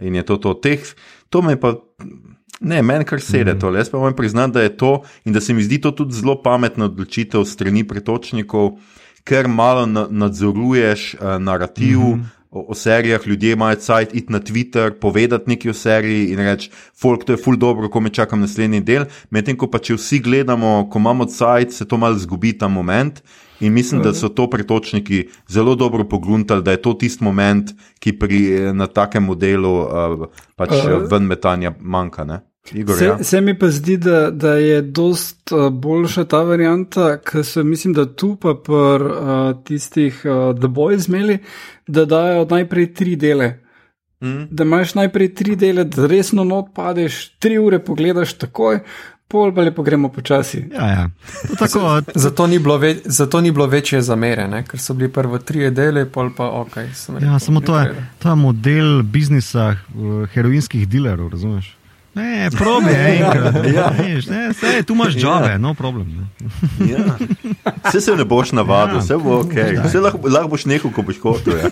[0.00, 0.54] in je to to.
[0.54, 0.86] Teh,
[1.34, 1.74] to me pa
[2.60, 3.60] Ne, meni kar sede mm.
[3.60, 3.72] to.
[3.76, 6.38] Jaz pa moram priznati, da je to in da se mi zdi to tudi zelo
[6.42, 8.78] pametna odločitev strani pretočnikov,
[9.24, 11.98] ker malo na, nadzoruješ uh, narativ.
[11.98, 12.24] Mm -hmm.
[12.50, 16.70] O, o serijah ljudje imajo cajt iti na Twitter, povedati nekaj o seriji in reči:
[17.00, 19.04] Folk, to je ful dobro, ko me čakam naslednji del.
[19.30, 23.22] Medtem ko pa če vsi gledamo, ko imamo cajt, se to malo zgubi ta moment
[23.60, 28.18] In mislim, da so to pretočniki zelo dobro pogruntali, da je to tisti moment, ki
[28.18, 28.40] pri
[28.72, 30.26] na takem modelu uh,
[30.56, 32.24] pač uh, ven metanja manjka.
[32.24, 32.40] Ne?
[32.72, 33.18] Igor, se, ja.
[33.24, 38.06] se mi pa zdi, da, da je dost boljša ta varianta, ker so, mislim, da
[38.06, 41.38] tu pa pri uh, tistih uh, The Boys imeli,
[41.86, 43.52] da dajo najprej tri dele.
[44.24, 44.48] Mm.
[44.50, 48.80] Da imaš najprej tri dele, da resno not padeš, tri ure pogledaš takoj,
[49.28, 50.64] pol pa lepo gremo počasi.
[50.72, 51.08] Ja, ja.
[51.58, 54.64] Tako, zato, ni ve, zato ni bilo večje zamere, ne?
[54.64, 56.76] ker so bili prvo tri dele, pol pa ok.
[57.20, 61.75] Ja, samo to je, to je model biznisa uh, heroinskih dilerov, razumeš?
[62.16, 63.54] Ne, probi, enkrat.
[63.74, 63.90] Ja.
[64.30, 65.58] Ne, vse, tu imaš džave, ja.
[65.58, 66.06] no problem.
[66.16, 66.26] Ne.
[66.92, 67.16] Ja.
[67.88, 69.02] Vse se ne boš navadil, ja.
[69.02, 69.52] vse bo ok.
[69.84, 71.58] Vse lahko, lahko boš nekaj, ko boš hotel.
[71.58, 71.70] Ja.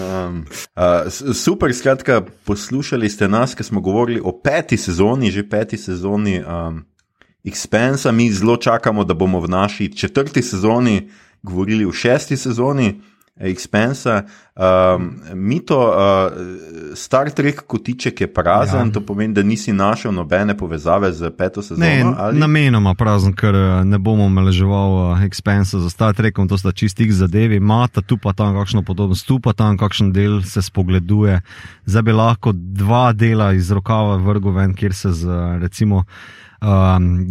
[0.00, 0.44] Um,
[0.76, 6.38] uh, super, skratka, poslušali ste nas, ki smo govorili o peti sezoni, že peti sezoni
[6.40, 6.84] um,
[7.44, 8.12] Expensa.
[8.12, 11.10] Mi zelo čakamo, da bomo v naši četrti sezoni
[11.42, 13.00] govorili o šesti sezoni.
[13.40, 14.22] Expensa.
[14.54, 18.92] Um, mito, uh, Star Trek kotiček je prazen, ja.
[18.92, 21.86] to pomeni, da nisi našel nobene povezave z peto sezono.
[21.86, 22.38] Ne, ali?
[22.38, 27.12] namenoma prazen, ker uh, ne bomo meleževal uh, Expensa za Star Trekom, to sta čistih
[27.12, 31.40] zadevi, imata tu pa tam kakšno podobnost, tu pa tam kakšen del se spogleduje.
[31.88, 36.04] Zdaj bi lahko dva dela iz rokava vrgu ven, kjer se z recimo.
[36.60, 37.30] Um,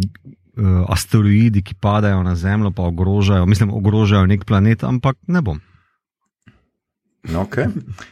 [0.88, 5.60] Asteroidi, ki padajo na Zemljo, pa ogrožajo, mislim, ogrožajo nek planet, ampak ne bom.
[7.28, 7.66] Okay.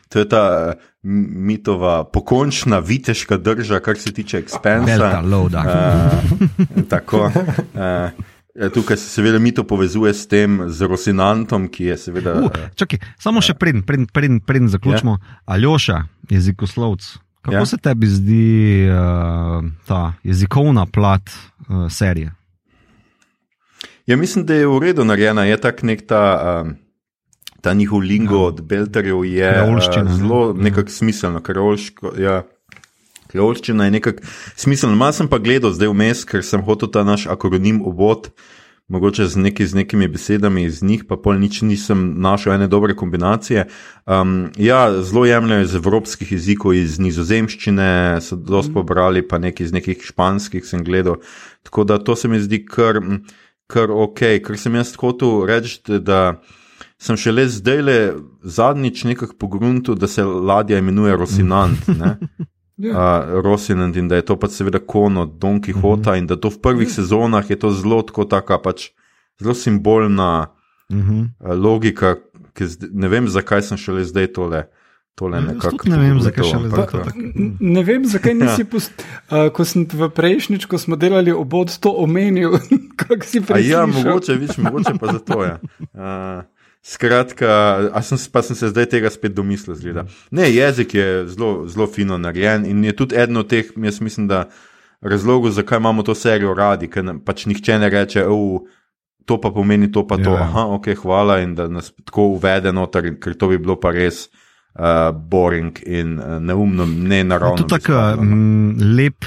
[0.08, 5.22] To je ta uh, mitova pokončna viteška drža, kar se tiče ekspansa.
[5.24, 7.30] Uh, tako.
[8.54, 12.34] Uh, tukaj se seveda mito povezuje s tem, z Rosinantom, ki je seveda.
[12.34, 15.16] Uh, čakaj, samo še preden pred, pred, pred zaključimo.
[15.16, 15.40] Ja?
[15.44, 17.16] Aljoša, jezikoslovc.
[17.42, 17.66] Kako ja?
[17.66, 22.34] se tebi zdi uh, ta jezikovna plat uh, serije?
[24.06, 26.20] Ja, mislim, da je v redu narejena, je tak nek ta.
[26.66, 26.87] Uh,
[27.60, 28.40] ta njihov lingo ja.
[28.40, 30.62] od Belterjev je uh, zelo ne?
[30.62, 32.12] nekako smiselno, kreolško.
[32.18, 32.42] Ja.
[33.28, 34.22] Kreolščina je nekako
[34.56, 34.96] smiselna.
[34.96, 38.30] Malo sem pa gledal zdaj vmes, ker sem hotel ta naš akronim obod,
[38.88, 42.96] mogoče z, neki, z nekimi besedami iz njih, pa pol nič nisem našel ene dobre
[42.96, 43.66] kombinacije.
[44.06, 47.90] Um, ja, zelo jemljajo iz evropskih jezikov, iz nizozemščine
[48.24, 51.20] so dosti pobrali, pa nekaj iz nekih španskih sem gledal.
[51.68, 53.02] Tako da to se mi zdi kar,
[53.68, 56.40] kar ok, ker sem jaz hotel reči, da
[56.98, 57.98] sem šele zdaj le
[58.42, 61.88] zadnjič nekako pogrunil, da se ladja imenuje Rosinant.
[61.88, 62.04] Uh,
[63.44, 66.18] Rosinant in da je to pač seveda kon od Don Quixota, uh -huh.
[66.18, 66.96] in da to v prvih uh -huh.
[66.96, 68.90] sezonah je to zelo tako, taka, pač,
[69.40, 70.46] zelo simbolna
[70.90, 71.28] uh -huh.
[71.40, 72.16] uh, logika,
[72.54, 74.66] ki ne vem, zakaj sem šele zdaj tole.
[75.20, 75.48] Ja,
[75.84, 76.98] ne vem, zakaj še le tako.
[77.60, 81.90] Ne vem, zakaj nisi, post, uh, ko sem v prejšnjič, ko smo delali obod, to
[81.90, 82.54] omenil.
[83.70, 85.58] ja, mogoče, viš, mogoče pa zato je.
[85.94, 86.38] Ja.
[86.38, 89.76] Uh, Skratka, sem, pa sem se zdaj tega spet domislil.
[89.76, 90.06] Zgleda.
[90.30, 94.28] Ne, jezik je zelo, zelo fino narejen in je tudi eden od teh, jaz mislim,
[94.28, 94.46] da
[95.00, 98.24] razlogov, zakaj imamo to serijo radi, ker pač nihče ne reče,
[99.28, 100.32] to pa pomeni to, pa to.
[100.34, 100.48] Ja.
[100.48, 104.28] Aha, ok, hvala in da nas tako uvede noter, ker to bi bilo pa res.
[104.78, 107.64] Uh, boring in uh, neumno, ne naravno.
[107.66, 108.22] To je tako
[108.96, 109.26] lep,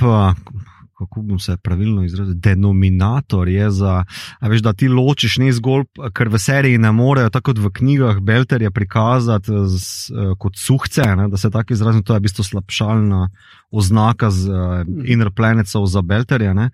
[1.01, 4.03] kako bom se pravilno izrazil, denominator je za,
[4.41, 8.21] veš, da ti ločiš ne zgolj, ker v seriji ne morejo, tako kot v knjigah,
[8.21, 12.45] Belterje prikazati z, uh, kot suhce, ne, da se tako izrazim, to je v bistvu
[12.45, 13.27] slabšalna
[13.71, 16.53] oznaka z uh, Inner Planetov za Belterje.
[16.53, 16.69] Uh,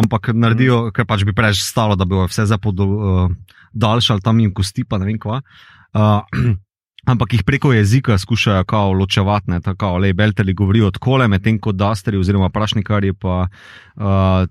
[0.00, 0.94] ampak naredijo, mm.
[0.94, 5.18] ker pač bi preveč stalo, da bi vse zapodaljšali tam jim kosti, pa ne vem
[5.18, 5.42] kva.
[5.94, 6.22] Uh,
[7.10, 12.16] ampak jih preko jezika skušajo kao ločevati, tako le belteli govorijo tako, medtem ko dasteri
[12.16, 14.02] oziroma prašnikari pa uh,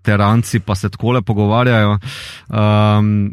[0.01, 1.99] teranci pa se tako le pogovarjajo.
[2.49, 3.31] Um,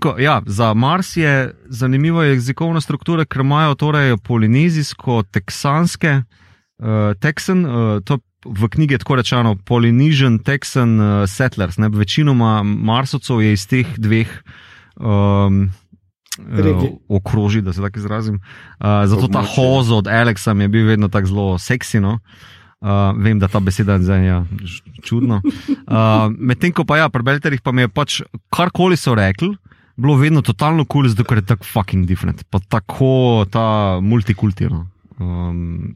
[0.00, 6.22] ko, ja, za Mars je zanimiva jezikovna struktura, ker imajo torej polinezijsko-teksanske,
[6.78, 6.86] uh,
[7.20, 11.78] teksen, uh, V knjigi je tako rečeno Polynesian Texan uh, Settlers.
[11.78, 11.88] Ne?
[11.88, 14.28] Večinoma Marsovcev je iz teh dveh
[15.00, 15.70] um,
[16.38, 18.34] uh, okroži, da se tako izrazim.
[18.34, 22.18] Uh, zato ta hoz od Alexa mi je bil vedno tako zelo seksino.
[22.84, 24.44] Uh, vem, da ta beseda je zdaj ja,
[25.02, 25.40] čudna.
[25.44, 28.20] Uh, Medtem ko pa ja, pri Belterjih pa mi je pač
[28.52, 29.54] karkoli so rekli,
[29.96, 34.84] bilo vedno totalno kul, cool, zato ker je tako fucking different, pa tako ta multikulturno.
[35.20, 35.94] Um,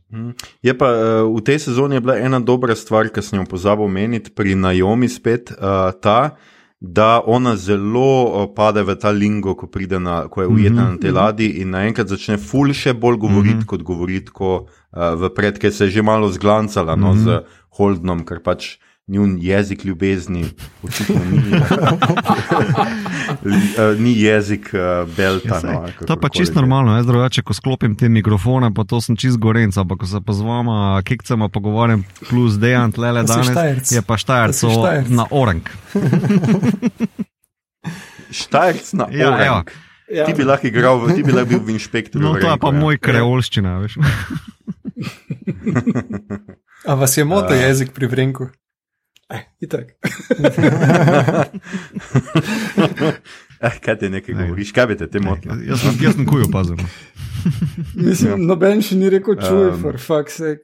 [0.63, 0.89] je pa
[1.27, 5.51] v tej sezoni bila ena dobra stvar, ki sem jo pozabil omeniti, pri Najomi spet
[5.59, 6.39] uh, ta
[6.81, 9.69] da ona zelo eh, pade v ta lingo, ko,
[9.99, 10.93] na, ko je ujetna mm -hmm.
[10.93, 13.67] na tej ladji in naenkrat začne ful še bolj govoriti, mm -hmm.
[13.67, 17.25] kot govoriti, ko uh, v predke se je že malo zglancala no, mm -hmm.
[17.25, 18.79] z Holdnom, ker pač
[19.09, 20.45] njun jezik ljubezni,
[20.83, 21.39] očitno ni,
[23.75, 24.81] uh, ni jezik uh,
[25.11, 25.55] Belta.
[25.57, 29.01] Ja, no, to je pa čisto normalno, jaz drugače, ko sklopim te mikrofone, pa to
[29.01, 33.49] sem čist gorenc, ampak ko se pa z vama, kekcema pogovarjam, plus dejan, tlele danes,
[33.49, 33.89] Štajerc.
[33.91, 35.09] je pa štajerco Štajerc.
[35.11, 35.63] na orang.
[38.33, 39.47] Štajerc na Ja, Orange.
[39.47, 39.63] evo.
[40.11, 40.25] Ja.
[40.25, 42.23] Ti bi lahko igral, v- ti bi lahko bil v inšpektorju.
[42.23, 42.73] No, to je pa ja.
[42.75, 43.97] moj kreolščina, veš.
[46.85, 47.67] A vas je moto Ja.
[47.67, 48.49] jezik pri vrenku?
[49.31, 49.87] Eh, itak.
[53.61, 54.45] Eh, kaj ti nekaj Ne.
[54.45, 55.55] govoriš, kaj bi te te motilo?
[55.63, 56.77] Jaz sem, jaz sem kuj opazil.
[56.77, 56.85] no.
[57.97, 58.37] Mislim, Ja.
[58.39, 60.63] noben še ni rekel, čuj, Um, for fuck's sake.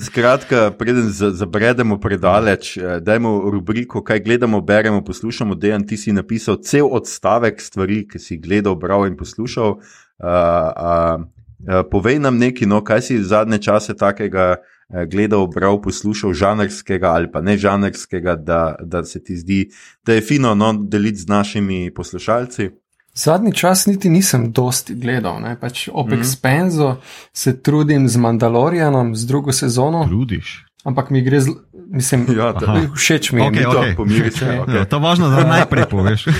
[0.00, 5.54] Skratka, preden za- zabredemo predaleč, eh, dajmo rubriko, kaj gledamo, beremo, poslušamo.
[5.54, 9.80] Dejan, ti si napisal cel odstavek stvari, ki si jih gledal, bral in poslušal.
[10.18, 10.26] Uh,
[10.76, 11.24] uh,
[11.84, 14.60] povej nam nekaj, no, kaj si zadnje čase takega eh,
[15.06, 19.70] gledal, bral, poslušal, žanrskega ali pa ne žanrskega, da, da se ti zdi,
[20.02, 22.70] da je fino no, deliti z našimi poslušalci.
[23.14, 25.56] Zadnji čas niti nisem dosti gledal, ne?
[25.56, 26.14] pač ob Mhm.
[26.14, 26.20] mm.
[26.20, 26.94] Expenzu
[27.32, 30.64] se trudim z Mandalorianom, z drugo sezono, Trudiš.
[30.84, 31.50] ampak mi gre, zl...
[31.72, 32.86] mislim, Ja, to, Aha.
[32.94, 33.48] všeč mi je.
[33.48, 34.44] Okej, mi to- pomiri se.
[34.46, 34.76] Okay.
[34.76, 36.24] Ja, to je važno, da najprej poveš.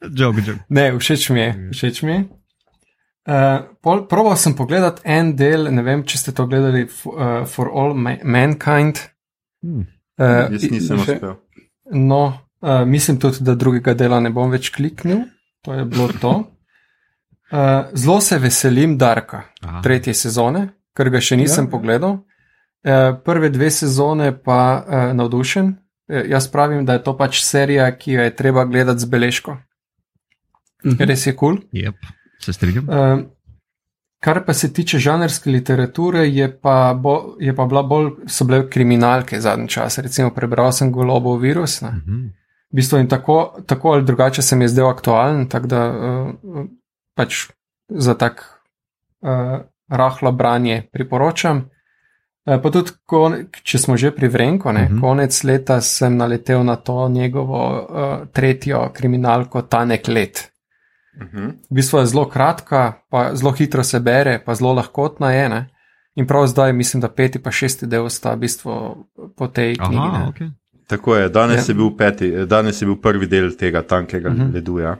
[0.00, 0.56] Jog, jog.
[0.68, 1.50] Ne, všeč mi je.
[1.72, 2.24] Všeč mi je.
[3.28, 3.34] Uh,
[3.82, 7.92] pol, probal sem pogledati en del, ne vem, če ste to gledali, uh, For All
[7.94, 9.02] Ma Mankind.
[9.60, 9.84] Hmm.
[10.16, 11.34] Uh, Jaz nisem še- uspel.
[11.92, 12.22] No,
[12.60, 15.26] uh, mislim tudi, da drugega dela ne bom več kliknil.
[15.62, 16.32] To je bilo to.
[17.50, 19.82] Uh, zelo se veselim Darka, Aha.
[19.82, 21.68] tretje sezone, ker ga še nisem Ja.
[21.68, 21.70] ja.
[21.70, 22.18] pogledal.
[22.80, 25.74] Uh, prve dve sezone pa uh, navdušen.
[26.06, 29.58] Uh, jaz pravim, da je to pač serija, ki jo je treba gledati z beležko.
[30.84, 30.96] Mhm.
[31.00, 31.56] Res je kul.
[31.56, 31.68] Cool.
[31.72, 31.94] Yep.
[32.40, 32.88] Se strinjam.
[32.88, 33.20] Uh,
[34.20, 38.70] kar pa se tiče žanrske literature, je pa, bo, je pa bila bolj, so bile
[38.70, 39.98] kriminalke zadnji čas.
[39.98, 41.80] Recimo, prebral sem Golobov virus.
[41.80, 41.88] Ne.
[41.90, 42.26] Mhm.
[42.70, 46.64] V bistvu in tako, tako ali drugače se mi je zdel aktualen, tako da uh,
[47.16, 47.46] pač
[47.88, 48.44] za tak
[49.20, 51.70] uh, rahlo branje priporočam.
[52.44, 53.32] Pa tudi, ko,
[53.62, 54.92] če smo že pri Vrenku, ne, Mhm.
[54.94, 55.00] uh -huh.
[55.00, 60.52] konec leta sem naletel na to njegovo uh, tretjo kriminalko Tanek let.
[61.20, 61.48] Mhm.
[61.70, 65.48] V bistvu je zelo kratka, pa zelo hitro se bere, pa zelo lahkotna je.
[65.48, 65.68] Ne?
[66.14, 68.74] In prav zdaj mislim, da peti pa šesti del sta v bistvu
[69.36, 69.96] po tej knjigi.
[69.98, 70.28] Aha, ne.
[70.28, 70.38] ok.
[70.86, 71.72] Tako je, danes, Ja.
[71.72, 74.42] je bil peti, danes je bil prvi del tega tankega uh Mhm.
[74.42, 74.54] -huh.
[74.54, 74.78] ledu.
[74.78, 74.96] Ja.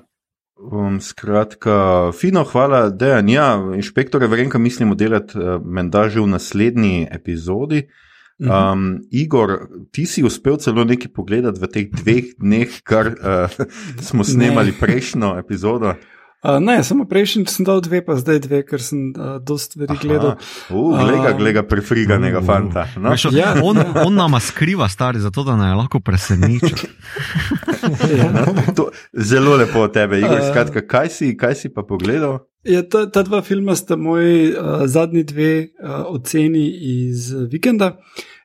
[0.73, 3.29] Um, skratka, fino, hvala, Dejan.
[3.29, 7.77] Ja, inšpektore Vrenka mislimo delati uh, menda že v naslednji epizodi.
[7.77, 8.08] Mhm.
[8.39, 13.51] Um, Igor, ti si uspel celo nekaj pogledati v teh dveh dneh, kar uh,
[14.07, 15.99] smo snemali prejšnjo epizodo.
[16.39, 19.91] Uh, ne, samo prejšnji sem dal dve, pa zdaj dve, ker sem uh, dost stvari
[19.99, 20.39] gledal.
[20.71, 22.47] Uh, glega, Um, glega prefriganega Uh.
[22.47, 22.87] fanta.
[22.95, 23.11] No?
[23.11, 24.07] Veš, Ja, on, ja.
[24.07, 26.79] on nama skriva, stari, zato da naj lahko preseneča.
[28.77, 30.39] To, zelo lepo od tebe, Igor.
[30.39, 30.47] Uh.
[30.47, 32.39] Skratka, kaj si, kaj si pa pogledal?
[32.67, 37.97] Ja, ta, ta dva filma sta moji uh, zadnji dve uh, oceni iz uh, vikenda.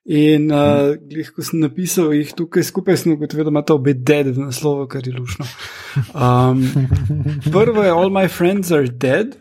[0.06, 3.96] In uh, glih, ko sem napisal jih tukaj skupaj, sem ugotovil, da ima to obe
[3.96, 5.48] dead v naslovu, kar je lušno.
[6.12, 6.66] Um,
[7.56, 9.38] prvo je All My Friends Are Dead.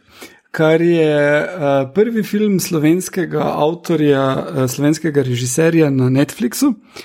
[0.53, 6.73] Kar je uh, prvi film slovenskega avtorja, uh, slovenskega režiserja na Netflixu.
[6.73, 7.03] Uh,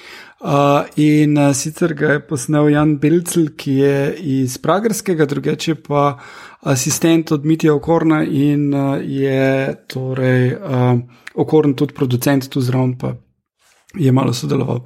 [0.96, 6.20] in uh, sicer ga je posnel Jan Belcel, ki je iz Pragerskega, drugače pa
[6.62, 11.00] asistent od Mitja Okorna in uh, je torej uh,
[11.36, 13.16] Okorn tudi producent tu zraven, pa
[13.96, 14.84] je malo sodeloval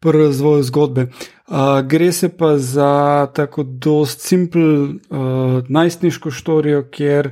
[0.00, 1.08] pri razvoju zgodbe.
[1.48, 7.30] Uh, gre se pa za tako dost simpel uh, najstniško štorijo, kjer,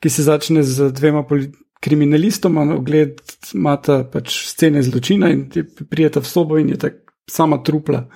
[0.00, 3.20] ki se začne z dvema poli- kriminalistoma, na ogled
[3.54, 8.06] imata pač scene zločina in ti prijeta v sobo in je tako sama trupla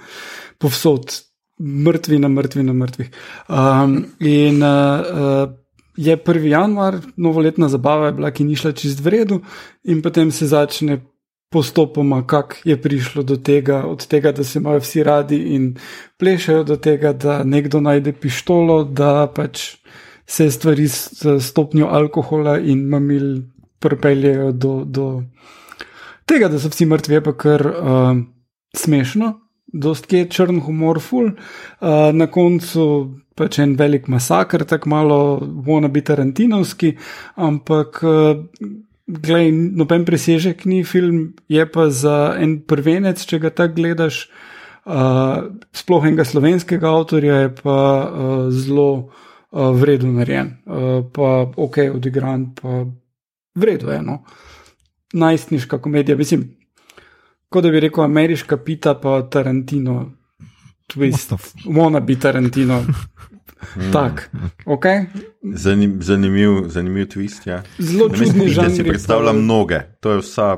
[0.59, 1.13] povsod,
[1.61, 3.11] mrtvi na mrtvi na mrtvih.
[3.49, 5.53] Um, in uh, uh,
[5.97, 6.45] je 1.
[6.45, 9.41] januar, novoletna zabava je bila, ki ni šla čist v redu,
[9.85, 11.01] in potem se začne
[11.51, 15.75] postopoma, kako je prišlo do tega, od tega, da se imajo vsi radi in
[16.19, 19.77] plešajo, do tega, da nekdo najde pištolo, da pač
[20.27, 23.43] se stvari s stopnjo alkohola in mamil
[23.79, 25.23] pripeljejo do, do
[26.25, 28.21] tega, da so vsi mrtvi, je pa kar uh,
[28.77, 29.39] smešno.
[29.73, 31.31] Dost je črn humor, ful.
[31.31, 32.87] Uh, na koncu
[33.39, 36.93] pač en velik masakr, tako malo vona biti tarantinovski,
[37.41, 38.43] ampak uh,
[39.07, 44.23] glej, noben presežek ni film, je pa za en prvenec, če ga tako gledaš,
[44.85, 51.83] uh, sploh enega slovenskega avtorja, je pa uh, zelo uh, vredno narejen, uh, pa ok,
[51.97, 52.85] odigran, pa
[53.59, 54.03] vredno je.
[54.07, 54.23] No.
[55.17, 56.51] Najstniška komedija, mislim,
[57.51, 60.13] kot da bi rekel, ameriška pita pa Tarantino.
[60.91, 62.81] Twist, mora biti Tarantino.
[63.77, 63.93] Mm.
[63.93, 64.31] Tak,
[64.65, 65.05] okay.
[65.55, 67.47] Zanim, zanimiv, zanimiv twist.
[67.47, 67.63] Ja.
[67.79, 68.71] Zelo čudni žanr.
[68.77, 69.43] Si predstavljam pa...
[69.43, 70.57] mnoge, to je vsa.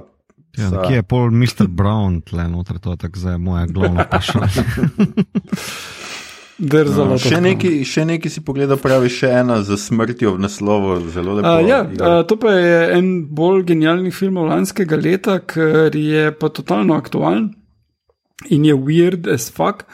[0.57, 1.67] Ja, kje je pol Mr.
[1.69, 4.65] Brown, tle noter, to je tako za moje glavno vprašanje.
[6.63, 11.35] No, še, neki, še neki si pogledal, pravi, še ena za smrtjo v naslovu, zelo
[11.39, 11.57] lepo.
[11.59, 16.53] Uh, ja, uh, to pa je en bolj genialnih filmov lanskega leta, ker je pa
[16.55, 17.51] totalno aktualen
[18.55, 19.87] in je weird as fuck.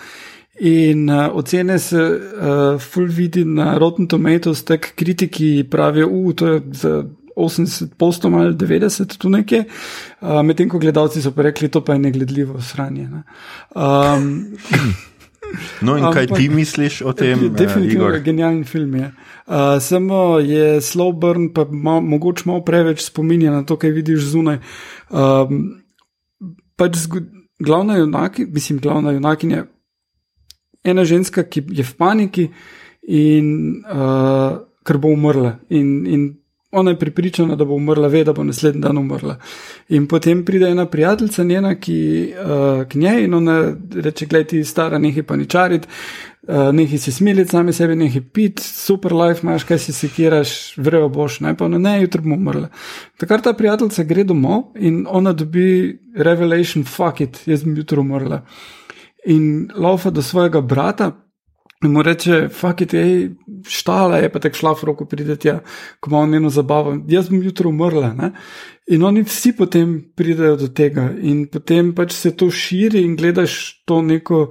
[0.61, 6.63] In uh, ocene se uh, full vidi na Rotten Tomatoes, tak kritiki pravijo, da je
[6.83, 6.95] za
[7.39, 9.65] 80 postov ali 90 tu nekje,
[10.21, 13.09] uh, medtem ko gledalci so pa rekli, to pa je negledljivo sranje.
[13.09, 13.23] Ne?
[13.73, 14.49] Um,
[15.81, 17.49] No, in kaj Ampak, ti misliš o tem?
[17.55, 18.95] Definitivno je genialen film.
[18.95, 19.11] Je.
[19.47, 24.31] Uh, samo je slow burn, pa mal, mogoče malo preveč spominja na to, kaj vidiš
[24.35, 24.61] zunaj.
[25.11, 25.83] Um,
[26.77, 26.99] pač
[27.59, 29.67] glavna junakinja, mislim, glavna junakinja je
[30.85, 32.49] ena ženska, ki je v paniki
[33.09, 35.59] in uh, ker bo umrla.
[35.69, 36.29] In, in
[36.71, 39.39] ona je pripričana, da bo umrla, ve, da bo naslednji dan umrla.
[39.89, 44.65] In potem pride ena prijateljica njena, ki uh, k njej in ona reče: Glej, ti
[44.65, 45.89] stara, nekaj paničariti,
[46.43, 51.09] uh, nekaj si smiliti sami sebi, nekaj pit, super life imaš, kaj si sekiraš, vrejo
[51.09, 52.69] boš, ne pa ne, jutri bomo umrla.
[53.17, 58.43] Takrat ta prijateljica gre domov in ona dobi revelation, fuck it, jaz bom jutri umrla.
[59.27, 61.13] In laufa do svojega brata,
[61.85, 63.37] In mu reče, fuck it, ej,
[63.71, 65.61] štala je pa tako šla v roko prideti, ja,
[66.01, 68.11] ko ima njeno zabavo, jaz bom jutro umrla.
[68.19, 68.33] Ne?
[68.91, 73.85] In oni vsi potem pridejo do tega, in potem pač se to širi, in gledaš
[73.87, 74.49] to neko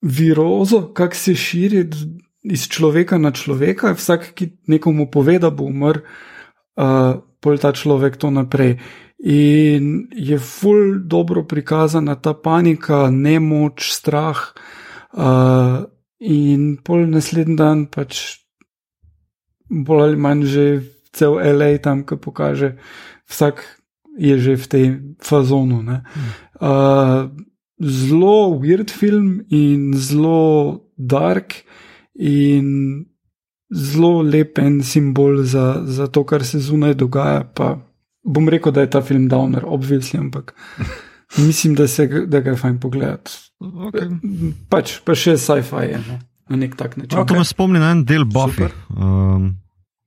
[0.00, 1.84] virozo, kako se širi
[2.44, 6.00] iz človeka na človeka, vsak, ki nekomu pove, da bo umrl,
[6.80, 8.78] uh, pol ta človek to naprej.
[9.24, 14.52] In je ful dobro prikazana ta panika, nemoč, strah.
[15.12, 15.84] Uh,
[16.20, 18.40] In pol naslednji dan pač
[19.70, 20.66] bolj ali manj že
[21.14, 22.74] cel LA tam, ki pokaže,
[23.30, 23.62] vsak
[24.18, 24.86] je že v tej
[25.22, 25.82] fazonu.
[26.58, 27.30] Uh,
[27.78, 31.64] zelo weird film in zelo dark
[32.14, 33.06] in
[33.74, 37.44] zelo lep en simbol za, za to, kar se zunaj dogaja.
[37.44, 37.78] Pa
[38.22, 40.54] bom rekel, da je ta film downer, obvisli, ampak
[41.46, 43.30] mislim, da, se, da ga je fajn pogledati.
[43.64, 44.08] Okay.
[44.70, 46.18] Pač pa še sci-fi je no?
[46.48, 47.18] na nek tak način.
[47.18, 47.28] Okay.
[47.32, 49.54] To me spomni na en del Buffy, um,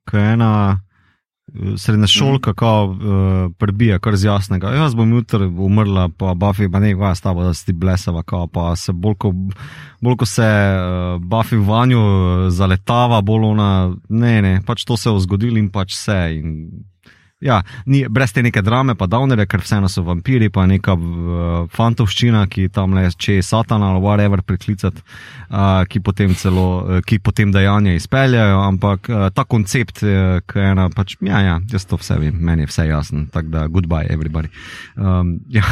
[0.09, 2.57] ki je ena uh, srednja šolka, mm.
[2.59, 4.73] ko uh, prebija kar z jasnega.
[4.75, 8.23] Jaz bom jutri umrla, pa Buffy, pa ne gva s tabo, da si ti blesava,
[8.23, 9.33] kao, pa se bolj ko,
[10.01, 13.71] bolj ko se uh, Buffy v vanju uh, zaletava, bolj ona,
[14.09, 16.21] ne, ne, pač to se je zgodilo in pač vse.
[16.37, 16.53] In,
[17.39, 21.67] Ja, ni, brez te neke drame, pa davnere, ker vseeno so vampiri, pa neka uh,
[21.69, 25.03] fantovščina, ki tam le če je satan ali whatever priklicati,
[25.51, 28.57] uh, ki potem celo, uh, ki potem dejanja izpeljajo.
[28.65, 32.41] Ampak uh, ta koncept, uh, ki je ena, pač, ja, ja, jaz to vse vem,
[32.41, 33.27] meni je vse jasno.
[33.33, 34.49] Tako da, goodbye, everybody.
[34.97, 35.65] Um, ja.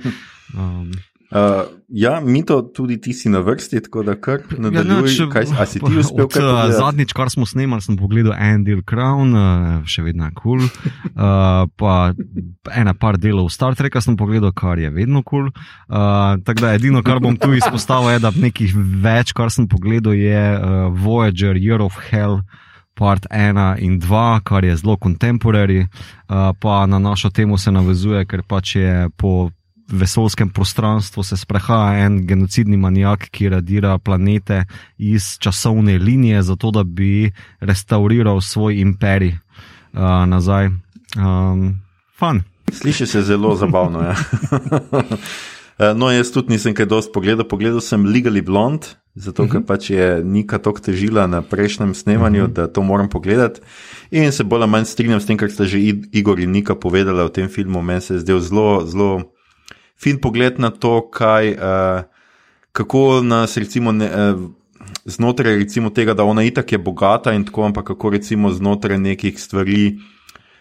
[0.56, 0.94] um.
[1.32, 5.16] Uh, ja, mi to tudi ti si na vrsti, tako da kar nadaljuj.
[5.18, 6.24] Ja, kaj, a si ti uspel?
[6.24, 10.60] Od, uh, zadnjič, kar smo snemali, sem pogledal Andy Crown, uh, še vedno je kul.
[10.60, 10.92] Cool.
[11.16, 12.12] Uh, pa
[12.76, 15.48] ena par delov Star Treka sem pogledal, kar je vedno kul.
[15.48, 15.64] Cool.
[15.88, 20.12] Uh, tako da edino, kar bom tu izpostavil, je, da nekih več, kar sem pogledal,
[20.12, 22.42] je uh, Voyager, Year of Hell.
[22.92, 25.86] Part 1 in 2, kar je zelo contemporary,
[26.28, 29.48] uh, pa na našo temo se navezuje, ker pač je po
[29.88, 34.64] vesolskem prostranstvu se sprehaja en genocidni manijak, ki radira planete
[34.98, 39.32] iz časovne linije, zato da bi restauriral svoj imperij
[39.92, 40.66] uh, nazaj.
[40.66, 41.80] Um,
[42.18, 42.42] fun.
[42.72, 44.02] Sliši se zelo zabavno.
[44.02, 44.16] Ja.
[45.98, 47.48] no, jaz tudi nisem kaj dosti pogledal.
[47.48, 49.62] Pogledal sem Legally Blonde, zato ker uh mhm.
[49.62, 49.66] -huh.
[49.66, 52.52] pač je Nika tako težila na prejšnjem snemanju, uh mhm.
[52.52, 52.56] -huh.
[52.56, 53.60] da to moram pogledati.
[54.10, 55.78] In se bolj ali manj strinjam s tem, kar ste že
[56.12, 57.82] Igor in Nika povedali o tem filmu.
[57.82, 59.31] Meni se je zdel zelo, zelo
[60.02, 62.02] fin pogled na to, kaj, uh,
[62.72, 63.92] kako nas recimo.
[63.92, 64.50] Ne, uh,
[65.04, 65.64] Znotraj
[65.94, 69.98] tega, da ona itak je bogata, in tako, ampak kako recimo znotraj nekih stvari,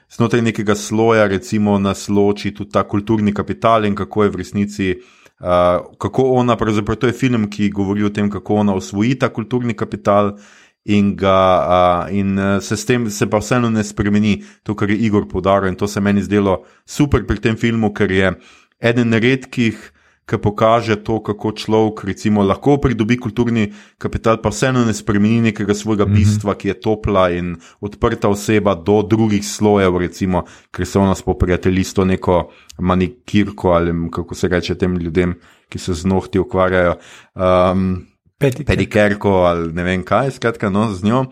[0.09, 4.95] znotraj nekega sloja, recimo nas loči tudi ta kulturni kapital in kako je v resnici,
[5.39, 9.29] uh, kako ona, pravzaprav to je film, ki govori o tem, kako ona osvoji ta
[9.29, 10.37] kulturni kapital
[10.85, 14.97] in, ga, uh, in se s tem se pa vseeno ne spremeni, to, kar je
[14.97, 18.33] Igor podaril in to se meni zdelo super pri tem filmu, ker je
[18.81, 19.91] eden redkih,
[20.31, 25.75] ki pokaže to, kako človek recimo, lahko pridobi kulturni kapital, pa vseeno ne spremeni nekega
[25.75, 26.15] svojega mm -hmm.
[26.15, 31.83] bistva, ki je topla in odprta oseba do drugih slojev, recimo, ker se ona spoprijatelji
[31.83, 35.35] s to neko manikirko ali kako se reče tem ljudem,
[35.69, 36.95] ki se z nohti ukvarjajo.
[37.35, 38.07] Um,
[38.39, 41.25] Pedikerko ali ne vem kaj, skratka, no, z njo.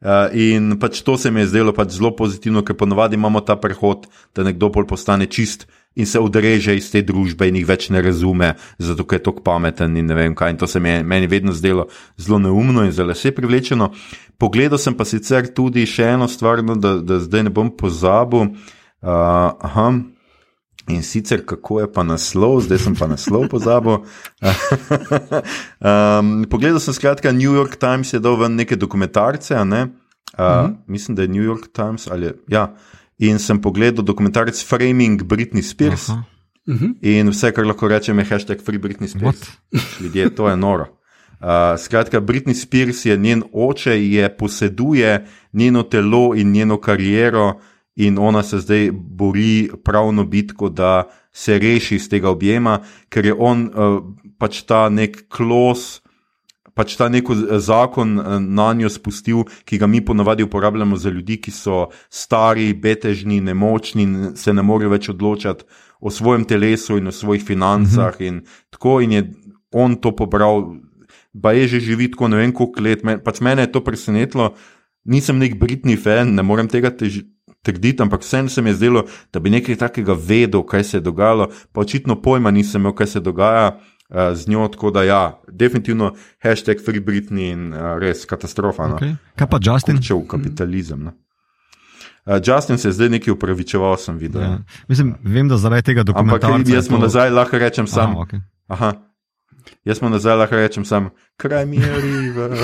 [0.00, 3.56] Uh, in pač to se mi je zdelo pač zelo pozitivno, ker ponovadi imamo ta
[3.56, 5.66] prehod, da nekdo bolj postane čist
[5.98, 9.42] in se odreže iz te družbe in jih več ne razume, zato ker je tako
[9.46, 10.54] pameten in ne vem kaj.
[10.54, 13.90] In to se mi je meni vedno zdelo zelo neumno in zelo vse privlečeno.
[14.38, 18.54] Pogledal sem pa sicer tudi še eno stvar, no, da, da zdaj ne bom pozabil.
[19.02, 19.10] Uh,
[19.58, 19.90] aha.
[20.88, 23.98] In sicer, kako je pa naslov, zdaj sem pa naslov pozabil.
[25.90, 29.82] um, pogledal sem, skratka, New York Times je dal ven neke dokumentarce, ne?
[30.38, 30.74] uh, uh -huh.
[30.86, 32.74] mislim, da je New York Times ali ja
[33.18, 36.08] in sem pogledal dokumentarec Framing Britney Spears.
[36.08, 36.16] Uh
[36.66, 36.94] -huh.
[37.00, 39.50] In vse, kar lahko rečem, je hashtag Free Britney Spears.
[40.00, 40.86] Ljudje, to je noro.
[41.40, 47.60] Uh, skratka, Britney Spears je njen oče, je poseduje njeno telo in njeno kariero,
[47.96, 53.34] in ona se zdaj bori pravno bitko, da se reši iz tega objema, ker je
[53.38, 54.02] on uh,
[54.38, 56.00] pač ta nek klos
[56.78, 61.40] pač ta neko zakon eh, na njo spustil, ki ga mi ponavadi uporabljamo za ljudi,
[61.42, 65.66] ki so stari, betežni, nemočni in se ne morejo več odločati
[66.00, 68.14] o svojem telesu in o svojih financah.
[68.14, 68.26] Mhm.
[68.28, 69.24] In tako in je
[69.74, 70.76] on to pobral,
[71.42, 73.02] pa je že živi tako ne vem koliko let.
[73.24, 74.54] Pač mene je to presenetilo,
[75.04, 77.34] nisem nek britni fan, ne morem tega težiti.
[77.58, 79.00] Trditi, ampak vsem se mi je zdelo,
[79.34, 83.06] da bi nekaj takega vedel, kaj se je dogajalo, pa očitno pojma nisem imel, kaj
[83.06, 83.80] se dogaja.
[84.14, 88.88] Eh, z njo, tako da ja, definitivno hashtag Free Britney in uh, res katastrofa.
[88.88, 88.96] No.
[88.96, 89.16] Okay.
[89.36, 90.00] Kaj pa Justin?
[90.00, 91.02] Če v kapitalizem.
[91.04, 91.12] No.
[92.24, 94.42] Uh, Justin se je zdaj nekaj upravičeval, sem videl.
[94.42, 94.58] Ja.
[94.88, 96.48] Mislim, vem, da zaradi tega dokumenta.
[96.48, 97.02] Ampak jaz smo to...
[97.04, 98.16] nazaj, lahko rečem sam.
[98.16, 98.40] Aha, okay.
[98.68, 98.92] Aha.
[99.84, 102.56] Jaz smo nazaj, lahko rečem sam, kraj mi je river.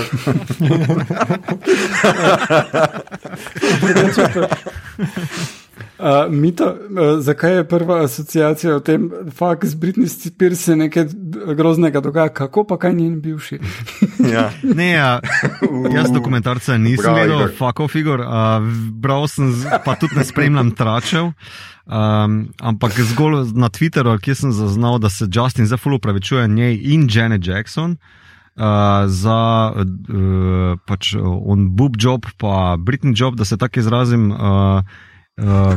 [5.99, 11.05] Uh, Mito, uh, zakaj je prva asociacija o tem, da z Britney Spears se nekaj
[11.57, 13.59] groznega dogaja, kako pa kaj njen bivši?
[14.35, 14.51] ja.
[14.63, 15.21] Ne, ja,
[15.97, 19.55] jaz dokumentarca nisem videl, fuck off figure, uh, bral sem,
[19.85, 21.31] pa tudi ne spremljam tračev.
[21.87, 27.09] Um, ampak zgolj na Twitterju, kjer sem zaznal, da se Justin zelo upravičuje njej in
[27.11, 27.97] Janet Jackson.
[28.57, 28.65] Uh,
[29.07, 34.33] za uh, pač on boob job, pa Britney job, da se tako izrazim.
[34.33, 34.83] Uh,
[35.35, 35.75] Uh,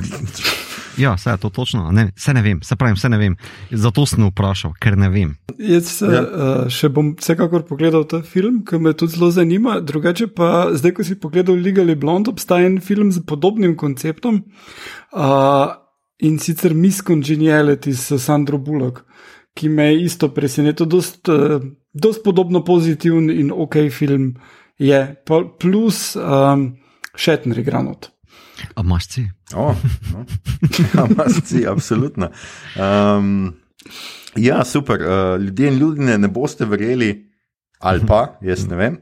[0.98, 1.92] ja, vse je to točno.
[1.92, 3.36] Ne, vse ne vem, se pravi, vse ne vem.
[3.72, 5.34] Zato sem vprašal, ker ne vem.
[5.58, 6.22] Jaz se, ja.
[6.22, 9.80] uh, še bom vsekakor pogledal ta film, ki me tudi zelo zanima.
[9.82, 14.44] Drugače pa, zdaj, ko si pogledal Legally Blonde, obstaja en film z podobnim konceptom
[15.14, 15.74] uh,
[16.22, 19.08] in sicer Miss Congeniality s Sandro Bullock,
[19.58, 20.86] ki me je isto presenetil.
[20.86, 21.58] Dost, uh,
[21.98, 24.36] dost podobno pozitiven in ok film
[24.78, 26.76] je, pa, plus um,
[27.18, 28.12] Shetner Granot.
[28.76, 29.30] A imaš ci?
[29.56, 29.76] Oh,
[30.14, 30.26] no.
[30.94, 32.30] ja, imaš ci, absolutno.
[32.76, 33.54] Um,
[34.36, 35.02] ja, super.
[35.02, 37.32] Uh, ljudje in ljudje ne boste verjeli,
[37.80, 38.98] ali pa, jaz ne vem.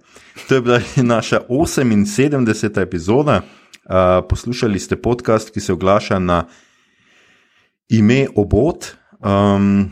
[0.48, 0.80] To je bila
[1.16, 2.82] naša 78.
[2.82, 3.42] epizoda.
[3.86, 6.46] Uh, poslušali ste podcast, ki se oglaša na
[7.90, 8.96] ime Obot.
[9.20, 9.92] Um,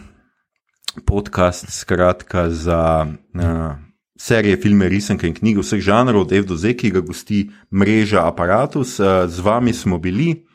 [1.06, 3.08] podcast, skratka, za.
[3.34, 3.93] Uh,
[4.24, 8.24] serije, filme, risanke in knjige vseh žanrov, od F do Z, ki ga gosti mreža
[8.28, 9.00] Apparatus.
[9.00, 10.46] Eh, z vami smo bili,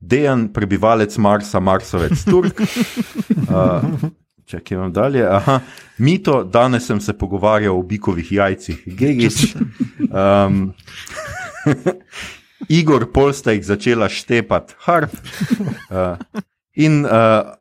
[0.00, 2.60] Dejan, prebivalec Marsa, Marsovec, Turk.
[3.44, 3.82] Uh,
[4.48, 5.22] Če kaj vam dalje.
[5.24, 5.58] Aha.
[5.98, 9.54] Mito, danes sem se pogovarjal o bikovih jajcih, Gigič.
[10.08, 10.72] Um,
[12.78, 15.12] Igor Polsta jih začela štepati, harp.
[15.88, 16.16] Uh,
[16.74, 17.52] in uh,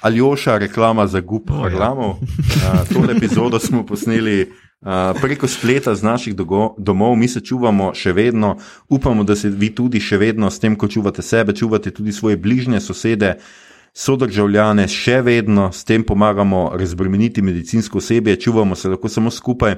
[0.00, 1.92] Aljoša, reklama za gup, oh, ja.
[1.92, 2.12] uh,
[2.88, 4.48] to epizodo smo posneli
[5.20, 6.34] preko spleta z naših
[6.78, 8.56] domov, mi se čuvamo še vedno,
[8.88, 12.36] upamo, da se vi tudi še vedno s tem, ko čuvate sebe, čuvate tudi svoje
[12.36, 13.36] bližnje sosede,
[13.92, 19.76] sodržavljane, še vedno s tem pomagamo razbremeniti medicinsko osebje, čuvamo se lahko samo skupaj.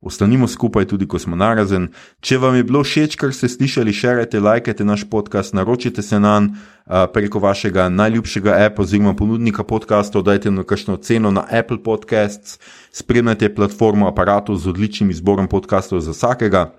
[0.00, 1.88] Ostanimo skupaj, tudi ko smo narazen.
[2.20, 6.40] Če vam je bilo všeč, kar ste slišali, širite, lajkajte naš podcast, naročite se na
[6.40, 6.74] njega
[7.12, 12.58] preko vašega najljubšega appa oziroma ponudnika podcastov, dajte na kakšno ceno na Apple Podcasts,
[12.92, 16.70] spremljajte platformo aparatu z odličnim izborom podcastov za vsakega.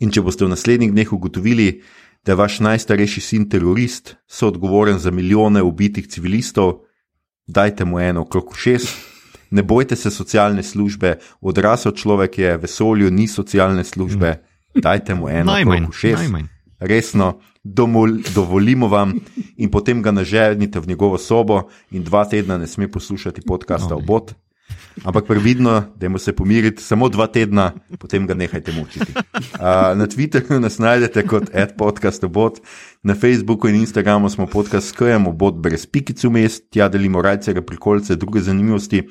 [0.00, 1.82] In če boste v naslednjih dneh ugotovili,
[2.24, 6.84] da je vaš najstarejši sin terorist, so odgovoren za milijone ubitih civilistov,
[7.46, 9.09] dajte mu eno okrog šest
[9.50, 14.36] ne bojte se socialne službe, odrasel človek je v vesolju, ni socialne službe,
[14.74, 16.22] dajte mu eno, najmanj, šest.
[16.22, 16.46] Najmanj.
[16.80, 19.12] resno, domol, dovolimo vam
[19.56, 24.02] in potem ga naželjite v njegovo sobo in dva tedna ne sme poslušati podcasta okay.
[24.02, 24.32] obot.
[25.04, 29.12] Ampak previdno, da mu se pomirite, samo dva tedna, potem ga nehajte mučiti.
[29.14, 32.60] Uh, na Twitterju nas najdete kot adpodcastobot,
[33.02, 38.16] na Facebooku in Instagramu smo podcast skajemo, bot brez pikicu mest, tja delimo rajce, prikolce,
[38.16, 39.08] druge zanimivosti.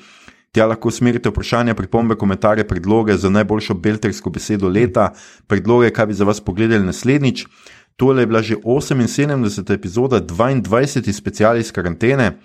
[0.51, 5.11] Tja lahko usmerite vprašanja, pripombe, komentarje, predloge za najboljšo beltersko besedo leta,
[5.47, 7.45] predloge, kaj bi za vas pogledali naslednjič.
[7.99, 9.73] Tole je bila že 78.
[9.73, 11.11] epizoda 22.
[11.11, 12.39] special iz karantene.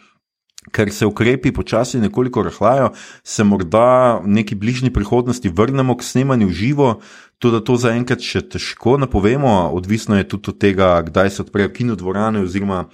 [0.72, 2.92] Ker se ukrepi počasi nekoliko rahljajo,
[3.24, 7.00] se morda v neki bližnji prihodnosti vrnemo k snemanju živo,
[7.38, 12.40] tudi to zaenkrat še težko napovemo, odvisno je tudi od tega, kdaj se odprejo kinodvorane,
[12.40, 12.86] oziroma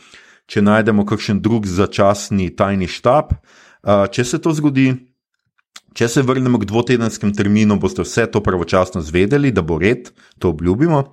[0.51, 3.39] če najdemo kakšen drug začasni tajni štab.
[3.85, 4.90] Če se to zgodi,
[5.97, 10.52] če se vrnemo k dvotedenskem terminu, boste vse to pravočasno zvedeli, da bo red, to
[10.52, 11.05] obljubimo.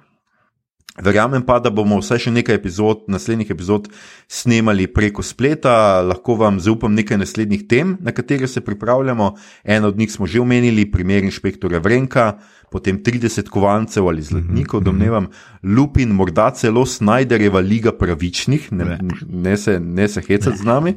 [1.04, 3.86] Verjamem pa, da bomo vsaj še nekaj epizod, naslednjih epizod
[4.28, 9.36] snemali preko spleta, lahko vam zaupam nekaj naslednjih tem, na katere se pripravljamo.
[9.64, 12.40] En od njih smo že omenili, primer inšpektorja Vrenka,
[12.72, 15.28] potem 30 kovancev ali zlatnikov, mhm, domnevam,
[15.64, 18.98] Lupin, morda celo Snajderjeva liga pravičnih, ne,
[19.28, 20.96] ne se, se hecati z nami.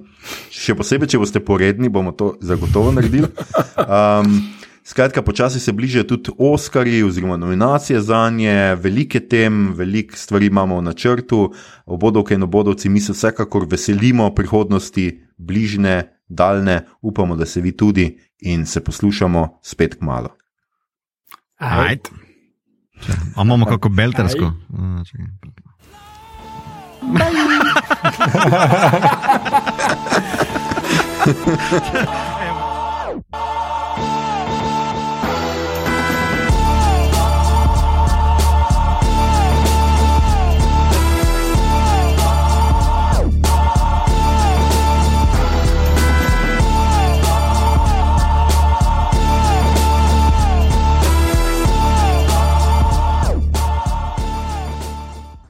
[0.50, 3.28] Še posebej, če boste poredni, bomo to zagotovo naredili.
[3.90, 10.46] Um, Skratka, počasi se bližajo tudi Oscari oziroma nominacije za nje, velike tem, veliko stvari
[10.46, 11.52] imamo v načrtu,
[11.86, 18.18] obodovke in obodovci, mi se vsekakor veselimo prihodnosti, bližne, daljne, upamo, da se vi tudi
[18.40, 20.28] in se poslušamo spet k malu.
[21.58, 22.10] Ajde.
[23.36, 24.44] A imamo kako beltersko?
[24.44, 25.04] Aj.